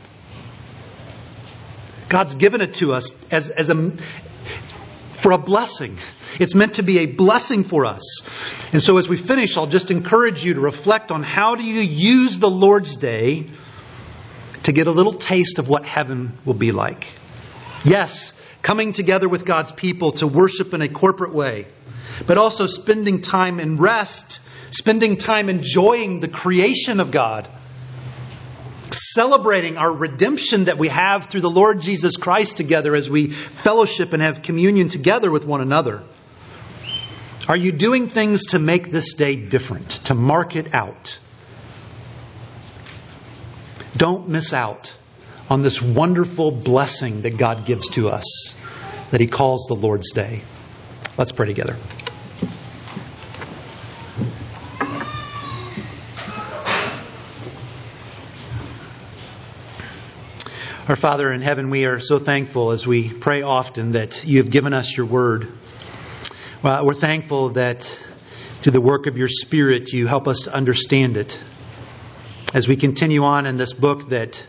God's 2.08 2.34
given 2.34 2.60
it 2.60 2.74
to 2.76 2.92
us 2.92 3.10
as, 3.32 3.50
as, 3.50 3.68
a, 3.68 3.90
for 5.14 5.32
a 5.32 5.38
blessing. 5.38 5.96
It's 6.38 6.54
meant 6.54 6.74
to 6.74 6.82
be 6.82 6.98
a 6.98 7.06
blessing 7.06 7.64
for 7.64 7.84
us. 7.84 8.22
And 8.72 8.82
so 8.82 8.98
as 8.98 9.08
we 9.08 9.16
finish, 9.16 9.56
I'll 9.56 9.66
just 9.66 9.90
encourage 9.90 10.44
you 10.44 10.54
to 10.54 10.60
reflect 10.60 11.10
on 11.10 11.22
how 11.22 11.56
do 11.56 11.64
you 11.64 11.80
use 11.80 12.38
the 12.38 12.50
Lord's 12.50 12.96
Day 12.96 13.46
to 14.64 14.72
get 14.72 14.86
a 14.86 14.92
little 14.92 15.12
taste 15.12 15.58
of 15.58 15.68
what 15.68 15.84
heaven 15.84 16.38
will 16.44 16.54
be 16.54 16.72
like. 16.72 17.06
Yes, 17.84 18.32
coming 18.62 18.92
together 18.92 19.28
with 19.28 19.44
God's 19.44 19.72
people 19.72 20.12
to 20.12 20.26
worship 20.26 20.74
in 20.74 20.82
a 20.82 20.88
corporate 20.88 21.32
way, 21.32 21.66
but 22.26 22.38
also 22.38 22.66
spending 22.66 23.20
time 23.20 23.60
in 23.60 23.76
rest, 23.76 24.40
spending 24.70 25.16
time 25.16 25.48
enjoying 25.48 26.20
the 26.20 26.28
creation 26.28 27.00
of 27.00 27.10
God 27.10 27.48
celebrating 28.92 29.76
our 29.76 29.92
redemption 29.92 30.64
that 30.64 30.78
we 30.78 30.88
have 30.88 31.26
through 31.26 31.40
the 31.40 31.50
Lord 31.50 31.80
Jesus 31.80 32.16
Christ 32.16 32.56
together 32.56 32.94
as 32.94 33.10
we 33.10 33.30
fellowship 33.30 34.12
and 34.12 34.22
have 34.22 34.42
communion 34.42 34.88
together 34.88 35.30
with 35.30 35.44
one 35.44 35.60
another? 35.60 36.02
Are 37.48 37.56
you 37.56 37.72
doing 37.72 38.08
things 38.08 38.46
to 38.46 38.58
make 38.58 38.90
this 38.90 39.14
day 39.14 39.36
different, 39.36 39.88
to 40.06 40.14
mark 40.14 40.56
it 40.56 40.74
out? 40.74 41.18
Don't 43.96 44.28
miss 44.28 44.52
out 44.52 44.92
on 45.48 45.62
this 45.62 45.80
wonderful 45.80 46.50
blessing 46.50 47.22
that 47.22 47.38
God 47.38 47.64
gives 47.64 47.88
to 47.90 48.08
us, 48.08 48.54
that 49.10 49.20
He 49.20 49.28
calls 49.28 49.66
the 49.68 49.74
Lord's 49.74 50.12
Day. 50.12 50.42
Let's 51.16 51.32
pray 51.32 51.46
together. 51.46 51.76
Our 60.88 60.94
Father 60.94 61.32
in 61.32 61.42
heaven, 61.42 61.70
we 61.70 61.84
are 61.84 61.98
so 61.98 62.20
thankful 62.20 62.70
as 62.70 62.86
we 62.86 63.12
pray 63.12 63.42
often 63.42 63.90
that 63.92 64.24
you 64.24 64.38
have 64.38 64.52
given 64.52 64.72
us 64.72 64.96
your 64.96 65.06
word. 65.06 65.48
Well, 66.62 66.86
we're 66.86 66.94
thankful 66.94 67.48
that 67.54 67.82
through 68.60 68.70
the 68.70 68.80
work 68.80 69.08
of 69.08 69.18
your 69.18 69.26
Spirit, 69.26 69.92
you 69.92 70.06
help 70.06 70.28
us 70.28 70.42
to 70.42 70.54
understand 70.54 71.16
it. 71.16 71.42
As 72.54 72.68
we 72.68 72.76
continue 72.76 73.24
on 73.24 73.46
in 73.46 73.56
this 73.56 73.72
book 73.72 74.10
that 74.10 74.46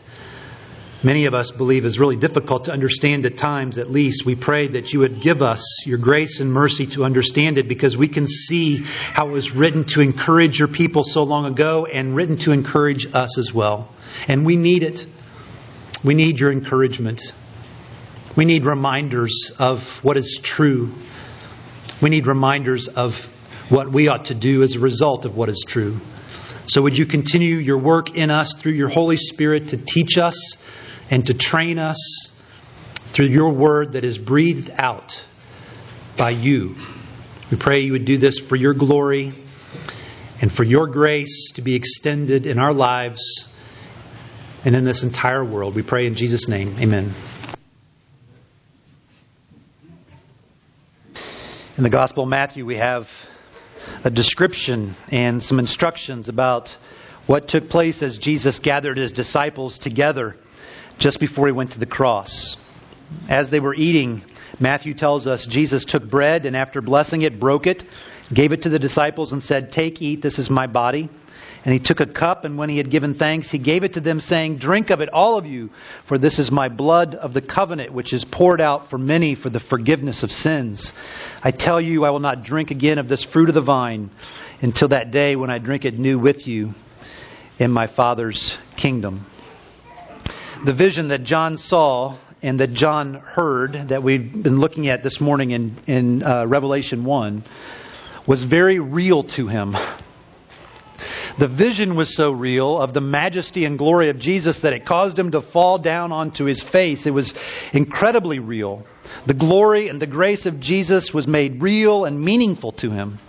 many 1.04 1.26
of 1.26 1.34
us 1.34 1.50
believe 1.50 1.86
is 1.86 1.98
really 1.98 2.18
difficult 2.18 2.66
to 2.66 2.72
understand 2.72 3.26
at 3.26 3.36
times, 3.36 3.80
at 3.80 3.90
least, 3.90 4.24
we 4.24 4.36
pray 4.36 4.68
that 4.68 4.94
you 4.94 5.00
would 5.00 5.20
give 5.20 5.42
us 5.42 5.88
your 5.88 5.98
grace 5.98 6.40
and 6.40 6.54
mercy 6.54 6.86
to 6.86 7.04
understand 7.04 7.58
it 7.58 7.68
because 7.68 7.98
we 7.98 8.10
can 8.10 8.28
see 8.28 8.84
how 8.84 9.28
it 9.28 9.32
was 9.32 9.56
written 9.56 9.86
to 9.86 10.02
encourage 10.02 10.60
your 10.60 10.68
people 10.68 11.04
so 11.04 11.24
long 11.24 11.46
ago 11.46 11.88
and 11.88 12.16
written 12.16 12.38
to 12.38 12.52
encourage 12.52 13.08
us 13.16 13.40
as 13.40 13.52
well. 13.52 13.90
And 14.28 14.46
we 14.46 14.56
need 14.56 14.84
it. 14.84 15.08
We 16.04 16.14
need 16.14 16.39
your 16.39 16.52
encouragement. 16.52 17.22
We 18.36 18.45
need 18.45 18.66
reminders 18.66 19.52
of 19.58 20.04
what 20.04 20.16
is 20.16 20.39
true. 20.41 20.93
We 22.02 22.12
need 22.12 22.28
reminders 22.28 22.88
of 22.88 23.26
what 23.70 23.91
we 23.91 24.08
ought 24.08 24.26
to 24.26 24.36
do 24.36 24.62
as 24.62 24.76
a 24.76 24.80
result 24.80 25.26
of 25.26 25.36
what 25.36 25.50
is 25.50 25.66
true. 25.68 26.00
So, 26.68 26.84
would 26.84 26.98
you 26.98 27.06
continue 27.06 27.56
your 27.56 27.80
work 27.80 28.16
in 28.16 28.30
us 28.30 28.54
through 28.54 28.74
your 28.74 28.89
Holy 28.89 29.18
Spirit 29.18 29.70
to 29.70 29.78
teach 29.78 30.18
us 30.18 30.58
and 31.10 31.26
to 31.28 31.34
train 31.34 31.80
us 31.80 32.30
through 33.14 33.28
your 33.28 33.52
word 33.54 33.93
that 33.93 34.04
is 34.04 34.18
breathed 34.18 34.70
out 34.78 35.26
by 36.16 36.32
you? 36.32 36.76
We 37.50 37.58
pray 37.58 37.80
you 37.80 37.93
would 37.93 38.06
do 38.06 38.18
this 38.18 38.38
for 38.38 38.56
your 38.56 38.74
glory 38.74 39.34
and 40.41 40.52
for 40.52 40.64
your 40.64 40.88
grace 40.88 41.52
to 41.56 41.62
be 41.62 41.74
extended 41.74 42.45
in 42.45 42.60
our 42.60 42.74
lives 42.74 43.52
and 44.68 44.76
in 44.76 44.84
this 44.84 45.01
entire 45.01 45.45
world. 45.45 45.76
We 45.76 45.82
pray 45.82 46.07
in 46.07 46.13
Jesus' 46.13 46.49
name. 46.49 46.76
Amen. 46.78 47.13
In 51.78 51.84
the 51.84 51.89
Gospel 51.89 52.24
of 52.24 52.30
Matthew, 52.30 52.65
we 52.65 52.76
have 52.76 53.07
a 54.03 54.09
description 54.09 54.93
and 55.09 55.41
some 55.41 55.59
instructions 55.59 56.28
about 56.28 56.76
what 57.28 57.47
took 57.47 57.70
place 57.70 58.03
as 58.03 58.18
Jesus 58.18 58.59
gathered 58.59 58.97
his 58.97 59.13
disciples 59.13 59.80
together 59.80 60.36
just 60.97 61.22
before 61.22 61.45
he 61.45 61.53
went 61.53 61.72
to 61.72 61.80
the 61.80 61.86
cross. 61.86 62.57
As 63.30 63.49
they 63.49 63.61
were 63.61 63.74
eating, 63.74 64.22
Matthew 64.59 64.95
tells 64.95 65.28
us 65.28 65.45
Jesus 65.45 65.86
took 65.86 66.09
bread 66.09 66.45
and 66.45 66.57
after 66.57 66.82
blessing 66.82 67.22
it, 67.22 67.39
broke 67.39 67.68
it, 67.68 67.86
gave 68.34 68.51
it 68.51 68.63
to 68.63 68.70
the 68.70 68.80
disciples, 68.80 69.32
and 69.32 69.41
said, 69.41 69.72
Take, 69.72 70.01
eat, 70.01 70.22
this 70.22 70.39
is 70.39 70.49
my 70.49 70.68
body. 70.68 71.09
And 71.68 71.74
he 71.74 71.82
took 71.82 71.99
a 71.99 72.05
cup, 72.05 72.45
and 72.45 72.57
when 72.57 72.70
he 72.70 72.78
had 72.78 72.89
given 72.89 73.15
thanks, 73.15 73.51
he 73.51 73.57
gave 73.57 73.84
it 73.84 73.95
to 73.95 73.99
them, 73.99 74.22
saying, 74.22 74.55
Drink 74.55 74.89
of 74.89 75.01
it, 75.01 75.09
all 75.09 75.38
of 75.38 75.45
you, 75.45 75.70
for 76.05 76.18
this 76.18 76.39
is 76.39 76.49
my 76.49 76.70
blood 76.70 77.13
of 77.13 77.34
the 77.34 77.41
covenant, 77.41 77.91
which 77.91 78.13
is 78.13 78.24
poured 78.24 78.61
out 78.61 78.89
for 78.89 78.97
many 78.97 79.36
for 79.36 79.49
the 79.49 79.59
forgiveness 79.59 80.24
of 80.24 80.32
sins. 80.32 80.93
I 81.43 81.51
tell 81.51 81.82
you, 81.82 82.05
I 82.05 82.11
will 82.11 82.22
not 82.22 82.45
drink 82.45 82.72
again 82.72 82.99
of 82.99 83.09
this 83.09 83.22
fruit 83.22 83.49
of 83.49 83.53
the 83.53 83.59
vine 83.59 84.11
until 84.61 84.88
that 84.88 85.11
day 85.11 85.36
when 85.36 85.49
I 85.49 85.57
drink 85.57 85.84
it 85.84 85.99
new 85.99 86.18
with 86.18 86.47
you 86.47 86.74
in 87.59 87.70
my 87.70 87.88
Father's 87.88 88.57
kingdom. 88.78 89.26
The 90.63 90.72
vision 90.72 91.09
that 91.09 91.26
John 91.26 91.57
saw 91.57 92.15
and 92.41 92.61
that 92.61 92.72
John 92.72 93.15
heard, 93.15 93.89
that 93.89 94.03
we've 94.03 94.41
been 94.41 94.61
looking 94.61 94.88
at 94.88 95.03
this 95.03 95.20
morning 95.20 95.51
in, 95.51 95.76
in 95.86 96.24
uh, 96.24 96.45
Revelation 96.45 97.03
1, 97.03 97.43
was 98.26 98.41
very 98.41 98.80
real 98.80 99.24
to 99.24 99.47
him. 99.47 99.76
The 101.38 101.48
vision 101.48 101.96
was 101.96 102.16
so 102.16 102.32
real 102.32 102.82
of 102.82 102.94
the 102.94 103.02
majesty 103.02 103.66
and 103.66 103.78
glory 103.78 104.10
of 104.10 104.18
Jesus 104.18 104.60
that 104.60 104.74
it 104.74 104.86
caused 104.86 105.20
him 105.20 105.32
to 105.32 105.42
fall 105.42 105.78
down 105.78 106.12
onto 106.12 106.46
his 106.46 106.64
face. 106.64 107.06
It 107.06 107.14
was 107.14 107.34
incredibly 107.74 108.40
real. 108.40 108.86
The 109.28 109.36
glory 109.36 109.88
and 109.88 110.02
the 110.02 110.08
grace 110.08 110.48
of 110.48 110.60
Jesus 110.60 111.14
was 111.14 111.28
made 111.28 111.62
real 111.62 112.06
and 112.06 112.20
meaningful 112.20 112.72
to 112.74 112.90
him. 112.90 113.20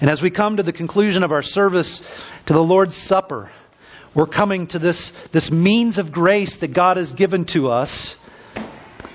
And 0.00 0.10
as 0.10 0.20
we 0.20 0.30
come 0.30 0.58
to 0.58 0.62
the 0.62 0.72
conclusion 0.72 1.22
of 1.22 1.32
our 1.32 1.42
service 1.42 2.02
to 2.46 2.52
the 2.52 2.62
Lord's 2.62 2.96
Supper, 2.96 3.50
we're 4.14 4.26
coming 4.26 4.66
to 4.68 4.78
this, 4.78 5.12
this 5.32 5.50
means 5.50 5.98
of 5.98 6.12
grace 6.12 6.56
that 6.56 6.72
God 6.72 6.98
has 6.98 7.12
given 7.12 7.44
to 7.46 7.68
us 7.68 8.16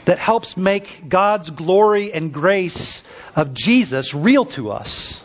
that 0.06 0.20
helps 0.20 0.58
make 0.58 1.08
God's 1.08 1.50
glory 1.50 2.12
and 2.12 2.34
grace 2.34 3.02
of 3.36 3.54
Jesus 3.54 4.14
real 4.14 4.46
to 4.46 4.72
us. 4.72 5.22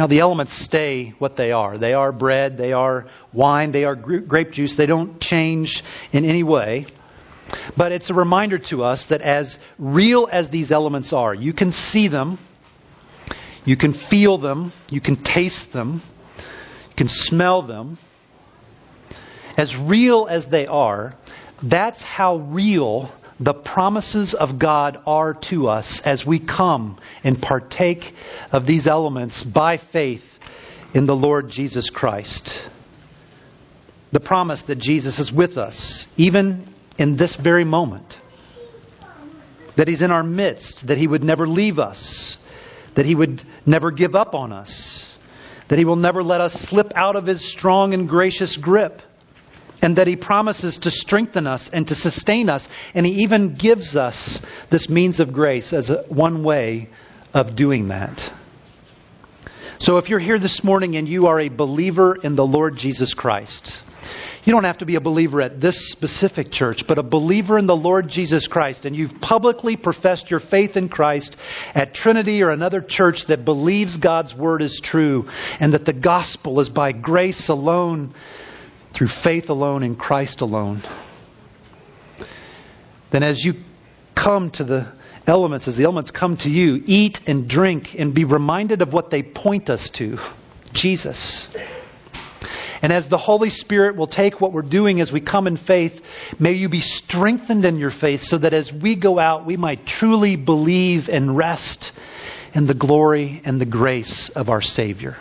Now, 0.00 0.06
the 0.06 0.20
elements 0.20 0.54
stay 0.54 1.12
what 1.18 1.36
they 1.36 1.52
are. 1.52 1.76
They 1.76 1.92
are 1.92 2.10
bread, 2.10 2.56
they 2.56 2.72
are 2.72 3.06
wine, 3.34 3.70
they 3.70 3.84
are 3.84 3.94
grape 3.94 4.50
juice. 4.50 4.74
They 4.74 4.86
don't 4.86 5.20
change 5.20 5.84
in 6.10 6.24
any 6.24 6.42
way. 6.42 6.86
But 7.76 7.92
it's 7.92 8.08
a 8.08 8.14
reminder 8.14 8.56
to 8.70 8.82
us 8.82 9.04
that 9.08 9.20
as 9.20 9.58
real 9.78 10.26
as 10.32 10.48
these 10.48 10.72
elements 10.72 11.12
are, 11.12 11.34
you 11.34 11.52
can 11.52 11.70
see 11.70 12.08
them, 12.08 12.38
you 13.66 13.76
can 13.76 13.92
feel 13.92 14.38
them, 14.38 14.72
you 14.88 15.02
can 15.02 15.16
taste 15.16 15.70
them, 15.74 16.00
you 16.38 16.96
can 16.96 17.08
smell 17.08 17.60
them 17.60 17.98
as 19.58 19.76
real 19.76 20.28
as 20.30 20.46
they 20.46 20.66
are, 20.66 21.14
that's 21.62 22.02
how 22.02 22.36
real 22.38 23.12
the 23.40 23.54
promises 23.54 24.34
of 24.34 24.58
God 24.58 25.00
are 25.06 25.32
to 25.32 25.68
us 25.68 26.02
as 26.02 26.26
we 26.26 26.38
come 26.38 26.98
and 27.24 27.40
partake 27.40 28.14
of 28.52 28.66
these 28.66 28.86
elements 28.86 29.42
by 29.42 29.78
faith 29.78 30.24
in 30.92 31.06
the 31.06 31.16
Lord 31.16 31.48
Jesus 31.48 31.88
Christ. 31.88 32.68
The 34.12 34.20
promise 34.20 34.64
that 34.64 34.76
Jesus 34.76 35.18
is 35.18 35.32
with 35.32 35.56
us, 35.56 36.06
even 36.18 36.68
in 36.98 37.16
this 37.16 37.34
very 37.34 37.64
moment. 37.64 38.18
That 39.76 39.88
He's 39.88 40.02
in 40.02 40.10
our 40.10 40.22
midst, 40.22 40.88
that 40.88 40.98
He 40.98 41.06
would 41.06 41.24
never 41.24 41.48
leave 41.48 41.78
us, 41.78 42.36
that 42.94 43.06
He 43.06 43.14
would 43.14 43.42
never 43.64 43.90
give 43.90 44.14
up 44.14 44.34
on 44.34 44.52
us, 44.52 45.10
that 45.68 45.78
He 45.78 45.86
will 45.86 45.96
never 45.96 46.22
let 46.22 46.42
us 46.42 46.52
slip 46.52 46.92
out 46.94 47.16
of 47.16 47.24
His 47.24 47.42
strong 47.42 47.94
and 47.94 48.06
gracious 48.06 48.58
grip 48.58 49.00
and 49.82 49.96
that 49.96 50.06
He 50.06 50.16
promises 50.16 50.78
to 50.78 50.90
strengthen 50.90 51.46
us 51.46 51.68
and 51.72 51.88
to 51.88 51.94
sustain 51.94 52.48
us. 52.48 52.68
And 52.94 53.06
He 53.06 53.22
even 53.22 53.54
gives 53.54 53.96
us 53.96 54.40
this 54.70 54.88
means 54.88 55.20
of 55.20 55.32
grace 55.32 55.72
as 55.72 55.90
a, 55.90 56.02
one 56.08 56.42
way 56.42 56.90
of 57.32 57.56
doing 57.56 57.88
that. 57.88 58.32
So 59.78 59.96
if 59.96 60.10
you're 60.10 60.18
here 60.18 60.38
this 60.38 60.62
morning 60.62 60.96
and 60.96 61.08
you 61.08 61.26
are 61.28 61.40
a 61.40 61.48
believer 61.48 62.14
in 62.14 62.36
the 62.36 62.46
Lord 62.46 62.76
Jesus 62.76 63.14
Christ, 63.14 63.82
you 64.44 64.52
don't 64.52 64.64
have 64.64 64.78
to 64.78 64.86
be 64.86 64.96
a 64.96 65.00
believer 65.00 65.42
at 65.42 65.60
this 65.60 65.90
specific 65.90 66.50
church, 66.50 66.86
but 66.86 66.98
a 66.98 67.02
believer 67.02 67.58
in 67.58 67.66
the 67.66 67.76
Lord 67.76 68.08
Jesus 68.08 68.46
Christ, 68.46 68.84
and 68.84 68.96
you've 68.96 69.20
publicly 69.20 69.76
professed 69.76 70.30
your 70.30 70.40
faith 70.40 70.76
in 70.76 70.88
Christ 70.88 71.36
at 71.74 71.94
Trinity 71.94 72.42
or 72.42 72.50
another 72.50 72.80
church 72.80 73.26
that 73.26 73.44
believes 73.44 73.96
God's 73.96 74.34
Word 74.34 74.62
is 74.62 74.80
true 74.82 75.28
and 75.60 75.74
that 75.74 75.84
the 75.84 75.92
gospel 75.92 76.60
is 76.60 76.68
by 76.68 76.92
grace 76.92 77.48
alone 77.48 78.14
through 78.92 79.08
faith 79.08 79.50
alone 79.50 79.82
in 79.82 79.96
Christ 79.96 80.40
alone, 80.40 80.80
then 83.10 83.22
as 83.22 83.44
you 83.44 83.54
come 84.14 84.50
to 84.50 84.64
the 84.64 84.92
elements, 85.26 85.68
as 85.68 85.76
the 85.76 85.84
elements 85.84 86.10
come 86.10 86.36
to 86.38 86.48
you, 86.48 86.82
eat 86.86 87.20
and 87.26 87.48
drink 87.48 87.94
and 87.98 88.14
be 88.14 88.24
reminded 88.24 88.82
of 88.82 88.92
what 88.92 89.10
they 89.10 89.22
point 89.22 89.70
us 89.70 89.88
to 89.90 90.18
Jesus. 90.72 91.48
And 92.82 92.92
as 92.92 93.08
the 93.08 93.18
Holy 93.18 93.50
Spirit 93.50 93.96
will 93.96 94.06
take 94.06 94.40
what 94.40 94.52
we're 94.52 94.62
doing 94.62 95.00
as 95.00 95.12
we 95.12 95.20
come 95.20 95.46
in 95.46 95.56
faith, 95.56 96.00
may 96.38 96.52
you 96.52 96.68
be 96.68 96.80
strengthened 96.80 97.64
in 97.64 97.76
your 97.76 97.90
faith 97.90 98.22
so 98.22 98.38
that 98.38 98.54
as 98.54 98.72
we 98.72 98.96
go 98.96 99.18
out, 99.18 99.44
we 99.44 99.56
might 99.56 99.86
truly 99.86 100.36
believe 100.36 101.08
and 101.08 101.36
rest 101.36 101.92
in 102.54 102.66
the 102.66 102.74
glory 102.74 103.42
and 103.44 103.60
the 103.60 103.66
grace 103.66 104.30
of 104.30 104.48
our 104.48 104.62
Savior. 104.62 105.16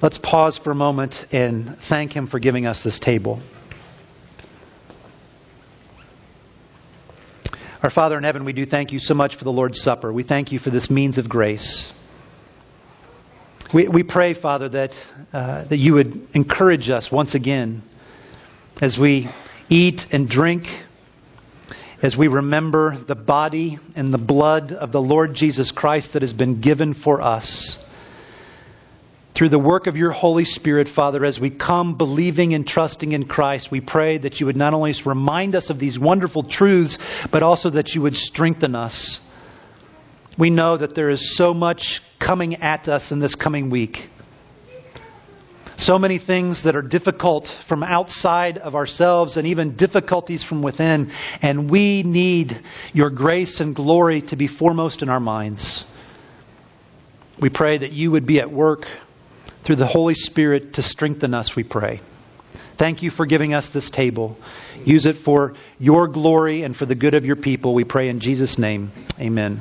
Let's 0.00 0.18
pause 0.18 0.56
for 0.56 0.70
a 0.70 0.76
moment 0.76 1.26
and 1.32 1.76
thank 1.88 2.12
Him 2.12 2.28
for 2.28 2.38
giving 2.38 2.66
us 2.66 2.84
this 2.84 3.00
table. 3.00 3.40
Our 7.82 7.90
Father 7.90 8.16
in 8.16 8.22
heaven, 8.22 8.44
we 8.44 8.52
do 8.52 8.64
thank 8.64 8.92
you 8.92 9.00
so 9.00 9.14
much 9.14 9.34
for 9.34 9.42
the 9.42 9.50
Lord's 9.50 9.82
Supper. 9.82 10.12
We 10.12 10.22
thank 10.22 10.52
you 10.52 10.60
for 10.60 10.70
this 10.70 10.88
means 10.88 11.18
of 11.18 11.28
grace. 11.28 11.92
We, 13.74 13.88
we 13.88 14.04
pray, 14.04 14.34
Father, 14.34 14.68
that, 14.68 14.94
uh, 15.32 15.64
that 15.64 15.78
you 15.78 15.94
would 15.94 16.28
encourage 16.32 16.88
us 16.90 17.10
once 17.10 17.34
again 17.34 17.82
as 18.80 18.96
we 18.96 19.28
eat 19.68 20.06
and 20.12 20.28
drink, 20.28 20.68
as 22.02 22.16
we 22.16 22.28
remember 22.28 22.96
the 22.96 23.16
body 23.16 23.80
and 23.96 24.14
the 24.14 24.18
blood 24.18 24.72
of 24.72 24.92
the 24.92 25.02
Lord 25.02 25.34
Jesus 25.34 25.72
Christ 25.72 26.12
that 26.12 26.22
has 26.22 26.32
been 26.32 26.60
given 26.60 26.94
for 26.94 27.20
us 27.20 27.78
through 29.38 29.48
the 29.48 29.56
work 29.56 29.86
of 29.86 29.96
your 29.96 30.10
Holy 30.10 30.44
Spirit, 30.44 30.88
Father, 30.88 31.24
as 31.24 31.38
we 31.38 31.48
come 31.48 31.96
believing 31.96 32.54
and 32.54 32.66
trusting 32.66 33.12
in 33.12 33.24
Christ, 33.24 33.70
we 33.70 33.80
pray 33.80 34.18
that 34.18 34.40
you 34.40 34.46
would 34.46 34.56
not 34.56 34.74
only 34.74 34.92
remind 35.04 35.54
us 35.54 35.70
of 35.70 35.78
these 35.78 35.96
wonderful 35.96 36.42
truths, 36.42 36.98
but 37.30 37.44
also 37.44 37.70
that 37.70 37.94
you 37.94 38.02
would 38.02 38.16
strengthen 38.16 38.74
us. 38.74 39.20
We 40.36 40.50
know 40.50 40.76
that 40.76 40.96
there 40.96 41.08
is 41.08 41.36
so 41.36 41.54
much 41.54 42.02
coming 42.18 42.64
at 42.64 42.88
us 42.88 43.12
in 43.12 43.20
this 43.20 43.36
coming 43.36 43.70
week. 43.70 44.08
So 45.76 46.00
many 46.00 46.18
things 46.18 46.64
that 46.64 46.74
are 46.74 46.82
difficult 46.82 47.46
from 47.68 47.84
outside 47.84 48.58
of 48.58 48.74
ourselves 48.74 49.36
and 49.36 49.46
even 49.46 49.76
difficulties 49.76 50.42
from 50.42 50.62
within. 50.62 51.12
And 51.42 51.70
we 51.70 52.02
need 52.02 52.60
your 52.92 53.10
grace 53.10 53.60
and 53.60 53.72
glory 53.76 54.22
to 54.22 54.34
be 54.34 54.48
foremost 54.48 55.02
in 55.02 55.08
our 55.08 55.20
minds. 55.20 55.84
We 57.38 57.50
pray 57.50 57.78
that 57.78 57.92
you 57.92 58.10
would 58.10 58.26
be 58.26 58.40
at 58.40 58.50
work 58.50 58.84
through 59.68 59.76
the 59.76 59.86
Holy 59.86 60.14
Spirit 60.14 60.72
to 60.72 60.82
strengthen 60.82 61.34
us, 61.34 61.54
we 61.54 61.62
pray. 61.62 62.00
Thank 62.78 63.02
you 63.02 63.10
for 63.10 63.26
giving 63.26 63.52
us 63.52 63.68
this 63.68 63.90
table. 63.90 64.38
Use 64.82 65.04
it 65.04 65.18
for 65.18 65.56
your 65.78 66.08
glory 66.08 66.62
and 66.62 66.74
for 66.74 66.86
the 66.86 66.94
good 66.94 67.14
of 67.14 67.26
your 67.26 67.36
people. 67.36 67.74
We 67.74 67.84
pray 67.84 68.08
in 68.08 68.18
Jesus' 68.18 68.56
name. 68.56 68.90
Amen. 69.20 69.60